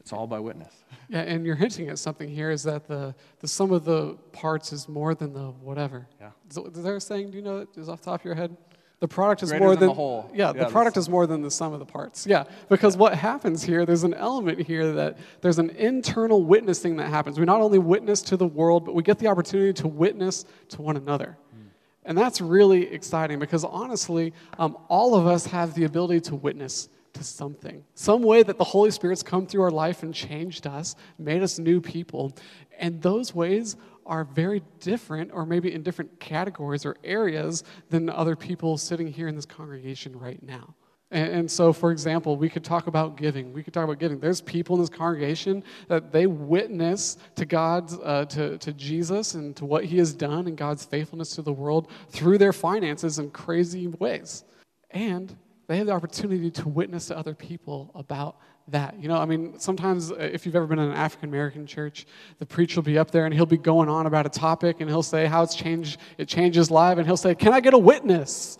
It's 0.00 0.12
all 0.12 0.26
by 0.26 0.40
witness. 0.40 0.74
Yeah, 1.08 1.20
and 1.20 1.46
you're 1.46 1.54
hinting 1.54 1.88
at 1.88 2.00
something 2.00 2.28
here 2.28 2.50
is 2.50 2.64
that 2.64 2.88
the, 2.88 3.14
the 3.38 3.46
sum 3.46 3.70
of 3.70 3.84
the 3.84 4.14
parts 4.32 4.72
is 4.72 4.88
more 4.88 5.14
than 5.14 5.32
the 5.32 5.52
whatever. 5.52 6.08
Yeah. 6.20 6.30
Is, 6.50 6.56
is 6.56 6.82
there 6.82 6.96
a 6.96 7.00
saying, 7.00 7.30
do 7.30 7.36
you 7.36 7.44
know 7.44 7.60
that 7.60 7.76
is 7.76 7.88
off 7.88 8.00
the 8.00 8.06
top 8.06 8.20
of 8.22 8.24
your 8.24 8.34
head? 8.34 8.56
The 8.98 9.06
product 9.06 9.44
is 9.44 9.50
Greater 9.50 9.64
more 9.64 9.74
than, 9.74 9.80
than, 9.80 9.88
the 9.90 9.94
whole. 9.94 10.28
Yeah, 10.34 10.52
yeah 10.52 10.64
the 10.64 10.70
product 10.70 10.96
is 10.96 11.08
more 11.08 11.28
than 11.28 11.42
the 11.42 11.50
sum 11.50 11.72
of 11.72 11.78
the 11.78 11.86
parts. 11.86 12.26
Yeah, 12.26 12.42
because 12.68 12.96
what 12.96 13.14
happens 13.14 13.62
here, 13.62 13.86
there's 13.86 14.02
an 14.02 14.14
element 14.14 14.66
here 14.66 14.92
that 14.94 15.16
there's 15.42 15.60
an 15.60 15.70
internal 15.70 16.42
witnessing 16.42 16.96
that 16.96 17.08
happens. 17.08 17.38
We 17.38 17.44
not 17.44 17.60
only 17.60 17.78
witness 17.78 18.20
to 18.22 18.36
the 18.36 18.48
world, 18.48 18.84
but 18.84 18.96
we 18.96 19.04
get 19.04 19.20
the 19.20 19.28
opportunity 19.28 19.72
to 19.74 19.86
witness 19.86 20.44
to 20.70 20.82
one 20.82 20.96
another. 20.96 21.38
Mm. 21.54 21.68
And 22.04 22.18
that's 22.18 22.40
really 22.40 22.92
exciting 22.92 23.38
because 23.38 23.64
honestly, 23.64 24.32
um, 24.58 24.76
all 24.88 25.14
of 25.14 25.28
us 25.28 25.46
have 25.46 25.74
the 25.74 25.84
ability 25.84 26.22
to 26.22 26.34
witness 26.34 26.88
to 27.16 27.24
something, 27.24 27.84
some 27.94 28.22
way 28.22 28.42
that 28.42 28.58
the 28.58 28.64
Holy 28.64 28.90
Spirit's 28.90 29.22
come 29.22 29.46
through 29.46 29.62
our 29.62 29.70
life 29.70 30.02
and 30.02 30.14
changed 30.14 30.66
us, 30.66 30.96
made 31.18 31.42
us 31.42 31.58
new 31.58 31.80
people. 31.80 32.36
And 32.78 33.00
those 33.02 33.34
ways 33.34 33.76
are 34.04 34.24
very 34.24 34.62
different, 34.80 35.30
or 35.32 35.44
maybe 35.44 35.72
in 35.72 35.82
different 35.82 36.20
categories 36.20 36.86
or 36.86 36.96
areas 37.02 37.64
than 37.90 38.08
other 38.08 38.36
people 38.36 38.78
sitting 38.78 39.08
here 39.08 39.28
in 39.28 39.34
this 39.34 39.46
congregation 39.46 40.16
right 40.18 40.42
now. 40.42 40.74
And, 41.10 41.32
and, 41.32 41.50
so, 41.50 41.72
for 41.72 41.92
example, 41.92 42.36
we 42.36 42.48
could 42.48 42.64
talk 42.64 42.88
about 42.88 43.16
giving. 43.16 43.52
We 43.52 43.62
could 43.62 43.72
talk 43.72 43.84
about 43.84 44.00
giving. 44.00 44.18
There's 44.18 44.40
people 44.40 44.74
in 44.74 44.82
this 44.82 44.90
congregation 44.90 45.62
that 45.86 46.10
they 46.10 46.26
witness 46.26 47.18
to 47.36 47.44
God, 47.44 47.92
uh, 48.02 48.24
to, 48.26 48.58
to 48.58 48.72
Jesus, 48.72 49.34
and 49.34 49.54
to 49.54 49.64
what 49.64 49.84
He 49.84 49.98
has 49.98 50.12
done 50.12 50.48
and 50.48 50.56
God's 50.56 50.84
faithfulness 50.84 51.30
to 51.36 51.42
the 51.42 51.52
world 51.52 51.90
through 52.10 52.38
their 52.38 52.52
finances 52.52 53.20
in 53.20 53.30
crazy 53.30 53.86
ways. 53.86 54.44
And 54.90 55.36
they 55.66 55.78
have 55.78 55.86
the 55.86 55.92
opportunity 55.92 56.50
to 56.50 56.68
witness 56.68 57.06
to 57.06 57.18
other 57.18 57.34
people 57.34 57.90
about 57.94 58.36
that. 58.68 59.00
You 59.00 59.08
know, 59.08 59.16
I 59.16 59.24
mean, 59.24 59.58
sometimes 59.58 60.10
uh, 60.10 60.16
if 60.16 60.46
you've 60.46 60.56
ever 60.56 60.66
been 60.66 60.78
in 60.78 60.90
an 60.90 60.96
African 60.96 61.28
American 61.28 61.66
church, 61.66 62.06
the 62.38 62.46
preacher 62.46 62.76
will 62.76 62.84
be 62.84 62.98
up 62.98 63.10
there 63.10 63.24
and 63.24 63.34
he'll 63.34 63.46
be 63.46 63.56
going 63.56 63.88
on 63.88 64.06
about 64.06 64.26
a 64.26 64.28
topic 64.28 64.80
and 64.80 64.88
he'll 64.88 65.02
say 65.02 65.26
how 65.26 65.42
it's 65.42 65.54
changed, 65.54 66.00
it 66.18 66.28
changes 66.28 66.70
life, 66.70 66.98
and 66.98 67.06
he'll 67.06 67.16
say, 67.16 67.34
Can 67.34 67.52
I 67.52 67.60
get 67.60 67.74
a 67.74 67.78
witness? 67.78 68.58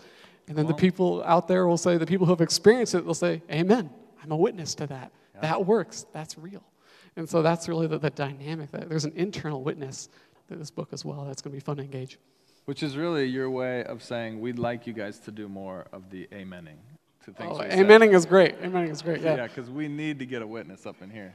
And 0.49 0.57
then 0.57 0.67
the 0.67 0.75
people 0.75 1.25
out 1.25 1.49
there 1.49 1.67
will 1.67 1.77
say, 1.77 1.99
the 1.99 2.07
people 2.07 2.25
who 2.25 2.33
have 2.33 2.41
experienced 2.41 2.95
it, 2.95 3.05
they'll 3.05 3.15
say, 3.15 3.43
Amen. 3.51 3.91
I'm 4.23 4.31
a 4.31 4.37
witness 4.37 4.75
to 4.77 4.87
that. 4.89 5.13
That 5.41 5.67
works. 5.67 6.07
That's 6.13 6.39
real. 6.39 6.63
And 7.17 7.29
so 7.29 7.43
that's 7.43 7.69
really 7.69 7.87
the, 7.87 7.99
the 7.99 8.11
dynamic. 8.11 8.71
That 8.71 8.89
there's 8.89 9.05
an 9.05 9.13
internal 9.17 9.63
witness 9.63 10.09
to 10.49 10.57
this 10.57 10.71
book 10.71 10.89
as 10.93 11.05
well. 11.05 11.25
That's 11.25 11.43
going 11.43 11.53
to 11.53 11.57
be 11.57 11.65
fun 11.65 11.77
to 11.77 11.83
engage. 11.83 12.19
Which 12.65 12.83
is 12.83 12.97
really 12.97 13.27
your 13.27 13.51
way 13.51 13.85
of 13.85 14.03
saying 14.03 14.41
we'd 14.41 14.59
like 14.59 14.87
you 14.87 14.93
guys 14.93 15.19
to 15.21 15.31
do 15.31 15.49
more 15.49 15.87
of 15.93 16.11
the 16.11 16.27
amening 16.33 16.79
to 17.27 17.33
things. 17.33 17.51
Oh, 17.53 17.63
we 17.63 17.71
said. 17.71 17.79
amening 17.87 18.15
is 18.15 18.25
great. 18.25 18.61
Amening 18.63 18.91
is 18.91 19.03
great. 19.03 19.21
Yeah, 19.21 19.37
Yeah. 19.37 19.47
because 19.49 19.69
we 19.69 19.89
need 19.89 20.19
to 20.21 20.27
get 20.27 20.43
a 20.43 20.47
witness 20.47 20.87
up 20.87 21.03
in 21.03 21.11
here. 21.11 21.35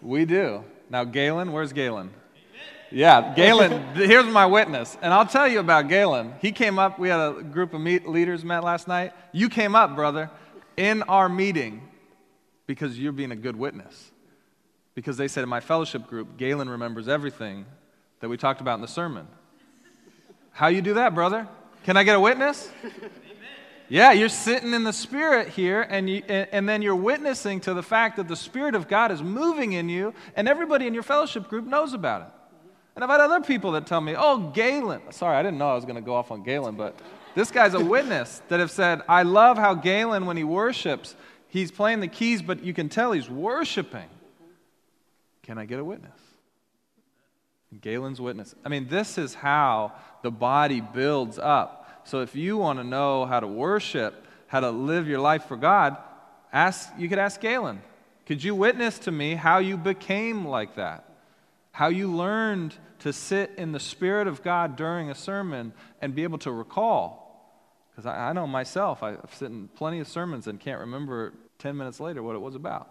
We 0.00 0.24
do. 0.24 0.64
Now, 0.88 1.04
Galen, 1.04 1.52
where's 1.52 1.72
Galen? 1.72 2.10
Yeah, 2.92 3.34
Galen, 3.34 3.82
here's 3.94 4.26
my 4.26 4.46
witness. 4.46 4.96
And 5.02 5.12
I'll 5.12 5.26
tell 5.26 5.48
you 5.48 5.58
about 5.58 5.88
Galen. 5.88 6.34
He 6.40 6.52
came 6.52 6.78
up, 6.78 6.98
we 6.98 7.08
had 7.08 7.20
a 7.20 7.42
group 7.42 7.74
of 7.74 7.80
meet, 7.80 8.08
leaders 8.08 8.44
met 8.44 8.62
last 8.62 8.86
night. 8.86 9.12
You 9.32 9.48
came 9.48 9.74
up, 9.74 9.96
brother, 9.96 10.30
in 10.76 11.02
our 11.04 11.28
meeting 11.28 11.82
because 12.66 12.98
you're 12.98 13.12
being 13.12 13.32
a 13.32 13.36
good 13.36 13.56
witness. 13.56 14.12
Because 14.94 15.16
they 15.16 15.28
said 15.28 15.42
in 15.42 15.48
my 15.48 15.60
fellowship 15.60 16.06
group, 16.06 16.36
Galen 16.38 16.70
remembers 16.70 17.08
everything 17.08 17.66
that 18.20 18.28
we 18.28 18.36
talked 18.36 18.60
about 18.60 18.76
in 18.76 18.80
the 18.80 18.88
sermon. 18.88 19.26
How 20.52 20.68
you 20.68 20.80
do 20.80 20.94
that, 20.94 21.14
brother? 21.14 21.48
Can 21.84 21.96
I 21.96 22.04
get 22.04 22.14
a 22.16 22.20
witness? 22.20 22.70
Yeah, 23.88 24.12
you're 24.12 24.28
sitting 24.28 24.74
in 24.74 24.82
the 24.82 24.92
Spirit 24.92 25.48
here, 25.48 25.82
and, 25.82 26.10
you, 26.10 26.22
and, 26.26 26.48
and 26.50 26.68
then 26.68 26.82
you're 26.82 26.96
witnessing 26.96 27.60
to 27.60 27.74
the 27.74 27.82
fact 27.82 28.16
that 28.16 28.26
the 28.26 28.36
Spirit 28.36 28.74
of 28.74 28.88
God 28.88 29.12
is 29.12 29.22
moving 29.22 29.74
in 29.74 29.88
you, 29.88 30.12
and 30.34 30.48
everybody 30.48 30.86
in 30.86 30.94
your 30.94 31.04
fellowship 31.04 31.48
group 31.48 31.66
knows 31.66 31.92
about 31.92 32.22
it. 32.22 32.28
And 32.96 33.04
I've 33.04 33.10
had 33.10 33.20
other 33.20 33.40
people 33.40 33.72
that 33.72 33.86
tell 33.86 34.00
me, 34.00 34.14
oh, 34.16 34.50
Galen. 34.54 35.02
Sorry, 35.10 35.36
I 35.36 35.42
didn't 35.42 35.58
know 35.58 35.68
I 35.68 35.74
was 35.74 35.84
going 35.84 35.96
to 35.96 36.02
go 36.02 36.14
off 36.14 36.30
on 36.30 36.42
Galen, 36.42 36.76
but 36.76 36.98
this 37.34 37.50
guy's 37.50 37.74
a 37.74 37.84
witness 37.84 38.40
that 38.48 38.58
have 38.58 38.70
said, 38.70 39.02
I 39.08 39.22
love 39.22 39.58
how 39.58 39.74
Galen, 39.74 40.26
when 40.26 40.36
he 40.36 40.44
worships, 40.44 41.14
he's 41.48 41.70
playing 41.70 42.00
the 42.00 42.08
keys, 42.08 42.42
but 42.42 42.64
you 42.64 42.72
can 42.72 42.88
tell 42.88 43.12
he's 43.12 43.28
worshiping. 43.28 44.08
Can 45.42 45.58
I 45.58 45.66
get 45.66 45.78
a 45.78 45.84
witness? 45.84 46.18
Galen's 47.80 48.20
witness. 48.20 48.54
I 48.64 48.68
mean, 48.68 48.88
this 48.88 49.18
is 49.18 49.34
how 49.34 49.92
the 50.22 50.30
body 50.30 50.80
builds 50.80 51.38
up. 51.38 51.85
So 52.06 52.20
if 52.20 52.36
you 52.36 52.56
want 52.56 52.78
to 52.78 52.84
know 52.84 53.26
how 53.26 53.40
to 53.40 53.48
worship, 53.48 54.24
how 54.46 54.60
to 54.60 54.70
live 54.70 55.08
your 55.08 55.18
life 55.18 55.46
for 55.46 55.56
God, 55.56 55.96
ask 56.52 56.88
you 56.96 57.08
could 57.08 57.18
ask 57.18 57.40
Galen. 57.40 57.82
Could 58.26 58.44
you 58.44 58.54
witness 58.54 59.00
to 59.00 59.10
me 59.10 59.34
how 59.34 59.58
you 59.58 59.76
became 59.76 60.46
like 60.46 60.76
that? 60.76 61.04
How 61.72 61.88
you 61.88 62.10
learned 62.10 62.74
to 63.00 63.12
sit 63.12 63.50
in 63.58 63.72
the 63.72 63.80
Spirit 63.80 64.28
of 64.28 64.44
God 64.44 64.76
during 64.76 65.10
a 65.10 65.16
sermon 65.16 65.72
and 66.00 66.14
be 66.14 66.22
able 66.22 66.38
to 66.38 66.52
recall? 66.52 67.26
Because 67.90 68.06
I, 68.06 68.30
I 68.30 68.32
know 68.32 68.46
myself, 68.46 69.02
I've 69.02 69.18
sit 69.34 69.50
in 69.50 69.66
plenty 69.68 69.98
of 69.98 70.06
sermons 70.06 70.46
and 70.46 70.60
can't 70.60 70.80
remember 70.80 71.34
10 71.58 71.76
minutes 71.76 71.98
later 71.98 72.22
what 72.22 72.36
it 72.36 72.40
was 72.40 72.54
about. 72.54 72.88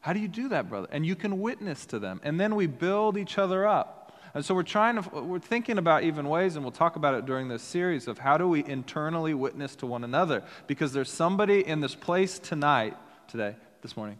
How 0.00 0.12
do 0.12 0.18
you 0.18 0.28
do 0.28 0.48
that, 0.48 0.68
brother? 0.68 0.88
And 0.90 1.06
you 1.06 1.14
can 1.14 1.40
witness 1.40 1.86
to 1.86 2.00
them. 2.00 2.20
And 2.24 2.38
then 2.38 2.56
we 2.56 2.66
build 2.66 3.16
each 3.16 3.38
other 3.38 3.64
up. 3.64 4.05
And 4.36 4.44
so 4.44 4.54
we're 4.54 4.64
trying 4.64 5.02
to, 5.02 5.08
we're 5.22 5.38
thinking 5.38 5.78
about 5.78 6.02
even 6.02 6.28
ways, 6.28 6.56
and 6.56 6.64
we'll 6.64 6.70
talk 6.70 6.96
about 6.96 7.14
it 7.14 7.24
during 7.24 7.48
this 7.48 7.62
series, 7.62 8.06
of 8.06 8.18
how 8.18 8.36
do 8.36 8.46
we 8.46 8.62
internally 8.66 9.32
witness 9.32 9.74
to 9.76 9.86
one 9.86 10.04
another. 10.04 10.42
Because 10.66 10.92
there's 10.92 11.10
somebody 11.10 11.66
in 11.66 11.80
this 11.80 11.94
place 11.94 12.38
tonight, 12.38 12.98
today, 13.28 13.56
this 13.80 13.96
morning, 13.96 14.18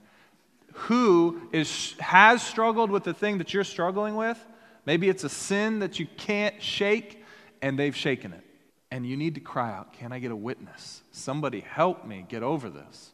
who 0.73 1.47
is, 1.53 1.95
has 2.01 2.43
struggled 2.43 2.91
with 2.91 3.05
the 3.05 3.13
thing 3.13 3.37
that 3.37 3.53
you're 3.53 3.63
struggling 3.63 4.17
with. 4.17 4.43
Maybe 4.87 5.11
it's 5.11 5.23
a 5.23 5.29
sin 5.29 5.81
that 5.81 5.99
you 5.99 6.07
can't 6.17 6.63
shake, 6.63 7.23
and 7.61 7.79
they've 7.79 7.95
shaken 7.95 8.33
it. 8.33 8.43
And 8.91 9.07
you 9.07 9.19
need 9.19 9.35
to 9.35 9.43
cry 9.43 9.71
out, 9.71 9.93
Can 9.93 10.13
I 10.13 10.19
get 10.19 10.31
a 10.31 10.37
witness? 10.37 11.03
Somebody 11.13 11.61
help 11.61 12.07
me 12.07 12.25
get 12.27 12.43
over 12.43 12.71
this. 12.71 13.13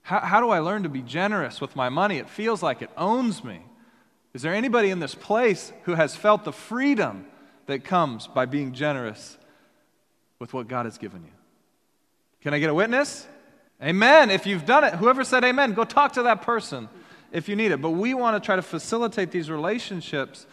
How, 0.00 0.20
how 0.20 0.40
do 0.40 0.48
I 0.48 0.60
learn 0.60 0.84
to 0.84 0.88
be 0.88 1.02
generous 1.02 1.60
with 1.60 1.76
my 1.76 1.90
money? 1.90 2.16
It 2.16 2.30
feels 2.30 2.62
like 2.62 2.80
it 2.80 2.90
owns 2.96 3.44
me. 3.44 3.60
Is 4.38 4.42
there 4.42 4.54
anybody 4.54 4.90
in 4.90 5.00
this 5.00 5.16
place 5.16 5.72
who 5.82 5.96
has 5.96 6.14
felt 6.14 6.44
the 6.44 6.52
freedom 6.52 7.26
that 7.66 7.82
comes 7.82 8.28
by 8.28 8.46
being 8.46 8.72
generous 8.72 9.36
with 10.38 10.54
what 10.54 10.68
God 10.68 10.86
has 10.86 10.96
given 10.96 11.24
you? 11.24 11.32
Can 12.42 12.54
I 12.54 12.60
get 12.60 12.70
a 12.70 12.74
witness? 12.74 13.26
Amen. 13.82 14.30
If 14.30 14.46
you've 14.46 14.64
done 14.64 14.84
it, 14.84 14.94
whoever 14.94 15.24
said 15.24 15.42
amen, 15.42 15.72
go 15.74 15.82
talk 15.82 16.12
to 16.12 16.22
that 16.22 16.42
person 16.42 16.88
if 17.32 17.48
you 17.48 17.56
need 17.56 17.72
it. 17.72 17.82
But 17.82 17.90
we 17.90 18.14
want 18.14 18.40
to 18.40 18.46
try 18.46 18.54
to 18.54 18.62
facilitate 18.62 19.32
these 19.32 19.50
relationships 19.50 20.46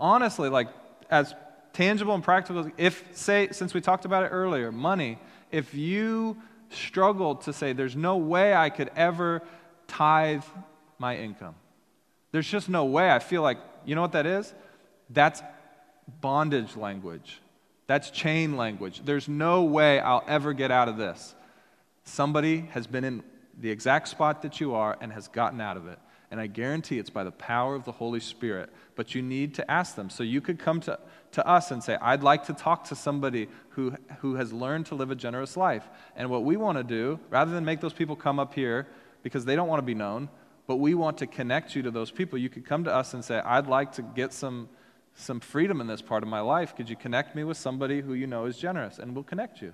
honestly, 0.00 0.48
like 0.48 0.68
as 1.10 1.34
tangible 1.74 2.14
and 2.14 2.24
practical. 2.24 2.70
If, 2.78 3.04
say, 3.12 3.48
since 3.52 3.74
we 3.74 3.82
talked 3.82 4.06
about 4.06 4.24
it 4.24 4.28
earlier, 4.28 4.72
money, 4.72 5.18
if 5.52 5.74
you 5.74 6.38
struggle 6.70 7.34
to 7.34 7.52
say, 7.52 7.74
there's 7.74 7.94
no 7.94 8.16
way 8.16 8.54
I 8.54 8.70
could 8.70 8.90
ever 8.96 9.42
tithe 9.86 10.44
my 10.98 11.18
income, 11.18 11.56
there's 12.32 12.48
just 12.48 12.68
no 12.68 12.84
way. 12.84 13.10
I 13.10 13.18
feel 13.18 13.42
like, 13.42 13.58
you 13.84 13.94
know 13.94 14.02
what 14.02 14.12
that 14.12 14.26
is? 14.26 14.52
That's 15.10 15.42
bondage 16.20 16.76
language. 16.76 17.40
That's 17.86 18.10
chain 18.10 18.56
language. 18.56 19.02
There's 19.04 19.28
no 19.28 19.64
way 19.64 19.98
I'll 19.98 20.24
ever 20.26 20.52
get 20.52 20.70
out 20.70 20.88
of 20.88 20.98
this. 20.98 21.34
Somebody 22.04 22.68
has 22.72 22.86
been 22.86 23.04
in 23.04 23.22
the 23.58 23.70
exact 23.70 24.08
spot 24.08 24.42
that 24.42 24.60
you 24.60 24.74
are 24.74 24.96
and 25.00 25.12
has 25.12 25.28
gotten 25.28 25.60
out 25.60 25.76
of 25.76 25.86
it. 25.88 25.98
And 26.30 26.38
I 26.38 26.46
guarantee 26.46 26.98
it's 26.98 27.10
by 27.10 27.24
the 27.24 27.32
power 27.32 27.74
of 27.74 27.84
the 27.84 27.92
Holy 27.92 28.20
Spirit. 28.20 28.70
But 28.94 29.14
you 29.14 29.22
need 29.22 29.54
to 29.54 29.70
ask 29.70 29.94
them. 29.94 30.10
So 30.10 30.22
you 30.22 30.42
could 30.42 30.58
come 30.58 30.80
to, 30.80 30.98
to 31.32 31.46
us 31.46 31.70
and 31.70 31.82
say, 31.82 31.96
I'd 32.02 32.22
like 32.22 32.44
to 32.46 32.52
talk 32.52 32.84
to 32.84 32.94
somebody 32.94 33.48
who, 33.70 33.94
who 34.20 34.34
has 34.34 34.52
learned 34.52 34.86
to 34.86 34.94
live 34.94 35.10
a 35.10 35.14
generous 35.14 35.56
life. 35.56 35.88
And 36.14 36.28
what 36.28 36.44
we 36.44 36.58
want 36.58 36.76
to 36.76 36.84
do, 36.84 37.18
rather 37.30 37.52
than 37.52 37.64
make 37.64 37.80
those 37.80 37.94
people 37.94 38.16
come 38.16 38.38
up 38.38 38.52
here 38.52 38.86
because 39.22 39.46
they 39.46 39.56
don't 39.56 39.68
want 39.68 39.78
to 39.78 39.86
be 39.86 39.94
known, 39.94 40.28
but 40.68 40.76
we 40.76 40.94
want 40.94 41.16
to 41.18 41.26
connect 41.26 41.74
you 41.74 41.82
to 41.82 41.90
those 41.90 42.10
people, 42.10 42.38
you 42.38 42.50
could 42.50 42.66
come 42.66 42.84
to 42.84 42.94
us 42.94 43.14
and 43.14 43.24
say, 43.24 43.38
I'd 43.38 43.66
like 43.66 43.92
to 43.92 44.02
get 44.02 44.34
some, 44.34 44.68
some 45.14 45.40
freedom 45.40 45.80
in 45.80 45.86
this 45.86 46.02
part 46.02 46.22
of 46.22 46.28
my 46.28 46.40
life. 46.40 46.76
Could 46.76 46.90
you 46.90 46.94
connect 46.94 47.34
me 47.34 47.42
with 47.42 47.56
somebody 47.56 48.02
who 48.02 48.12
you 48.12 48.26
know 48.26 48.44
is 48.44 48.58
generous? 48.58 48.98
And 48.98 49.14
we'll 49.14 49.24
connect 49.24 49.62
you. 49.62 49.72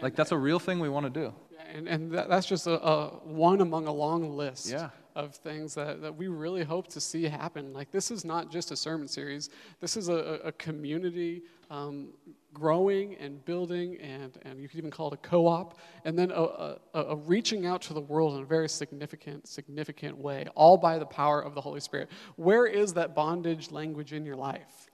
Like, 0.00 0.16
that's 0.16 0.32
a 0.32 0.38
real 0.38 0.58
thing 0.58 0.80
we 0.80 0.88
want 0.88 1.12
to 1.12 1.20
do. 1.20 1.34
And, 1.74 1.86
and 1.86 2.10
that's 2.10 2.46
just 2.46 2.66
a, 2.66 2.82
a 2.82 3.08
one 3.22 3.60
among 3.60 3.86
a 3.86 3.92
long 3.92 4.34
list 4.34 4.70
Yeah. 4.70 4.88
Of 5.14 5.34
things 5.34 5.74
that, 5.74 6.02
that 6.02 6.16
we 6.16 6.28
really 6.28 6.64
hope 6.64 6.88
to 6.88 7.00
see 7.00 7.24
happen. 7.24 7.72
Like, 7.72 7.90
this 7.90 8.10
is 8.10 8.24
not 8.24 8.50
just 8.50 8.70
a 8.70 8.76
sermon 8.76 9.06
series, 9.06 9.50
this 9.80 9.96
is 9.96 10.08
a, 10.08 10.40
a 10.44 10.52
community 10.52 11.42
um, 11.70 12.08
growing 12.52 13.14
and 13.16 13.44
building, 13.44 13.96
and, 14.00 14.38
and 14.42 14.60
you 14.60 14.68
could 14.68 14.78
even 14.78 14.90
call 14.90 15.08
it 15.08 15.14
a 15.14 15.28
co 15.28 15.46
op, 15.46 15.78
and 16.04 16.18
then 16.18 16.30
a, 16.30 16.42
a, 16.42 16.78
a 16.94 17.16
reaching 17.16 17.66
out 17.66 17.82
to 17.82 17.94
the 17.94 18.00
world 18.00 18.36
in 18.36 18.42
a 18.42 18.46
very 18.46 18.68
significant, 18.68 19.46
significant 19.46 20.16
way, 20.16 20.46
all 20.54 20.76
by 20.76 20.98
the 20.98 21.06
power 21.06 21.40
of 21.40 21.54
the 21.54 21.60
Holy 21.60 21.80
Spirit. 21.80 22.10
Where 22.36 22.66
is 22.66 22.94
that 22.94 23.14
bondage 23.14 23.70
language 23.70 24.12
in 24.12 24.24
your 24.24 24.36
life? 24.36 24.88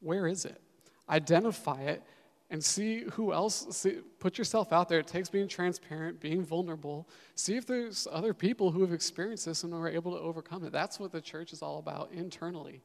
Where 0.00 0.26
is 0.26 0.44
it? 0.44 0.60
Identify 1.08 1.82
it 1.82 2.02
and 2.54 2.64
see 2.64 3.02
who 3.14 3.32
else 3.32 3.66
see, 3.70 3.98
put 4.20 4.38
yourself 4.38 4.72
out 4.72 4.88
there. 4.88 5.00
It 5.00 5.08
takes 5.08 5.28
being 5.28 5.48
transparent 5.48 6.20
being 6.20 6.44
vulnerable. 6.44 7.08
See 7.34 7.56
if 7.56 7.66
there's 7.66 8.06
other 8.12 8.32
people 8.32 8.70
who 8.70 8.80
have 8.82 8.92
experienced 8.92 9.46
this 9.46 9.64
and 9.64 9.74
are 9.74 9.88
able 9.88 10.12
to 10.12 10.20
overcome 10.20 10.62
it. 10.62 10.70
That's 10.70 11.00
what 11.00 11.10
the 11.10 11.20
church 11.20 11.52
is 11.52 11.62
all 11.62 11.80
about 11.80 12.12
internally 12.12 12.80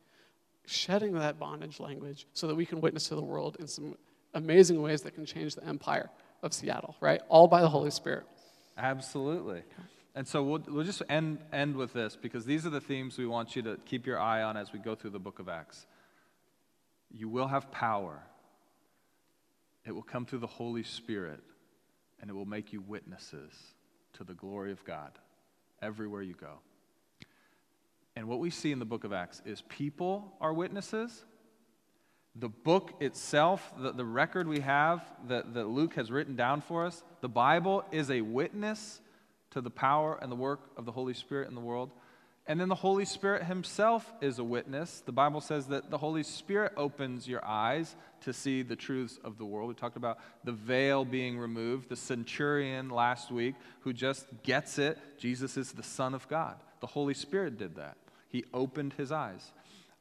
shedding 0.66 1.14
that 1.14 1.38
bondage 1.38 1.80
language 1.80 2.26
so 2.34 2.48
that 2.48 2.56
we 2.56 2.66
can 2.66 2.82
witness 2.82 3.10
to 3.10 3.16
the 3.16 3.22
world 3.22 3.58
in 3.60 3.68
some 3.68 3.96
amazing 4.34 4.82
ways 4.82 5.04
that 5.04 5.14
can 5.14 5.24
change 5.24 5.54
the 5.54 5.64
empire 5.68 6.10
of 6.42 6.52
seattle 6.52 6.96
right? 7.00 7.22
All 7.30 7.48
by 7.48 7.62
the 7.62 7.70
holy 7.70 7.92
spirit. 7.92 8.24
Absolutely. 8.76 9.62
And 10.16 10.28
so 10.28 10.42
we'll, 10.42 10.64
we'll 10.68 10.84
just 10.84 11.04
end, 11.10 11.38
end 11.54 11.76
with 11.76 11.94
this 11.94 12.16
because 12.20 12.44
these 12.44 12.66
are 12.66 12.72
the 12.72 12.82
themes 12.82 13.20
we 13.20 13.28
want 13.28 13.56
you 13.56 13.62
to 13.62 13.78
keep 13.86 14.08
your 14.08 14.20
eye 14.20 14.42
on 14.42 14.58
as 14.58 14.74
we 14.74 14.80
go 14.80 14.96
through 14.96 15.12
the 15.12 15.20
book 15.20 15.38
of 15.38 15.48
Acts. 15.48 15.86
You 17.12 17.30
will 17.30 17.48
have 17.48 17.72
power, 17.72 18.24
it 19.90 19.96
will 19.96 20.04
come 20.04 20.24
through 20.24 20.38
the 20.38 20.46
Holy 20.46 20.84
Spirit, 20.84 21.40
and 22.22 22.30
it 22.30 22.34
will 22.34 22.46
make 22.46 22.72
you 22.72 22.80
witnesses 22.80 23.52
to 24.14 24.24
the 24.24 24.36
glory 24.36 24.72
of 24.72 24.86
God 24.86 25.10
everywhere 25.82 26.22
you 26.22 26.36
go. 26.40 26.60
And 28.16 28.28
what 28.28 28.38
we 28.38 28.52
see 28.52 28.72
in 28.72 28.78
the 28.78 28.86
book 28.86 29.04
of 29.04 29.12
Acts 29.12 29.42
is 29.46 29.64
people 29.68 30.32
are 30.40 30.54
witnesses. 30.54 31.26
The 32.36 32.50
book 32.50 32.98
itself, 33.00 33.74
the, 33.80 33.92
the 33.92 34.06
record 34.06 34.48
we 34.48 34.60
have 34.60 35.04
that, 35.28 35.56
that 35.56 35.66
Luke 35.66 35.96
has 35.96 36.12
written 36.12 36.36
down 36.36 36.62
for 36.62 36.86
us, 36.86 37.04
the 37.22 37.30
Bible 37.30 37.84
is 37.92 38.12
a 38.12 38.22
witness 38.22 39.02
to 39.50 39.60
the 39.60 39.72
power 39.72 40.20
and 40.22 40.32
the 40.32 40.36
work 40.36 40.70
of 40.78 40.86
the 40.86 40.92
Holy 40.92 41.16
Spirit 41.16 41.50
in 41.50 41.56
the 41.56 41.62
world. 41.62 41.90
And 42.50 42.60
then 42.60 42.68
the 42.68 42.74
Holy 42.74 43.06
Spirit 43.06 43.44
Himself 43.44 44.12
is 44.22 44.40
a 44.40 44.44
witness. 44.44 45.04
The 45.06 45.12
Bible 45.12 45.40
says 45.40 45.68
that 45.68 45.92
the 45.92 46.00
Holy 46.00 46.24
Spirit 46.24 46.74
opens 46.76 47.28
your 47.28 47.46
eyes 47.46 47.96
to 48.22 48.34
see 48.34 48.64
the 48.64 48.76
truths 48.76 49.20
of 49.24 49.38
the 49.38 49.46
world. 49.46 49.70
We 49.70 49.76
talked 49.76 49.98
about 49.98 50.18
the 50.44 50.52
veil 50.52 51.06
being 51.06 51.38
removed. 51.38 51.90
The 51.90 51.96
centurion 51.96 52.90
last 52.90 53.32
week 53.32 53.54
who 53.82 53.94
just 53.94 54.26
gets 54.42 54.80
it 54.80 54.98
Jesus 55.20 55.58
is 55.58 55.74
the 55.74 55.84
Son 55.84 56.16
of 56.16 56.28
God. 56.28 56.56
The 56.80 56.88
Holy 56.88 57.14
Spirit 57.14 57.60
did 57.60 57.76
that, 57.76 57.98
He 58.30 58.46
opened 58.52 58.94
his 58.94 59.12
eyes. 59.12 59.52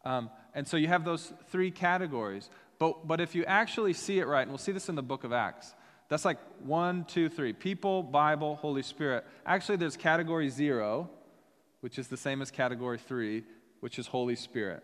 Um, 0.07 0.31
and 0.55 0.67
so 0.67 0.79
you 0.79 0.89
have 0.89 1.05
those 1.05 1.31
three 1.51 1.71
categories. 1.71 2.49
But, 2.79 3.07
but 3.07 3.21
if 3.21 3.35
you 3.35 3.45
actually 3.45 3.93
see 3.93 4.21
it 4.21 4.27
right, 4.27 4.43
and 4.43 4.51
we'll 4.51 4.57
see 4.57 4.73
this 4.73 4.89
in 4.89 4.95
the 4.95 5.03
book 5.03 5.25
of 5.25 5.35
Acts, 5.35 5.75
That's 6.09 6.25
like 6.25 6.39
one, 6.61 7.05
two, 7.05 7.29
three. 7.29 7.53
People, 7.53 8.03
Bible, 8.03 8.57
Holy 8.57 8.83
Spirit. 8.83 9.27
Actually, 9.45 9.77
there's 9.77 9.99
category 9.99 10.49
zero, 10.49 11.11
which 11.81 11.99
is 11.99 12.09
the 12.09 12.17
same 12.17 12.43
as 12.43 12.51
category 12.51 12.99
three, 12.99 13.45
which 13.81 13.99
is 13.99 14.07
Holy 14.07 14.37
Spirit. 14.37 14.83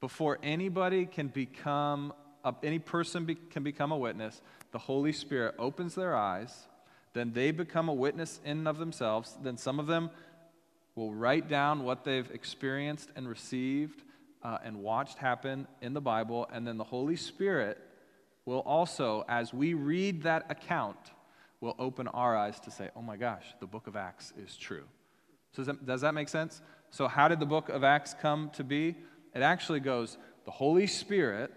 Before 0.00 0.38
anybody 0.42 1.06
can 1.06 1.28
become, 1.28 2.12
a, 2.44 2.54
any 2.62 2.78
person 2.78 3.24
be, 3.24 3.34
can 3.34 3.62
become 3.62 3.92
a 3.92 3.96
witness, 3.96 4.40
the 4.70 4.78
Holy 4.78 5.12
Spirit 5.12 5.54
opens 5.58 5.94
their 5.94 6.14
eyes, 6.14 6.68
then 7.14 7.32
they 7.32 7.50
become 7.50 7.88
a 7.88 7.94
witness 7.94 8.40
in 8.44 8.58
and 8.58 8.68
of 8.68 8.78
themselves. 8.78 9.36
Then 9.42 9.56
some 9.56 9.80
of 9.80 9.86
them 9.86 10.10
will 10.94 11.12
write 11.14 11.48
down 11.48 11.84
what 11.84 12.04
they've 12.04 12.30
experienced 12.30 13.08
and 13.16 13.28
received 13.28 14.02
uh, 14.42 14.58
and 14.62 14.76
watched 14.82 15.18
happen 15.18 15.66
in 15.80 15.94
the 15.94 16.00
Bible, 16.00 16.48
and 16.52 16.66
then 16.66 16.76
the 16.76 16.84
Holy 16.84 17.16
Spirit 17.16 17.78
will 18.44 18.60
also, 18.60 19.24
as 19.28 19.52
we 19.52 19.74
read 19.74 20.22
that 20.22 20.46
account, 20.50 20.96
will 21.60 21.74
open 21.78 22.08
our 22.08 22.36
eyes 22.36 22.60
to 22.60 22.70
say, 22.70 22.88
oh 22.94 23.02
my 23.02 23.16
gosh, 23.16 23.44
the 23.60 23.66
book 23.66 23.86
of 23.86 23.96
Acts 23.96 24.32
is 24.36 24.56
true. 24.56 24.84
So 25.58 25.64
does 25.64 25.66
that, 25.66 25.86
does 25.86 26.00
that 26.02 26.14
make 26.14 26.28
sense? 26.28 26.60
So, 26.90 27.08
how 27.08 27.26
did 27.26 27.40
the 27.40 27.46
book 27.46 27.68
of 27.68 27.82
Acts 27.82 28.14
come 28.22 28.50
to 28.54 28.62
be? 28.62 28.94
It 29.34 29.42
actually 29.42 29.80
goes, 29.80 30.16
the 30.44 30.52
Holy 30.52 30.86
Spirit 30.86 31.52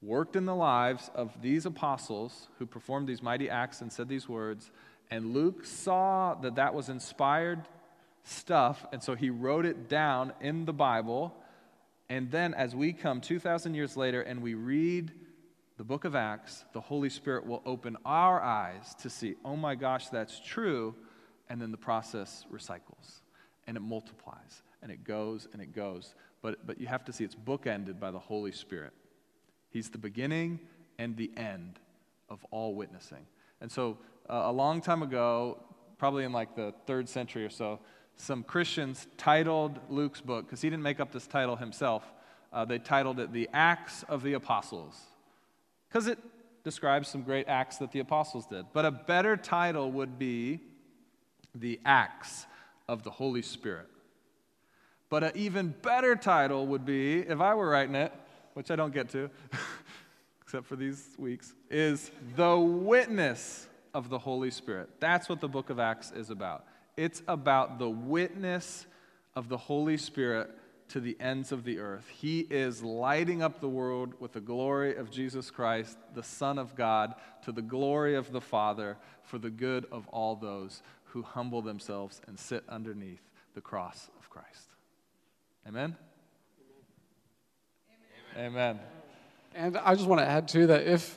worked 0.00 0.34
in 0.34 0.46
the 0.46 0.54
lives 0.54 1.10
of 1.14 1.30
these 1.42 1.66
apostles 1.66 2.48
who 2.58 2.64
performed 2.64 3.06
these 3.08 3.22
mighty 3.22 3.50
acts 3.50 3.82
and 3.82 3.92
said 3.92 4.08
these 4.08 4.26
words, 4.26 4.70
and 5.10 5.34
Luke 5.34 5.66
saw 5.66 6.34
that 6.36 6.54
that 6.54 6.74
was 6.74 6.88
inspired 6.88 7.60
stuff, 8.22 8.86
and 8.90 9.02
so 9.02 9.14
he 9.14 9.28
wrote 9.28 9.66
it 9.66 9.90
down 9.90 10.32
in 10.40 10.64
the 10.64 10.72
Bible 10.72 11.34
and 12.08 12.30
then, 12.30 12.54
as 12.54 12.74
we 12.74 12.92
come 12.92 13.20
2,000 13.20 13.74
years 13.74 13.96
later 13.96 14.20
and 14.20 14.42
we 14.42 14.54
read 14.54 15.12
the 15.78 15.84
book 15.84 16.04
of 16.04 16.14
Acts, 16.14 16.64
the 16.72 16.80
Holy 16.80 17.08
Spirit 17.08 17.46
will 17.46 17.62
open 17.64 17.96
our 18.04 18.40
eyes 18.40 18.94
to 19.02 19.10
see, 19.10 19.34
oh 19.44 19.56
my 19.56 19.74
gosh, 19.74 20.08
that's 20.08 20.38
true. 20.38 20.94
And 21.48 21.60
then 21.60 21.70
the 21.70 21.76
process 21.76 22.46
recycles 22.52 23.20
and 23.66 23.76
it 23.76 23.80
multiplies 23.80 24.62
and 24.82 24.90
it 24.90 25.04
goes 25.04 25.48
and 25.52 25.60
it 25.60 25.74
goes. 25.74 26.14
But, 26.42 26.66
but 26.66 26.80
you 26.80 26.86
have 26.86 27.04
to 27.06 27.12
see 27.12 27.24
it's 27.24 27.34
bookended 27.34 27.98
by 27.98 28.10
the 28.10 28.18
Holy 28.18 28.52
Spirit. 28.52 28.92
He's 29.70 29.90
the 29.90 29.98
beginning 29.98 30.60
and 30.98 31.16
the 31.16 31.30
end 31.36 31.78
of 32.28 32.44
all 32.50 32.74
witnessing. 32.74 33.26
And 33.60 33.70
so, 33.70 33.98
uh, 34.28 34.42
a 34.46 34.52
long 34.52 34.80
time 34.80 35.02
ago, 35.02 35.58
probably 35.98 36.24
in 36.24 36.32
like 36.32 36.54
the 36.54 36.74
third 36.86 37.08
century 37.08 37.44
or 37.44 37.50
so, 37.50 37.80
some 38.16 38.42
Christians 38.42 39.06
titled 39.16 39.78
Luke's 39.88 40.20
book, 40.20 40.46
because 40.46 40.60
he 40.60 40.70
didn't 40.70 40.82
make 40.82 41.00
up 41.00 41.12
this 41.12 41.26
title 41.26 41.56
himself, 41.56 42.04
uh, 42.52 42.64
they 42.64 42.78
titled 42.78 43.18
it 43.18 43.32
The 43.32 43.48
Acts 43.52 44.04
of 44.04 44.22
the 44.22 44.34
Apostles, 44.34 44.98
because 45.88 46.06
it 46.06 46.18
describes 46.62 47.08
some 47.08 47.22
great 47.22 47.48
acts 47.48 47.78
that 47.78 47.92
the 47.92 47.98
apostles 47.98 48.46
did. 48.46 48.66
But 48.72 48.84
a 48.84 48.90
better 48.90 49.36
title 49.36 49.90
would 49.92 50.18
be 50.18 50.60
The 51.54 51.80
Acts 51.84 52.46
of 52.88 53.02
the 53.02 53.10
Holy 53.10 53.42
Spirit. 53.42 53.88
But 55.08 55.22
an 55.22 55.32
even 55.34 55.74
better 55.82 56.16
title 56.16 56.66
would 56.68 56.84
be, 56.84 57.20
if 57.20 57.40
I 57.40 57.54
were 57.54 57.68
writing 57.68 57.94
it, 57.94 58.12
which 58.54 58.70
I 58.70 58.76
don't 58.76 58.92
get 58.92 59.08
to, 59.10 59.30
except 60.42 60.66
for 60.66 60.76
these 60.76 61.10
weeks, 61.18 61.54
is 61.70 62.10
The 62.36 62.56
Witness 62.56 63.68
of 63.92 64.08
the 64.08 64.18
Holy 64.18 64.50
Spirit. 64.50 64.88
That's 65.00 65.28
what 65.28 65.40
the 65.40 65.48
book 65.48 65.70
of 65.70 65.78
Acts 65.78 66.10
is 66.10 66.30
about. 66.30 66.64
It's 66.96 67.22
about 67.28 67.78
the 67.78 67.88
witness 67.88 68.86
of 69.34 69.48
the 69.48 69.56
Holy 69.56 69.96
Spirit 69.96 70.50
to 70.88 71.00
the 71.00 71.16
ends 71.18 71.50
of 71.50 71.64
the 71.64 71.78
earth. 71.78 72.06
He 72.08 72.40
is 72.40 72.82
lighting 72.82 73.42
up 73.42 73.60
the 73.60 73.68
world 73.68 74.14
with 74.20 74.32
the 74.32 74.40
glory 74.40 74.96
of 74.96 75.10
Jesus 75.10 75.50
Christ, 75.50 75.96
the 76.14 76.22
Son 76.22 76.58
of 76.58 76.74
God, 76.74 77.14
to 77.44 77.52
the 77.52 77.62
glory 77.62 78.14
of 78.14 78.32
the 78.32 78.40
Father, 78.40 78.96
for 79.22 79.38
the 79.38 79.50
good 79.50 79.86
of 79.90 80.06
all 80.08 80.36
those 80.36 80.82
who 81.14 81.22
humble 81.22 81.62
themselves 81.62 82.20
and 82.26 82.36
sit 82.36 82.64
underneath 82.68 83.22
the 83.54 83.60
cross 83.60 84.10
of 84.18 84.28
Christ. 84.28 84.66
Amen? 85.66 85.96
Amen. 88.36 88.52
Amen. 88.52 88.80
And 89.54 89.76
I 89.78 89.94
just 89.94 90.08
want 90.08 90.20
to 90.20 90.26
add, 90.26 90.48
too, 90.48 90.66
that 90.66 90.88
if 90.88 91.16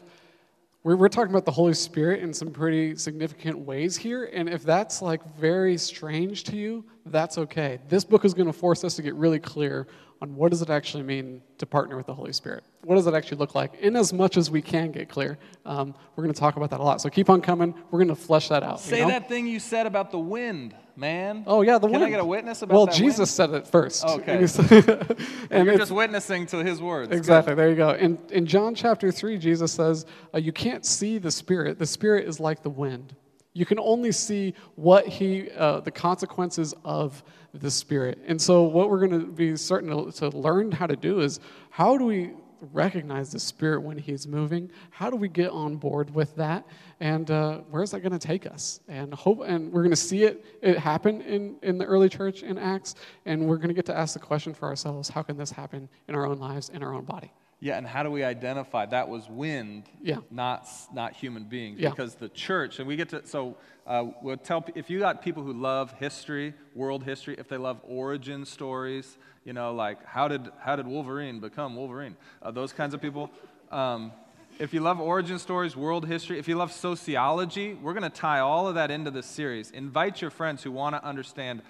we're, 0.88 0.96
we're 0.96 1.10
talking 1.10 1.32
about 1.32 1.44
the 1.44 1.52
Holy 1.52 1.74
Spirit 1.74 2.22
in 2.22 2.34
some 2.34 2.50
pretty 2.50 2.96
significant 2.96 3.60
ways 3.60 3.98
here. 3.98 4.30
And 4.32 4.48
if 4.48 4.64
that's 4.64 5.02
like 5.02 5.22
very 5.36 5.78
strange 5.78 6.46
to 6.46 6.56
you, 6.56 6.86
that's 7.06 7.38
okay. 7.38 7.80
This 7.90 8.06
book 8.06 8.24
is 8.24 8.34
going 8.34 8.48
to 8.48 8.54
force 8.54 8.86
us 8.86 8.96
to 8.96 9.02
get 9.02 9.14
really 9.16 9.40
clear 9.40 9.86
on 10.22 10.34
what 10.34 10.50
does 10.50 10.62
it 10.62 10.70
actually 10.70 11.04
mean 11.04 11.42
to 11.58 11.66
partner 11.66 11.98
with 11.98 12.06
the 12.06 12.14
Holy 12.14 12.32
Spirit. 12.32 12.64
What 12.86 12.96
does 12.96 13.06
it 13.06 13.14
actually 13.14 13.40
look 13.40 13.54
like? 13.54 13.74
In 13.82 13.98
as 13.98 14.14
much 14.14 14.38
as 14.38 14.50
we 14.50 14.62
can 14.62 14.94
get 14.94 15.10
clear, 15.10 15.38
um, 15.66 15.94
we're 16.16 16.24
going 16.24 16.34
to 16.34 16.40
talk 16.40 16.56
about 16.56 16.70
that 16.70 16.80
a 16.80 16.84
lot. 16.84 17.02
So 17.02 17.10
keep 17.10 17.30
on 17.30 17.42
coming. 17.42 17.76
We're 17.92 18.00
going 18.00 18.08
to 18.08 18.16
flesh 18.16 18.48
that 18.48 18.64
out. 18.64 18.80
Say 18.80 19.00
you 19.00 19.04
know? 19.04 19.10
that 19.10 19.28
thing 19.28 19.46
you 19.46 19.60
said 19.60 19.88
about 19.88 20.12
the 20.12 20.20
wind, 20.20 20.74
man. 20.98 21.44
Oh 21.46 21.62
yeah, 21.62 21.78
the 21.78 21.88
Can 21.88 21.94
wind. 21.94 22.06
I 22.06 22.10
get 22.10 22.20
a 22.20 22.26
witness 22.26 22.62
about 22.62 22.74
well, 22.74 22.86
that 22.88 22.92
Well, 22.92 23.00
Jesus 23.00 23.20
wind? 23.20 23.52
said 23.52 23.54
it 23.54 23.68
first. 23.68 24.04
Okay. 24.06 24.34
and, 24.38 25.18
And 25.52 25.66
you're 25.66 25.78
just 25.78 25.92
witnessing 25.92 26.46
to 26.48 26.64
his 26.64 26.82
words. 26.82 27.10
Good. 27.10 27.18
Exactly. 27.18 27.56
There 27.56 27.70
you 27.70 27.76
go. 27.76 27.92
In, 27.92 28.18
in 28.30 28.46
John 28.46 28.76
chapter 28.76 29.12
3, 29.12 29.38
Jesus 29.38 29.72
says, 29.72 30.06
uh, 30.34 30.40
You 30.40 30.52
can't 30.52 30.86
see 30.86 31.18
the 31.18 31.32
Spirit. 31.32 31.80
The 31.80 31.86
Spirit 31.86 32.28
is 32.28 32.40
like 32.40 32.64
the 32.64 32.70
wind. 32.70 33.16
You 33.54 33.66
can 33.66 33.80
only 33.80 34.12
see 34.12 34.54
what 34.76 35.08
he, 35.08 35.50
uh, 35.52 35.80
the 35.80 35.92
consequences 35.92 36.74
of 36.84 37.24
the 37.54 37.72
Spirit. 37.72 38.20
And 38.28 38.40
so, 38.40 38.64
what 38.64 38.90
we're 38.90 39.08
going 39.08 39.20
to 39.20 39.26
be 39.26 39.56
starting 39.56 39.90
to, 39.90 40.12
to 40.20 40.38
learn 40.38 40.72
how 40.72 40.88
to 40.88 40.96
do 40.96 41.22
is 41.22 41.40
how 41.70 41.98
do 41.98 42.06
we 42.06 42.32
recognize 42.74 43.32
the 43.32 43.40
Spirit 43.40 43.82
when 43.82 43.98
He's 43.98 44.28
moving? 44.28 44.70
How 44.90 45.10
do 45.10 45.16
we 45.16 45.28
get 45.28 45.50
on 45.52 45.78
board 45.78 46.14
with 46.14 46.36
that? 46.36 46.66
And 47.00 47.30
uh, 47.30 47.60
where 47.70 47.84
is 47.84 47.92
that 47.92 48.02
going 48.02 48.18
to 48.18 48.20
take 48.20 48.46
us? 48.46 48.80
And 48.88 49.14
hope, 49.14 49.42
and 49.46 49.72
we're 49.72 49.82
going 49.82 49.92
to 49.92 49.96
see 49.96 50.24
it, 50.24 50.46
it 50.62 50.78
happen 50.78 51.22
in, 51.22 51.58
in 51.64 51.78
the 51.78 51.86
early 51.86 52.10
church 52.10 52.44
in 52.44 52.58
Acts. 52.58 52.96
And 53.26 53.48
we're 53.48 53.58
going 53.58 53.70
to 53.70 53.74
get 53.74 53.86
to 53.88 53.98
ask 53.98 54.14
the 54.14 54.20
question 54.20 54.54
for 54.54 54.68
ourselves 54.68 55.10
how 55.10 55.24
can 55.24 55.38
this 55.38 55.52
happen 55.52 55.90
in 56.08 56.16
our 56.16 56.26
own 56.26 56.40
lives, 56.40 56.70
in 56.70 56.84
our 56.84 56.94
own 56.94 57.06
body? 57.06 57.32
Yeah, 57.60 57.78
and 57.78 57.88
how 57.88 58.04
do 58.04 58.12
we 58.12 58.24
identify 58.24 58.86
that 58.86 59.10
was 59.10 59.28
wind, 59.28 59.84
Yeah. 60.02 60.18
not 60.30 60.68
not 60.94 61.14
human 61.14 61.46
beings? 61.46 61.80
Yeah. 61.80 61.90
Because 61.90 62.14
the 62.16 62.30
church, 62.30 62.78
and 62.80 62.88
we 62.88 62.96
get 62.96 63.10
to 63.10 63.26
so 63.26 63.58
uh, 63.88 64.06
we'll 64.22 64.38
tell 64.38 64.64
if 64.76 64.90
you 64.90 65.00
got 65.00 65.22
people 65.24 65.42
who 65.44 65.54
love 65.54 65.92
history, 65.94 66.54
world 66.76 67.04
history, 67.04 67.36
if 67.38 67.48
they 67.48 67.58
love 67.58 67.80
origin 67.84 68.46
stories, 68.46 69.18
you 69.44 69.54
know, 69.54 69.74
like 69.74 70.06
how 70.06 70.28
did 70.28 70.50
how 70.60 70.76
did 70.76 70.86
Wolverine 70.88 71.40
become 71.40 71.76
Wolverine? 71.76 72.16
Uh, 72.44 72.52
those 72.52 72.74
kinds 72.74 72.94
of 72.94 73.02
people. 73.02 73.32
Um, 73.72 74.12
if 74.60 74.74
you 74.74 74.80
love 74.80 75.00
origin 75.00 75.38
stories, 75.38 75.76
world 75.76 76.08
history, 76.08 76.40
if 76.40 76.48
you 76.48 76.56
love 76.56 76.72
sociology, 76.72 77.76
we're 77.76 77.94
going 77.94 78.02
to 78.02 78.10
tie 78.10 78.40
all 78.40 78.68
of 78.68 78.74
that 78.76 78.90
into 78.90 79.12
this 79.12 79.28
series. 79.28 79.70
Invite 79.70 80.20
your 80.20 80.32
friends 80.32 80.64
who 80.64 80.72
want 80.72 80.96
to 80.96 81.04
understand, 81.06 81.62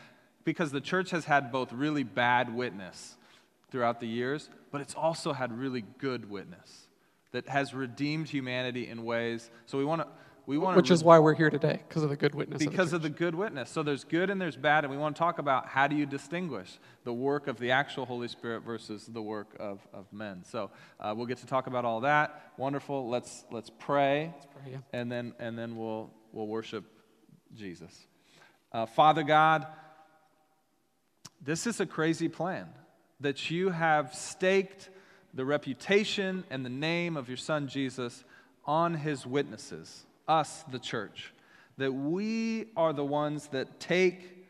because 0.46 0.72
the 0.72 0.80
church 0.80 1.10
has 1.12 1.26
had 1.26 1.52
both 1.52 1.74
really 1.74 2.04
bad 2.04 2.54
witness 2.56 3.16
throughout 3.72 3.99
the 3.99 4.07
years, 4.07 4.49
but 4.72 4.82
it's 4.82 4.95
also 4.95 5.34
had 5.34 5.57
really 5.57 5.84
good 5.99 6.30
witness 6.30 6.88
that 7.32 7.47
has 7.49 7.74
redeemed 7.74 8.30
humanity 8.30 8.88
in 8.88 9.03
ways. 9.03 9.49
So 9.65 9.78
we 9.78 9.86
want 9.86 10.01
to 10.01 10.07
we 10.47 10.57
want 10.57 10.78
Which 10.78 10.88
to 10.88 10.93
is 10.93 11.03
why 11.03 11.20
we're 11.20 11.34
here 11.34 11.49
today, 11.49 11.82
because 11.89 12.03
of 12.03 12.09
the 12.09 12.15
good 12.15 12.34
witness. 12.34 12.65
because 12.65 12.93
of 12.93 12.97
of 12.97 13.01
the 13.01 13.09
good 13.09 13.36
witness. 13.36 13.70
So 13.70 13.84
there's 13.84 14.05
good 14.05 14.30
and 14.30 14.39
there's 14.39 14.55
bad, 14.55 14.86
and 14.86 14.91
we 14.91 14.97
want 14.97 15.13
to 15.13 15.20
talk 15.20 15.39
about 15.39 15.68
how 15.68 15.88
do 15.88 15.95
you 15.97 16.05
distinguish 16.05 16.80
the 17.03 17.11
work 17.11 17.47
of 17.47 17.59
the 17.59 17.72
actual 17.72 18.05
Holy 18.05 18.30
Spirit 18.30 18.61
versus 18.61 19.05
the 19.05 19.22
work 19.22 19.57
of, 19.59 19.86
of 19.93 20.05
men. 20.13 20.45
So 20.45 20.72
uh, 21.01 21.13
we'll 21.18 21.26
get 21.26 21.39
to 21.39 21.45
talk 21.45 21.68
about 21.68 21.84
all 21.84 21.99
that. 22.01 22.53
Wonderful. 22.55 23.09
Let's 23.09 23.43
let's 23.51 23.70
pray, 23.70 24.34
pray, 24.63 24.72
yeah. 24.72 24.78
and 24.93 25.11
then 25.11 25.34
and 25.38 25.59
then 25.59 25.76
we'll 25.76 26.11
we'll 26.32 26.47
worship 26.47 26.86
Jesus. 27.53 28.07
Uh, 28.72 28.86
Father 28.86 29.24
God, 29.24 29.68
this 31.41 31.68
is 31.68 31.82
a 31.82 31.86
crazy 31.86 32.30
plan 32.30 32.70
that 33.20 33.49
you 33.49 33.70
have 33.70 34.13
staked 34.13 34.89
the 35.34 35.45
reputation 35.45 36.43
and 36.49 36.65
the 36.65 36.70
name 36.70 37.18
of 37.18 37.28
your 37.28 37.38
son 37.38 37.68
Jesus 37.68 38.24
on 38.65 38.95
his 38.95 39.26
witnesses, 39.26 40.05
us, 40.28 40.63
the 40.72 40.80
church. 40.80 41.34
That 41.78 41.91
we 41.91 42.68
are 42.76 42.93
the 42.93 43.05
ones 43.05 43.47
that 43.49 43.80
take 43.80 44.47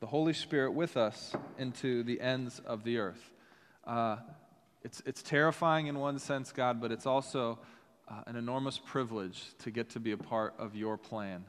the 0.00 0.06
Holy 0.06 0.32
Spirit 0.32 0.72
with 0.72 0.96
us 0.96 1.34
into 1.58 2.02
the 2.02 2.20
ends 2.20 2.60
of 2.64 2.84
the 2.84 2.98
earth. 2.98 3.32
Uh, 3.86 4.16
it's, 4.82 5.02
it's 5.06 5.22
terrifying 5.22 5.88
in 5.88 5.98
one 5.98 6.18
sense, 6.18 6.52
God, 6.52 6.80
but 6.80 6.92
it's 6.92 7.06
also 7.06 7.58
uh, 8.08 8.20
an 8.26 8.36
enormous 8.36 8.78
privilege 8.78 9.42
to 9.60 9.70
get 9.70 9.88
to 9.90 10.00
be 10.00 10.12
a 10.12 10.16
part 10.16 10.54
of 10.58 10.76
your 10.76 10.96
plan 10.96 11.44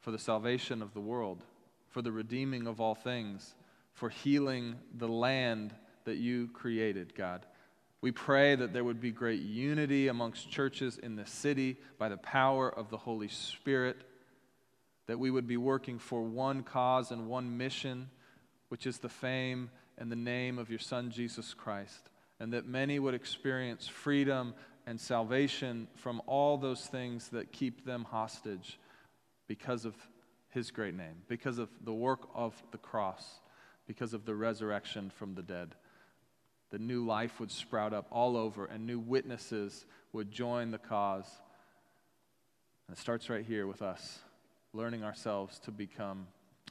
for 0.00 0.10
the 0.10 0.18
salvation 0.18 0.80
of 0.82 0.94
the 0.94 1.00
world, 1.00 1.42
for 1.88 2.02
the 2.02 2.12
redeeming 2.12 2.68
of 2.68 2.80
all 2.80 2.94
things, 2.94 3.55
for 3.96 4.10
healing 4.10 4.76
the 4.96 5.08
land 5.08 5.74
that 6.04 6.16
you 6.16 6.48
created, 6.52 7.14
God. 7.14 7.44
We 8.02 8.12
pray 8.12 8.54
that 8.54 8.72
there 8.72 8.84
would 8.84 9.00
be 9.00 9.10
great 9.10 9.40
unity 9.40 10.08
amongst 10.08 10.50
churches 10.50 10.98
in 10.98 11.16
the 11.16 11.26
city 11.26 11.78
by 11.98 12.10
the 12.10 12.18
power 12.18 12.68
of 12.70 12.90
the 12.90 12.98
Holy 12.98 13.28
Spirit, 13.28 13.96
that 15.06 15.18
we 15.18 15.30
would 15.30 15.46
be 15.46 15.56
working 15.56 15.98
for 15.98 16.22
one 16.22 16.62
cause 16.62 17.10
and 17.10 17.26
one 17.26 17.56
mission, 17.56 18.10
which 18.68 18.86
is 18.86 18.98
the 18.98 19.08
fame 19.08 19.70
and 19.96 20.12
the 20.12 20.16
name 20.16 20.58
of 20.58 20.68
your 20.68 20.78
Son, 20.78 21.10
Jesus 21.10 21.54
Christ, 21.54 22.10
and 22.38 22.52
that 22.52 22.68
many 22.68 22.98
would 22.98 23.14
experience 23.14 23.88
freedom 23.88 24.54
and 24.86 25.00
salvation 25.00 25.88
from 25.94 26.20
all 26.26 26.58
those 26.58 26.86
things 26.86 27.30
that 27.30 27.50
keep 27.50 27.86
them 27.86 28.04
hostage 28.04 28.78
because 29.48 29.86
of 29.86 29.94
his 30.50 30.70
great 30.70 30.94
name, 30.94 31.22
because 31.28 31.58
of 31.58 31.70
the 31.82 31.94
work 31.94 32.28
of 32.34 32.54
the 32.72 32.78
cross, 32.78 33.40
because 33.86 34.14
of 34.14 34.24
the 34.24 34.34
resurrection 34.34 35.10
from 35.10 35.34
the 35.34 35.42
dead. 35.42 35.74
The 36.70 36.78
new 36.78 37.04
life 37.04 37.38
would 37.38 37.50
sprout 37.50 37.94
up 37.94 38.06
all 38.10 38.36
over, 38.36 38.66
and 38.66 38.86
new 38.86 38.98
witnesses 38.98 39.86
would 40.12 40.30
join 40.30 40.70
the 40.70 40.78
cause. 40.78 41.30
And 42.88 42.96
it 42.96 43.00
starts 43.00 43.30
right 43.30 43.44
here 43.44 43.66
with 43.66 43.82
us, 43.82 44.18
learning 44.72 45.04
ourselves 45.04 45.58
to 45.60 45.70
become 45.70 46.26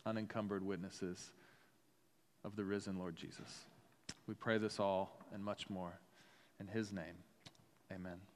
unencumbered 0.06 0.66
witnesses 0.66 1.32
of 2.44 2.56
the 2.56 2.64
risen 2.64 3.00
Lord 3.00 3.16
Jesus. 3.16 3.66
We 4.28 4.34
pray 4.34 4.58
this 4.58 4.80
all 4.80 5.18
and 5.34 5.44
much 5.44 5.70
more 5.70 6.00
in 6.60 6.68
his 6.68 6.92
name. 6.92 7.16
Amen. 7.92 8.35